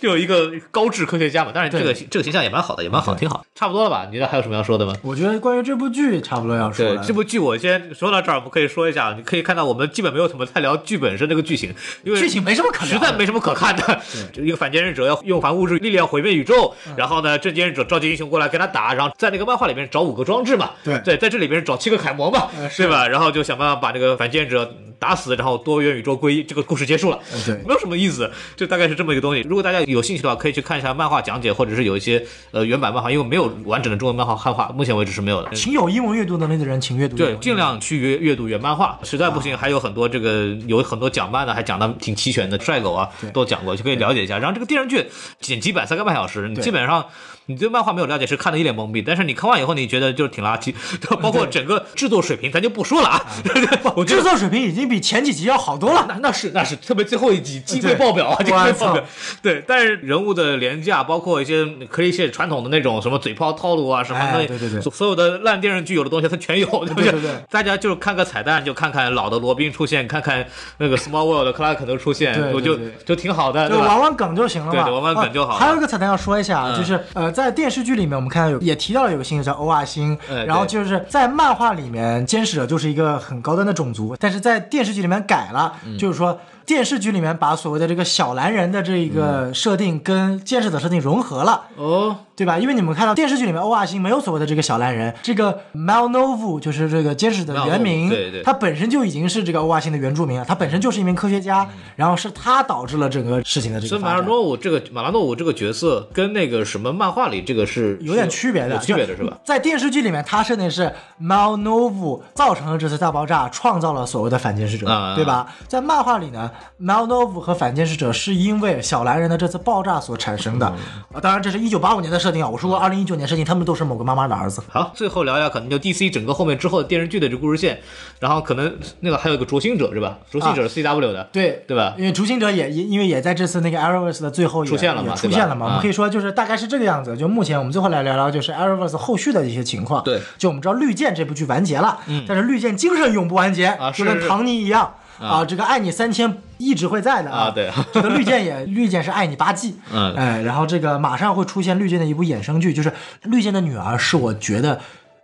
[0.00, 4.06] 就有一个高智科学家嘛，当然这个这个形象也蛮好的，也蛮好，挺好，差不多了吧？
[4.06, 4.94] 你觉得还有什么要说的吗？
[5.02, 6.96] 我觉得关于这部剧差不多要说了。
[6.96, 14.00] 对这部剧，我先说到这儿，我们可以说一下，你可以看到我们基本没有怎么太聊剧本身这个剧情，因为剧情没什么可实在没什么可看的。
[14.32, 23.06] 就一个反间忍者要用反物质力量毁灭宇宙，嗯然后呢，正间忍者召集英雄过来跟他打，然后在那个漫画里面找五个装置嘛，对对，在这里边找七个楷模嘛，对吧？
[23.06, 27.18] 然后就想办法把这个反间忍者打死，然后多元宇宙归一，这个故事结束了。
[27.34, 29.40] 嗯对没有什么意思，就大概是这么一个东西。
[29.42, 35.50] 如果大家有兴趣的话，可以去看一下漫画讲解，或者是有一些呃原版漫画，因为没有完整的中文漫画汉化，目前为止是没有的。
[35.54, 37.16] 请有英文阅读能力的人，请阅读。
[37.16, 37.60] 对，尽。
[37.60, 44.38] 量去阅阅读原漫画，实在不行还有很多这个有很多讲漫的，还讲的挺齐全的，帅狗啊都讲过，就可以了解一下。
[44.38, 45.06] 然后这个电视剧
[45.40, 47.04] 剪辑版三个半小时，你基本上
[47.50, 49.02] 你对漫画没有了解，是看的一脸懵逼。
[49.02, 50.72] 但是你看完以后，你觉得就是挺垃圾，
[51.20, 53.26] 包括整个制作水平，咱就不说了啊。
[53.96, 56.06] 我制作水平已经比前几集要好多了。
[56.08, 59.04] 那那是那是，特别最后一集机会爆表啊，机会爆表。
[59.42, 67.12] 对，但是人物的廉价，包括一些可以一些传统的那种什么嘴炮套路啊什么的，哎对对对所所有的烂电视剧有的东西它全有，对不对
[67.50, 70.46] 大家就看个彩蛋，就看看老的罗宾出现，看看
[70.78, 73.68] 那个 Small World 的克拉克都出现，我就就挺好的？
[73.70, 85.96] 就玩玩梗就行了嘛，玩玩梗就好还有一个彩蛋要说一下，啊就是呃，在电视剧里面我们看到有也提到了有个星球叫欧亚星，哎然后就是在漫画里面监视者就是一个很高端的种族，但是在电视剧里面改了，嗯。
[85.96, 86.36] 就是说
[86.70, 91.64] 电视剧里面把所谓的这个小蓝人的这个设定跟监视者设定融合了。
[91.74, 92.60] 哦，对吧？
[92.60, 104.20] 因为你们看到电视剧里面欧亚星没有所谓的这个小蓝人，这个 Malnovu 就是这个监视的原名，对对他本身就已经是这个欧亚星的原住民了，他本身就是一名科学家，然后是他导致了整个事情的这个所以马拉。
[104.20, 109.36] 诺武这个马拉诺武这个角色跟那个什么漫画里这个是有点区别的，有区别的是吧？？
[109.44, 115.52] 在电视剧里面，他设定是 Malnovu 造成了这次大爆炸，创造了所谓的反监视者，啊对吧？
[115.66, 116.48] 在漫画里呢
[116.80, 120.66] ，Malnovu 和反监视者是因为小蓝人的这次爆炸所产生的。
[120.66, 120.80] 嗯
[121.12, 124.62] 啊当然，这是一九八五年的设定啊，我说过二零一九年设定，他们都是某个妈妈的儿子。
[124.68, 127.80] 好，最后聊一下可能就 DC 整个后面之后的电视剧的这故事线，
[128.20, 130.18] 然后可能那个还有一个灼心者是吧？
[130.30, 131.94] 灼心者是 CW 的，对对吧？
[131.98, 135.66] 因为逐星者也也因为也在这次那个 Arrowverse 的最后也出现了嘛也出现了嘛。
[135.66, 137.16] 我们啊可以说就是大概是这个样子。
[137.16, 140.02] 就目前我们最后来聊聊就是 Arrowverse 后续的一些情况。
[140.04, 152.92] 对，就我们知道绿箭这部剧完结了，但是绿箭精神永不完结啊就跟唐尼一样啊，这个爱你三千一直会在的啊对 这个绿箭也绿箭是爱你八季，嗯哎，然后这个马上会出现绿箭的一部衍生剧，就是
[153.24, 154.80] 绿箭的女儿是我觉得。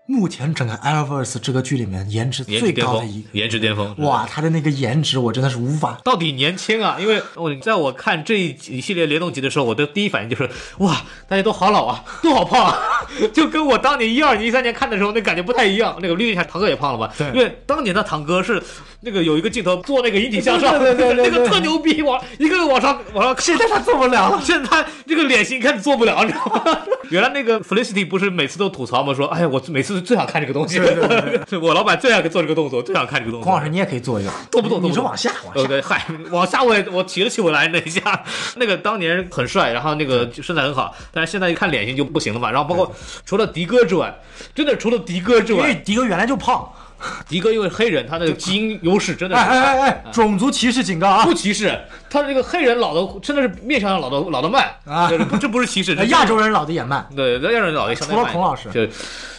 [0.08, 5.98] 目前整个 Arrowverse 这个剧里面颜值最高的一个，，颜值巅峰，哇，他的那个颜值我真的是无法。
[6.04, 6.96] 到底年轻啊！
[7.00, 10.48] 因为我在我看这一一系列联动集的时候，我的第一反应就是
[10.78, 12.78] 哇，大家都好老啊，都好胖啊，
[13.34, 15.96] 就跟我当年一二年、一三年看的时候那感觉不太一样。
[16.00, 17.12] 那个绿一下堂哥也胖了吧？
[17.18, 18.62] 对因为当年的堂哥是
[19.06, 24.40] 那个有一个镜头做那个引体向上，对对对对对那个特牛逼，往一个个往上往上现在他做不了了。
[24.42, 26.78] 现在他这个脸型开始做不了，你知道吗？
[27.10, 29.14] 原来那个 Felicity 不是每次都吐槽吗？
[29.14, 33.44] 说，哎呀，我每次最想看这个东西，对对对 我老板最爱做这个动作，最想看这个动作。
[33.44, 35.88] 孔老师，你也可以做一个，动不动，你做不动是往下，往下。
[35.88, 38.24] 嗨，往下我也我提了起我来那一下，
[38.56, 42.50] 那个当年很帅，然后那个身材很好，但是现在一看脸型就不行了嘛。
[42.50, 42.92] 然后包括
[43.24, 44.12] 除了迪哥之外，
[44.52, 46.68] 真的除了迪哥之外因为，迪哥原来就胖。
[47.28, 49.50] 迪哥因为黑人，他的基因优势真的哎是。
[49.50, 51.24] 哎哎哎，种族歧视警告啊！
[51.24, 51.78] 不歧视，
[52.08, 55.10] 他这个黑人老的真的是面相上老的老的慢啊
[55.40, 57.06] 这不是歧视， 这亚洲人老的也慢。
[57.14, 58.86] 对，亚洲人老的相对除了慢孔老师就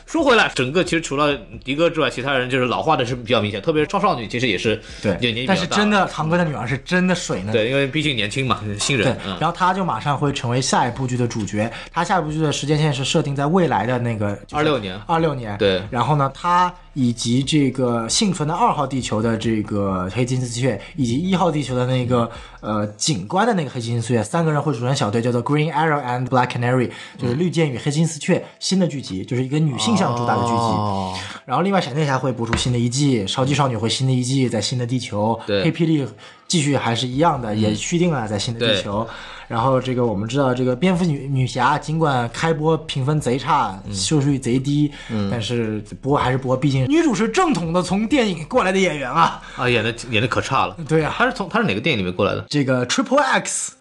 [0.05, 7.51] 说回来，整个其实除了迪哥之外，其他人就是老化的是比较明显，特别是超少女，其实也是对但是真的，堂哥的女儿是真的水呢。
[7.51, 11.69] 对，因为毕竟年轻嘛，新对人，嗯，然后他就马上会成为下一部剧的主角。
[11.91, 15.57] 他下一部剧的时间线是设定在未来的那个26年二六年。
[15.57, 22.27] 对然后呢，他以及这个幸存的二号地球的这个黑金丝雀，以及一号地球的那个
[22.59, 30.55] 呃警官的那个黑金丝雀，三个人会组成小队，叫做 Green Arrow and Black Canary，就是绿箭与黑金丝雀新的剧集，就是一个女性向主打的剧集。
[30.55, 31.15] 哦
[31.45, 36.05] 然后另外闪电侠会播出新的一季，超级少女会新的一季在新的地球，对黑霹雳
[36.47, 39.07] 继续还是一样的，也续订了在新的地球。
[39.47, 44.91] 然后这个我们知道，这个蝙蝠女女侠尽管开播评分贼差，收视率贼低，
[45.31, 49.41] 但是播还是播，毕竟女主是正统的从电影过来的演员啊。
[49.55, 50.75] 啊，演的演的可差了。
[50.87, 52.45] 对啊，她是从她是哪个电影里面过来的？
[52.49, 53.73] 这个 Triple X？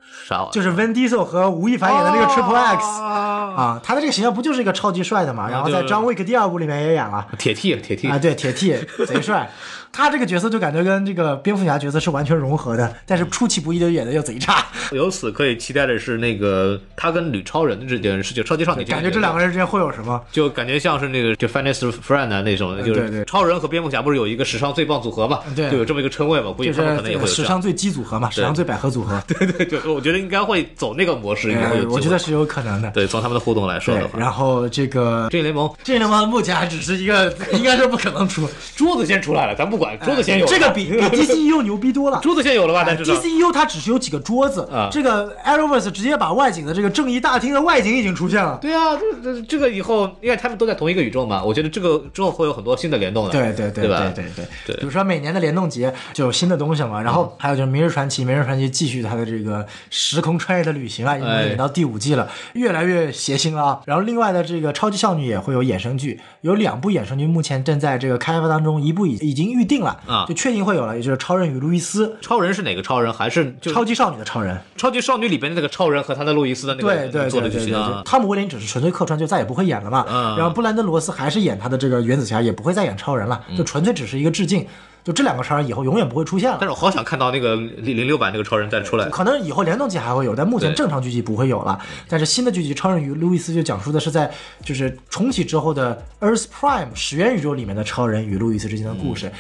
[0.50, 5.48] 就是 Vin Diesel 和吴亦凡演的那个 Triple X 啊，啊，他的这个形象不就是一个超级帅的嘛？
[5.48, 7.24] 然后在对《张 Wick》第二部里面也演了。
[7.38, 8.76] 铁 T 铁 T 啊，对，铁 T
[9.06, 9.48] 贼帅，
[9.92, 20.22] 他这个角色就感觉跟这个蝙蝠侠角色是完全融合的，但是出其不意的演的又贼差，由此可以期待的是，那个他跟女超人的这件事情，超级少女感觉这两个人之间会有什么？
[20.30, 25.40] 就感觉像是那个就 Finest Friend 啊那种的，就对对是超人和蝙蝠侠不是有一个史上最棒组合嘛？
[25.54, 27.26] 对就有这么一个称谓嘛，估计他们可能也会有。
[27.26, 32.90] 史上最基组合嘛，史上最百合组合，对对对，我觉得应该会走那个模式，应该会我觉得是有可能的。
[32.90, 38.48] 对，从他们的互动来说对的，话，然后这个正义联盟正义联盟目前还只是一个，应该是不可能出。
[38.74, 40.50] 桌子先出来了，咱不管，桌子先有了。
[40.50, 42.20] 这个比比 DCEU 牛逼多了。
[42.22, 42.84] 桌子先有了吧？
[42.86, 48.58] 但是 DCEU 它只是有几个桌子啊，这个 Arrowverse 直接把外景的这个正义大厅的外景已经出现了。
[48.60, 53.30] 对啊，这这这个以后，因为他们都在同一个宇宙嘛，我觉得这个之后会有很多新的联动的。
[53.30, 54.24] 对对对对吧对
[54.66, 63.80] 对比如说每年的联动节就有新的东西嘛，然后还有就是《明日传奇》，《明日传奇》继续它的这个时空穿越的旅行啊，已经哎演到第五季了，越来越邪心了啊。
[63.84, 72.06] 然后另外的这个超级少女也会有衍生剧，有两部衍生剧目前正在这个开发当中，一部已已经预定了啊就确定会有了，也就是《超人与路易斯》。
[72.20, 73.12] 超人是哪个超人？
[73.12, 78.02] 还是就超级少女的超人，超级少女里边的那个超人和他的路易斯的那个对对做对？
[78.04, 80.06] 汤姆威廉只是纯粹客串，就再也不会演了嘛。
[80.08, 84.66] 嗯然后布兰登罗斯还是演他的这个原子侠，也不会再演超人了，就纯粹只是一个致敬。
[85.02, 86.58] 就这两个超人以后永远不会出现了。
[86.60, 89.08] 但是我好想看到那个零零六版那个超人再出来。
[89.08, 91.78] 可能以后联动剧还会有，但目前正常剧集不会有了。
[92.08, 94.28] 但是新的剧集《超人与路易斯》就讲述的是在
[94.64, 99.30] 就是重启之后的 Earth Prime 始源宇宙里面的超人与路易斯之间的故事。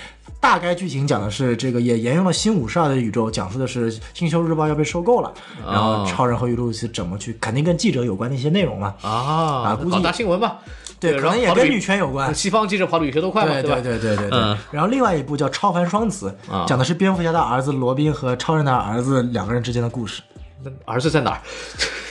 [0.40, 5.32] 大概剧情讲的是这个也沿用了新五十二的宇宙，讲述的是星球日报要被收购了，
[5.66, 8.94] 然后超人和与路易斯怎么去，肯定跟记者有关的一些内容嘛。
[9.02, 10.58] 啊估计搞大新闻吧。
[10.98, 12.34] 对，可能也跟女权有关。
[12.34, 13.80] 西方记者跑的比谁都快嘛，对吧？
[13.80, 14.38] 对对对对对。
[14.38, 20.22] 嗯然后另外一部叫《超凡双子》，啊讲的是蝙蝠侠的儿子罗宾和超人的儿子两个人之间的故事。
[20.62, 21.40] 那儿子在哪儿？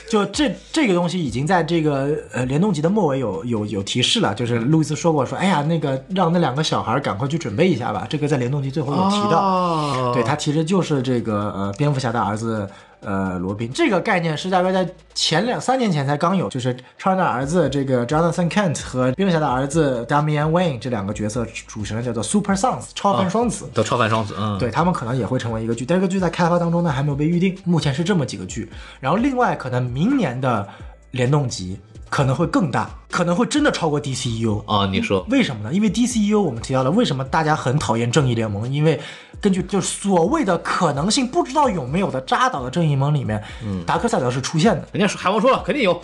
[0.08, 10.12] 就这这个东西已经在这个呃联动集的末尾有有有提示了，就是路易斯说过说，哎呀，那个让那两个小孩赶快去准备一下吧，这个在联动集最后有提到，哦。
[10.14, 12.68] 对他其实就是这个呃蝙蝠侠的儿子
[13.06, 14.84] 呃罗宾，这个概念是大概在
[15.14, 23.70] 前两三年前才刚有，就是超人的儿子这个 Jonathan Kent 和蝙蝠侠的儿子 Damian Wayne 这两个角色组成的叫做 Super Sons 超凡双子。
[23.72, 28.68] 对超凡双子，嗯，对他们可能也会成为一个剧，但这个剧在开发当中呢还没有被预定，目前是这么几个剧。
[28.98, 30.66] 然后另外可能明年的
[31.12, 31.78] 联动集
[32.08, 34.64] 可能会更大，可能会真的超过 DCEU。
[34.66, 35.72] 啊，你说为什么呢？
[35.72, 38.72] 因为 DCEU 我们提到了，为什么大家很讨厌正义联盟？
[38.72, 39.00] 因为
[39.40, 43.42] 根据就是所谓的可能性不知道有没有的扎导的正义联盟里面，
[43.84, 44.88] 达克赛德是出现的。
[44.92, 45.94] 人家说海王说了，肯定有，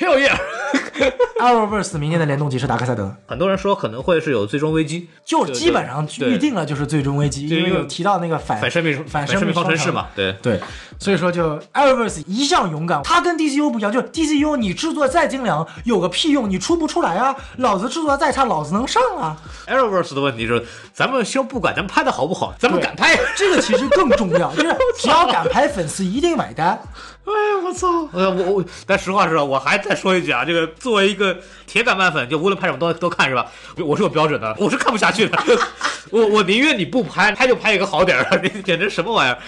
[0.00, 10.32] Hell yeah！Arrowverse 明年的联动集是达克赛德，很多人说可能会是有最终危机，就基本上预定了就是最终危机，因为有提到那个反反生命反生命方程式嘛，对。
[10.42, 10.60] 对，
[10.98, 17.34] 所以说就 Arrowverse 一向勇敢，它跟 DCU 不一样，就是 DCU 你制作再精良，有个屁用，你出不出来啊？
[17.58, 19.36] 老子制作再差，老子能上啊
[19.66, 20.64] ！Arrowverse 的问题是，
[20.94, 23.18] 咱们先不管咱们拍的好不好，咱们敢拍。
[23.36, 26.80] 这个其实更重要， 就是只要敢拍，粉丝一定买单。
[27.24, 27.86] 哎呀，我操！
[28.12, 31.36] 呃，我我，但实话实说，我还再说一句啊，这个作为一个
[31.66, 33.46] 铁杆漫粉，就无论拍什么都都看是吧？
[33.78, 35.38] 我是有标准的，我是看不下去的。
[36.10, 39.38] 我我宁愿你不拍，拍就拍一个好点儿的，你 简直什么玩意儿！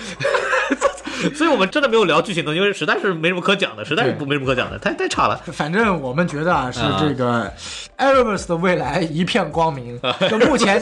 [1.35, 5.41] 所以我们真的没有聊剧情的，因为实在是没什么可讲的， 实在是不没什么可讲的，太太差了。
[5.53, 7.53] 反正我们觉得啊，是这个
[7.99, 9.99] Arrowverse 的未来一片光明。
[10.28, 10.81] 就目前，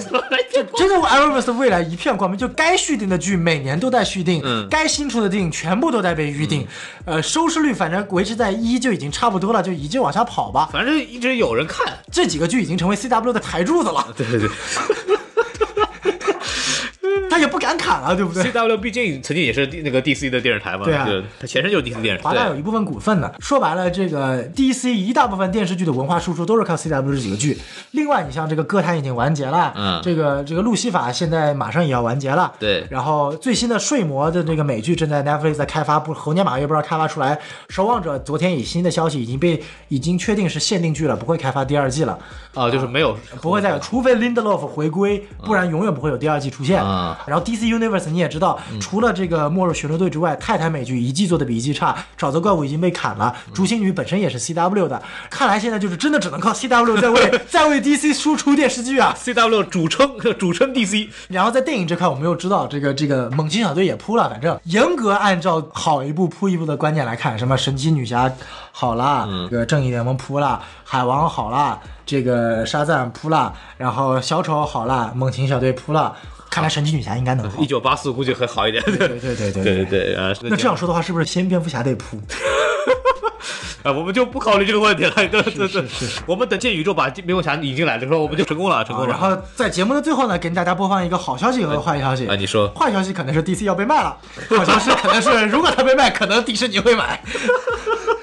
[0.53, 2.39] 就真的 Arrowverse 的未来一片光明。
[2.39, 6.67] 就该续订的剧每年都在续订，嗯该新出的电影全部都在被预定。
[7.05, 10.69] 呃，收视率反正维持在一就已经差不多了，就一直往下跑吧。
[10.73, 14.49] 反正一直有人看，这几个剧已经成为 CW 的台柱子了，对对对
[17.33, 21.07] 他也不敢砍了，对不对？，CW 毕竟曾经也是那个 DC 的电视台嘛，对啊
[21.41, 22.29] 它前身就是 DC 电视台。
[22.29, 23.33] 华纳有一部分股份呢。
[23.41, 27.59] 说白了，这个 DC 一大部分电视剧的文化输出都是靠 CW 这几个剧。
[27.93, 37.39] 另外，你像这个歌坛已经完结了，嗯这个这个路西法现在马上也要完结了，对然后最新的睡魔的这个美剧正在 Netflix 在开发，不猴年马月不知道开发出来。
[37.69, 42.19] 守望者昨天以新的消息已经被已经确定是限定剧了，不会开发第二季了，
[42.55, 46.83] 啊，就是没有不会再有，除非 Lindelof 回归，不然永远不会有第二季出现。
[46.83, 59.15] 啊然后 DC Universe 你也知道，除了这个末日巡逻队之外，泰坦美剧一季做的比一季差，沼泽怪物已经被砍了，竹星女本身也是 CW 的，看来现在就是真的只能靠 CW 在为 在为 DC 输出电视剧啊。
[59.19, 68.31] CW 主称主称 DC， 然后在电影这块，我们又知道这个这个猛禽小队也扑了，反正严格按照好一部扑一部的观点来看，什么神奇女侠
[68.73, 76.15] 好啦，这个正义联盟扑啦，海王好啦，这个沙赞扑啦，然后小丑好啦，猛禽小队扑了，
[76.53, 78.85] 看来神奇女侠应该能好，一九八四估计会好一点。
[78.85, 80.35] 对对对对对对对啊！
[80.43, 82.21] 那这样说的话，是不是先蝙蝠侠得扑？
[83.83, 85.11] 啊，我们就不考虑这个问题了。
[85.17, 85.85] 对对对，
[86.27, 89.11] 我们等建宇宙把蝙蝠侠引进来的时候，我们就成功了，成功了。
[89.11, 92.27] 然后在节目的最后呢，给大家播放一个好消息和坏消息。
[92.27, 92.69] 啊，你说？
[92.75, 94.15] 坏消息可能是 DC 要被卖了。
[94.51, 97.19] 好消息可能是，如果他被卖，可能迪士尼会买。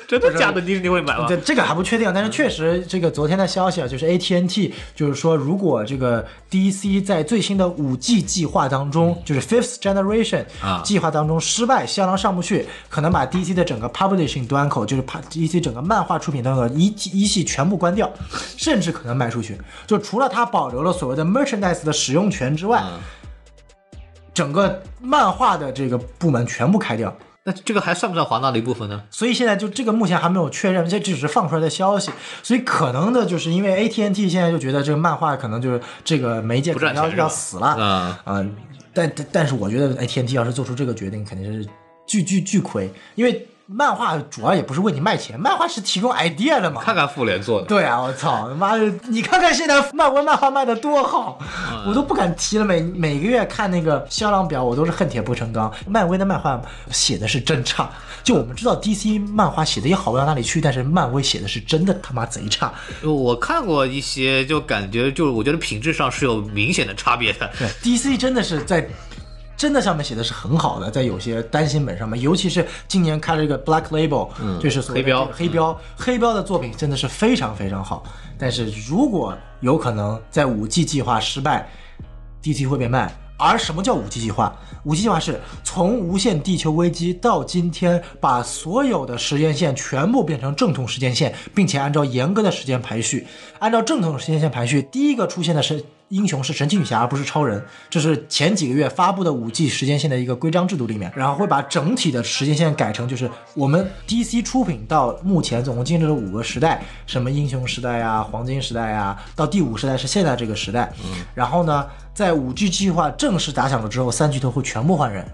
[0.10, 0.60] 真的假的？
[0.60, 1.28] 迪士尼会买吗？
[1.30, 15.62] 这这个还不确定，但是确实这个昨天的消息啊，就是 AT&T 就是说，如果这个 DC 在最新的五 G 计划当中，就是 Fifth Generation 啊计划当中失败，销量上不去，可能把 DC 的整个 Publishing 端口，就是 pa- DC
[15.62, 18.12] 整个漫画出品端口一一系全部关掉，
[18.58, 19.56] 甚至可能卖出去。
[19.86, 22.84] 就除了它保留了所谓的 Merchandise 的使用权之外，
[24.34, 27.16] 整个漫画的这个部门全部开掉。
[27.50, 29.02] 那这个还算不算华纳的一部分呢？
[29.10, 32.12] 所以现在就这个目前还没有确认，这只是放出来的消息。
[32.44, 38.46] 所以可能的就是因为 AT&T 现在就觉得这个漫画可能就是这个媒介可能要要死了啊啊、
[38.94, 41.68] 但但但是我觉得 AT&T 要是做出这个决定，肯定是
[42.06, 46.82] 巨巨巨亏，因为漫画主要也不是为你卖钱，漫画是提供 idea 的嘛。
[46.82, 48.92] 看看复联做的，对啊，我操，他妈的！
[49.10, 51.38] 你看看现在漫威漫画卖的多好，
[51.72, 52.66] 嗯我都不敢提了。
[52.66, 55.72] 每每个月看那个销量表，我都是恨铁不成钢。
[55.86, 56.60] 漫威的漫画
[56.90, 57.88] 写的是真差，
[58.24, 62.74] 就我们知道 DC 漫画写的也好不到哪里去，但是漫威写的是真的他妈贼差。
[63.04, 67.48] 我看过一些，就感觉就是我觉得品质上是有明显的差别的。
[67.60, 68.90] 对，DC 真的是在
[69.60, 78.02] 真的上面写的是很好的，在有些单行本上面，尤其是今年开了一个 Black Label，嗯，就是黑标黑标，黑标的作品真的是非常非常好。
[78.38, 81.70] 但是如果有可能在五 G 计划失败
[82.42, 83.14] ，DC 会被卖。
[83.42, 84.54] 而什么叫五 G 计划？
[84.86, 93.28] 五 G 计划是从无限地球危机到今天，把所有的时间线全部变成正统时间线，并且按照严格的时间排序。
[93.60, 97.64] 按照正统时间线排序，第一个出现的是英雄是神奇女侠，而不是超人。
[97.90, 110.92] 这是前几个月发布的五 G 时间线的一个规章制度里面，然后会把整体的时间线改成就是我们 DC 出品到目前总共经历了五个时代，什么英雄时代呀、黄金时代呀，到第五时代是现在这个时代。
[111.04, 115.26] 嗯，然后呢，在五 G 计划正式打响了之后，三巨头会全部换人。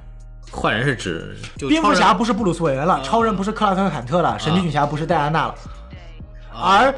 [0.52, 5.56] 换人是指就蝙蝠侠不是布鲁斯韦恩了，超人不是克拉克坎特了，神奇女侠不是戴安娜了，
[6.54, 6.94] 而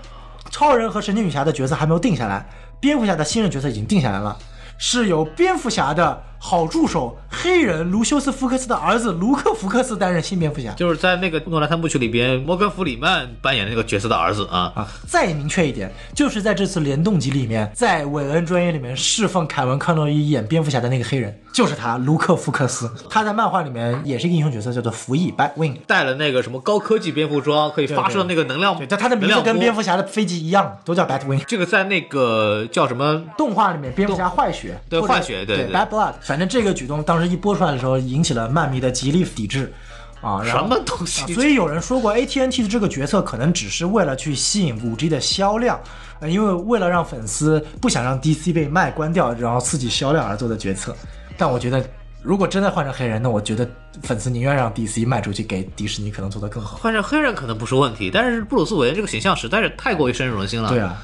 [0.52, 2.46] 超人和神奇女侠的角色还没有定下来，
[2.80, 4.38] 蝙蝠侠的新人角色已经定下来了，
[4.78, 10.72] 是由蝙蝠侠的好助手黑人卢修斯·福克斯的儿子卢克·福克斯担任新蝙蝠侠。
[10.74, 14.72] 就是在那个诺兰三部曲里边，摩根·弗里曼扮演的那个角色的儿子啊。
[14.76, 22.90] 啊，再明确一点，就是在这次联动集里面，在韦恩专业里面侍奉凯文·康诺伊演蝙蝠侠的那个黑人，就是他，卢克·福克斯。
[23.10, 25.78] 他在漫画里面也是一个英雄角色，叫做福翼 （Batwing）。
[25.88, 31.44] 带了那个什么高科技蝙蝠装，可以发射那个能量，对，但他的名字跟蝙蝠侠的飞机一样，都叫 Batwing。
[31.48, 36.14] 这个在那个叫什么动画里面，蝙蝠侠坏血，对坏血，对对 Bad Blood。
[36.28, 39.74] 反正这个举动当时一播出来的时候，引起了漫迷的极力抵制。
[40.20, 41.28] 啊，什么东西、啊？
[41.36, 45.80] 所以有人说过，AT&T 的这个决策可能只是为了去吸引 5G 的销量，
[46.20, 50.96] 呃，因为为了让粉丝不想让 DC 被卖关掉，然后刺激销量而做的决策。
[51.38, 51.88] 但我觉得，
[52.24, 53.70] 如果真的换成黑人，那我觉得
[54.02, 56.78] 粉丝宁愿让 DC 卖出去给迪士尼，可能做得更好。
[56.78, 60.70] 换成黑人可能不是问题，但是布鲁斯韦恩这个形象实在是太过于深入人心了。
[60.70, 61.00] 对啊。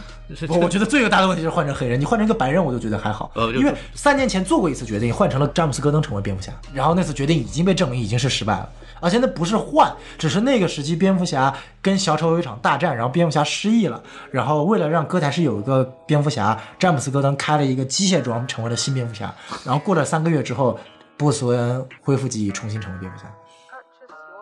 [0.50, 3.32] 我我觉得最大的问题就是换成黑人，你换成一个白人，我就觉得还好。
[3.36, 8.70] 呃，因为三年前做过一次决定，换成了詹姆斯·戈登成为蝙蝠侠，然后那次决定已经被证明已经是失败了。
[9.00, 14.02] 而且那不是换，只是那个时期蝙蝠侠跟小丑有一场大战，然后蝙蝠侠失忆了，
[14.32, 19.34] 然后为了让哥谭市有一个蝙蝠侠，詹姆斯·戈登开了一个机械装，成为了新蝙蝠侠。
[19.66, 20.80] 然后过了三个月之后，
[21.18, 23.26] 布鲁斯·韦恩恢复记忆，重新成为蝙蝠侠。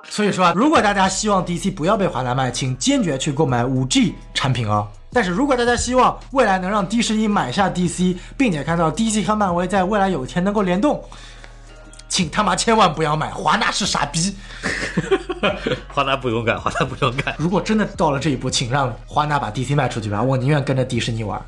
[0.04, 4.88] 所以说，如果大家希望 DC 不要被华纳卖，请坚决去购买 5G 产品哦。
[5.14, 11.04] 但是如果大家希望未来能让迪士尼买下 DC，并且看到 DC 和漫威在未来有一天能够联动，
[12.08, 14.36] 请他妈千万不要买，华纳是傻逼。
[15.94, 17.36] 华纳不勇敢，华纳不勇敢。
[17.38, 21.42] 如果真的到了这一步，请让华纳把 DC 卖出去吧，我宁愿跟着迪士尼玩。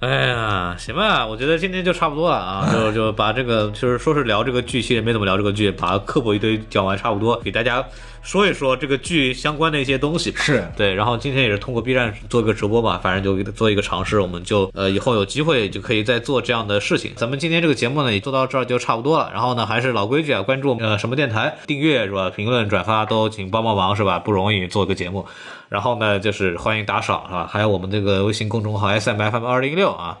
[0.00, 7.82] 哎呀，行吧，我觉得今天就差不多了啊， 就就把这个，就是说是聊这个剧，其实没怎么聊这个剧，把科普一堆讲完差不多，给大家
[8.26, 10.34] 说一说这个剧相关的一些东西。
[10.34, 17.12] 是对，然后今天也是通过 B 站做一个直播嘛，反正就给他做一个尝试，我们就呃以后有机会就可以再做这样的事情。
[17.14, 22.28] 咱们今天这个节目呢也做到这儿就差不多了，然后呢还是老规矩啊，关注呃什么电台，订阅是吧？
[22.30, 24.18] 评论转发都请帮帮忙是吧？
[24.18, 25.24] 不容易做个节目。
[25.68, 27.48] 然后呢，就是欢迎打赏是吧？
[27.48, 30.18] 还有我们这个微信公众号 S M F M 二零一六啊。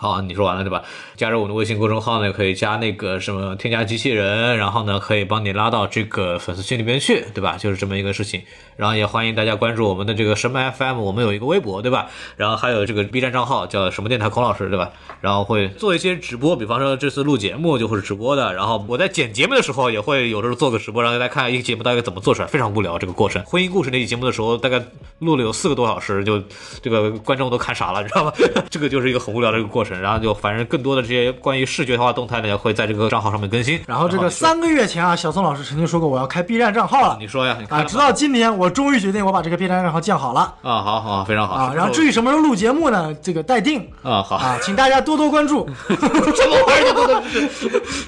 [0.00, 0.84] 好，你说完了对吧？
[1.16, 7.56] 加入我们的微信公众号呢，可以加那个什么添加机器人，然后呢可以帮你拉到这个粉丝群里面去，对吧？
[7.58, 8.40] 就是这么一个事情。
[8.76, 12.06] 然后也欢迎大家关注我们的这个什么 FM，我们有一个微博，对吧？
[12.36, 14.92] 然后还有这个 B 站账号叫什么电台孔老师，对吧？
[15.20, 18.54] 然后会做一些直播，比方说这次录节目就会是直播的。
[18.54, 23.42] 然后我在剪节目的时候也会有时候做个直播，让大家看一个节目大概怎么做出来，非常无聊这个过程。
[23.42, 24.80] 婚姻故事那期节目的时候，大概
[25.18, 26.40] 录了有四个多小时，就
[26.80, 28.32] 这个观众都看傻了，你知道吗？
[28.70, 29.87] 这个就是一个很无聊的一个过程。
[30.00, 33.80] 然后就反正更多的这些关于视觉化动态呢，也会在这个账号上面更新。
[33.86, 37.56] 然后这个三个月前啊，小宋老师曾经说过我要开 B 站账号了，你说呀？
[37.68, 41.72] 啊，直到今年我终于决定我把这个 B 站账号建好了啊，好好非常好啊。
[41.74, 43.14] 然后至于什么时候录节目呢？
[43.22, 45.68] 这个待定啊，好啊，请大家多多关注。
[45.88, 47.22] 什么玩意儿？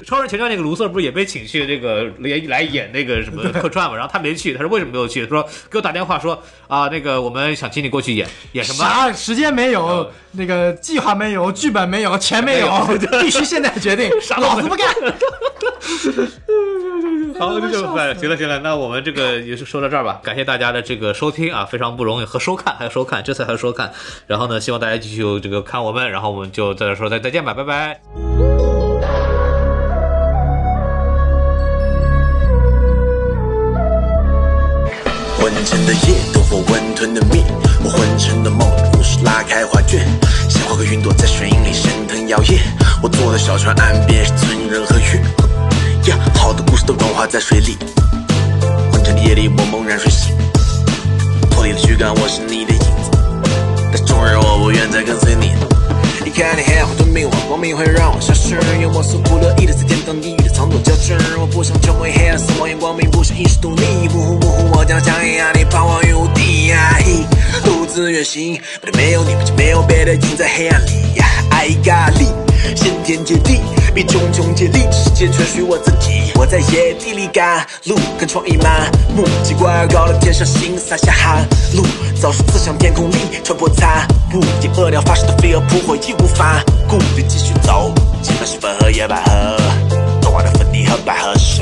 [0.05, 3.95] 超人前传那个卢瑟不是也被请去这个来来演那个什么客串嘛？
[3.95, 5.25] 然后他没去，他说为什么没有去？
[5.25, 6.37] 他说给我打电话说
[6.67, 8.77] 啊，那个我们想请你过去演演什么？
[8.83, 10.11] 啥时间没有？
[10.33, 11.51] 那个计划没有？
[11.51, 12.17] 剧本没有？
[12.17, 12.69] 钱没有？
[13.21, 14.87] 必须现在决定， 老子不干。
[17.39, 20.19] 好，就行了行了，那我们这个也是说到这儿吧。
[20.23, 23.91] 感谢大家的这个收听啊，非常不容易和收看，还有收看，这次还有收看。
[24.27, 27.99] 然后呢，希望大家继续这个看我们，然后我们就在这说再再见吧，拜拜。
[35.39, 37.43] 昏沉的夜，灯火温吞的灭，
[37.83, 40.05] 我昏沉的梦，故事拉开画卷，
[40.71, 42.59] 鲜花和云朵在水影里升腾摇曳。
[43.01, 45.21] 我坐的小船岸边是村人和月，
[46.09, 47.77] 呀，好的故事都融化在水里。
[48.91, 50.33] 昏沉的夜里，我猛然睡醒，
[51.49, 53.11] 脱离了躯干，我是你的影子，
[53.91, 55.51] 但终日我不愿再跟随你。
[56.23, 61.17] 离开你黑暗会吞并我，光明会让我消失，用我所不乐意的在天堂地狱的藏躲交织。
[61.37, 64.07] 我不想成为黑暗，死亡眼光明不想一时独立。
[64.07, 66.97] 不糊不糊，我将强压你彷徨于无地呀，
[67.93, 70.91] 自远行，不没有你，就没有别的影在黑暗里。
[71.49, 72.25] 爱咖喱，
[72.73, 73.59] 先天接地，
[73.93, 76.31] 比茕茕孑立，世界全属我自己。
[76.35, 81.45] 我在野地里赶路，看创意满目，奇怪而高的天上星洒下寒
[81.75, 81.83] 露，
[82.19, 87.93] 早熟刺向天空里，穿破残雾，见恶鸟发射的飞蛾扑火，义无反顾地继续走。
[88.23, 89.57] 前面是粉和野百合，
[90.21, 91.60] 昨晚的粉底和百合是？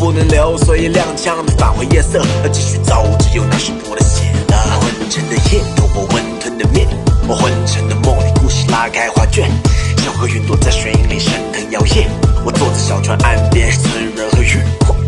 [0.00, 4.80] 不能留，所以踉跄地返回夜色，继续走，只有那是我的血了。
[4.80, 6.88] 昏沉的夜，透过温吞的面，
[7.28, 9.50] 我昏沉的梦里，故事拉开画卷，
[9.98, 12.06] 小河云朵在水影里升腾摇曳。
[12.46, 14.98] 我坐在小船岸边，是村人和月光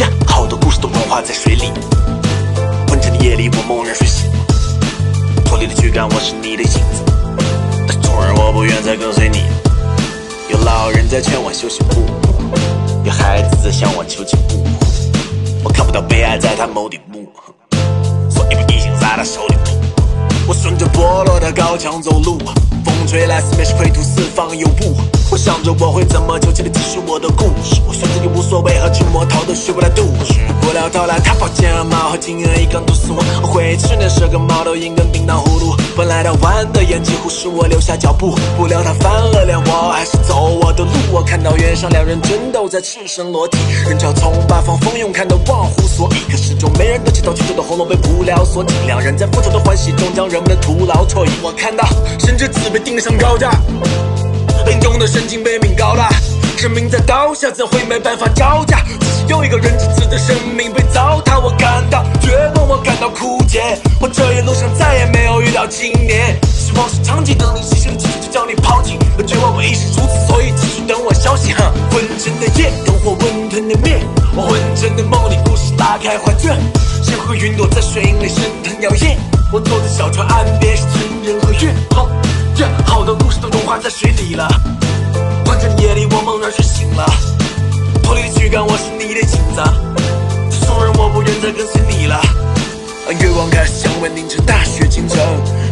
[0.00, 1.72] 呀，好多故事都融化在水里。
[2.88, 4.30] 昏沉的夜里，我猛然睡醒，
[5.46, 7.02] 脱离了躯干，我是你的影子，
[7.88, 9.44] 但终日我不愿再跟随你。
[10.50, 12.04] 有老人在劝我休息不，
[13.04, 14.38] 有孩子在向我求情，
[15.64, 17.26] 我看不到悲哀在他眸底部，
[18.30, 19.72] 所以我已经在他手里不。
[20.46, 22.38] 我顺着剥落的高墙走路，
[22.84, 25.21] 风吹来四面是灰土，四方有雾。
[25.32, 30.34] 我想着我会怎么纠结的继续我的故事，我选择也无所谓，和沉默逃得学不来度日。
[30.60, 35.74] 不料到来他宝剑矛和金额一杠毒死我，我回忆起那十个猫头鹰跟冰糖葫芦。
[35.96, 40.90] 本来他弯的眼几乎使我留下脚步，不料他翻了脸，我还是走我的路。
[41.10, 43.56] 我看到原上两人争斗在赤身裸体，
[43.88, 46.30] 人潮从八方蜂拥，看得忘乎所以。
[46.30, 51.30] 可始终没人能解到曲折的喉咙被不料锁紧，两人在复仇的欢喜中将人们的徒劳辍役。
[51.42, 51.88] 我看到
[52.18, 53.50] 神之子被钉上高架。
[54.70, 56.08] 英勇的神经被命高大，
[56.56, 58.82] 生命在刀下怎会没办法招架？
[59.00, 63.60] 只是有一个人质子的生命被糟蹋，我感到绝望，我感到枯竭。
[64.00, 68.98] 我这一路上再也没有遇到青年，希望是长期等你牺牲，继续就将你抛弃。
[69.18, 71.52] 而绝望我亦是如此，所以继续等我消息。
[71.52, 74.00] 哈，昏沉的夜，灯火温吞的灭，
[74.36, 76.56] 我昏沉的梦里，故事拉开画卷，
[77.02, 79.16] 仙鹤云朵在水里升腾摇曳。
[79.52, 81.74] 我坐在小船岸边，是情人和月。
[82.86, 83.02] 好。
[83.02, 84.46] 好多故事都融化在水里了。
[85.44, 87.04] 昏沉夜里，我猛然睡醒了。
[88.00, 90.64] 脱离躯干，我是你的影子。
[90.64, 92.20] 纵然，我不愿再跟随你了。
[93.18, 95.18] 月光开始降温，凝成大雪倾城。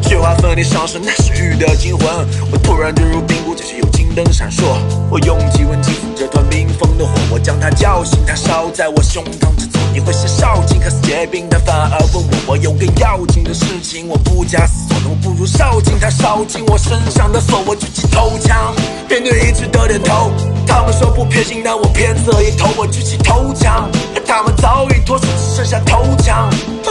[0.02, 2.05] 雪花分裂上升，那是雨的惊魂。
[2.51, 4.65] 我突然坠入冰谷，这时有金灯闪烁。
[5.09, 9.81] 我用几吻击这团冰封的火，我将它叫醒，它烧在我胸膛之中。
[9.93, 18.75] 你会写烧尽，可是结冰，他反而问我，我有个要紧的事情，我不假思索，我不如烧尽它，烧尽我身上的锁，我举起头枪，
[19.09, 20.31] 面对一致的点头。
[20.67, 23.91] 他们说不偏心，但我偏侧一头，我举起头枪，
[24.27, 26.49] 他们早已脱手，只剩下头枪。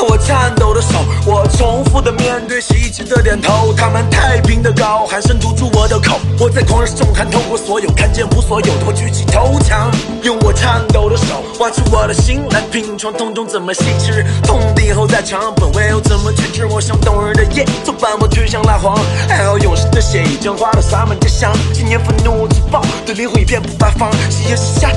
[0.08, 0.90] 我颤抖的手，
[1.26, 3.74] 我重复的面对，是一致的点头。
[3.74, 9.92] 他们太平的高喊声堵住我的口，我在狂热中看透过所有，看见无所有的我举起头枪，
[10.24, 16.66] 用我颤抖的手挖出我的心来拼闯痛中怎么细致，痛定后再尝，本味又怎么去治？
[16.66, 18.98] 我像冬日的夜，总把我推向蜡黄，
[19.28, 21.52] 还好勇士的血已经花了洒满街巷。
[21.74, 24.90] 今年愤怒自爆对灵魂一遍不发放，夕阳西下，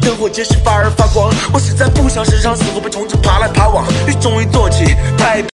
[0.00, 1.30] 灯火皆是发而发光。
[1.52, 4.84] 我实在不想身上死后被虫子爬来爬往，雨终于做起
[5.18, 5.42] 太。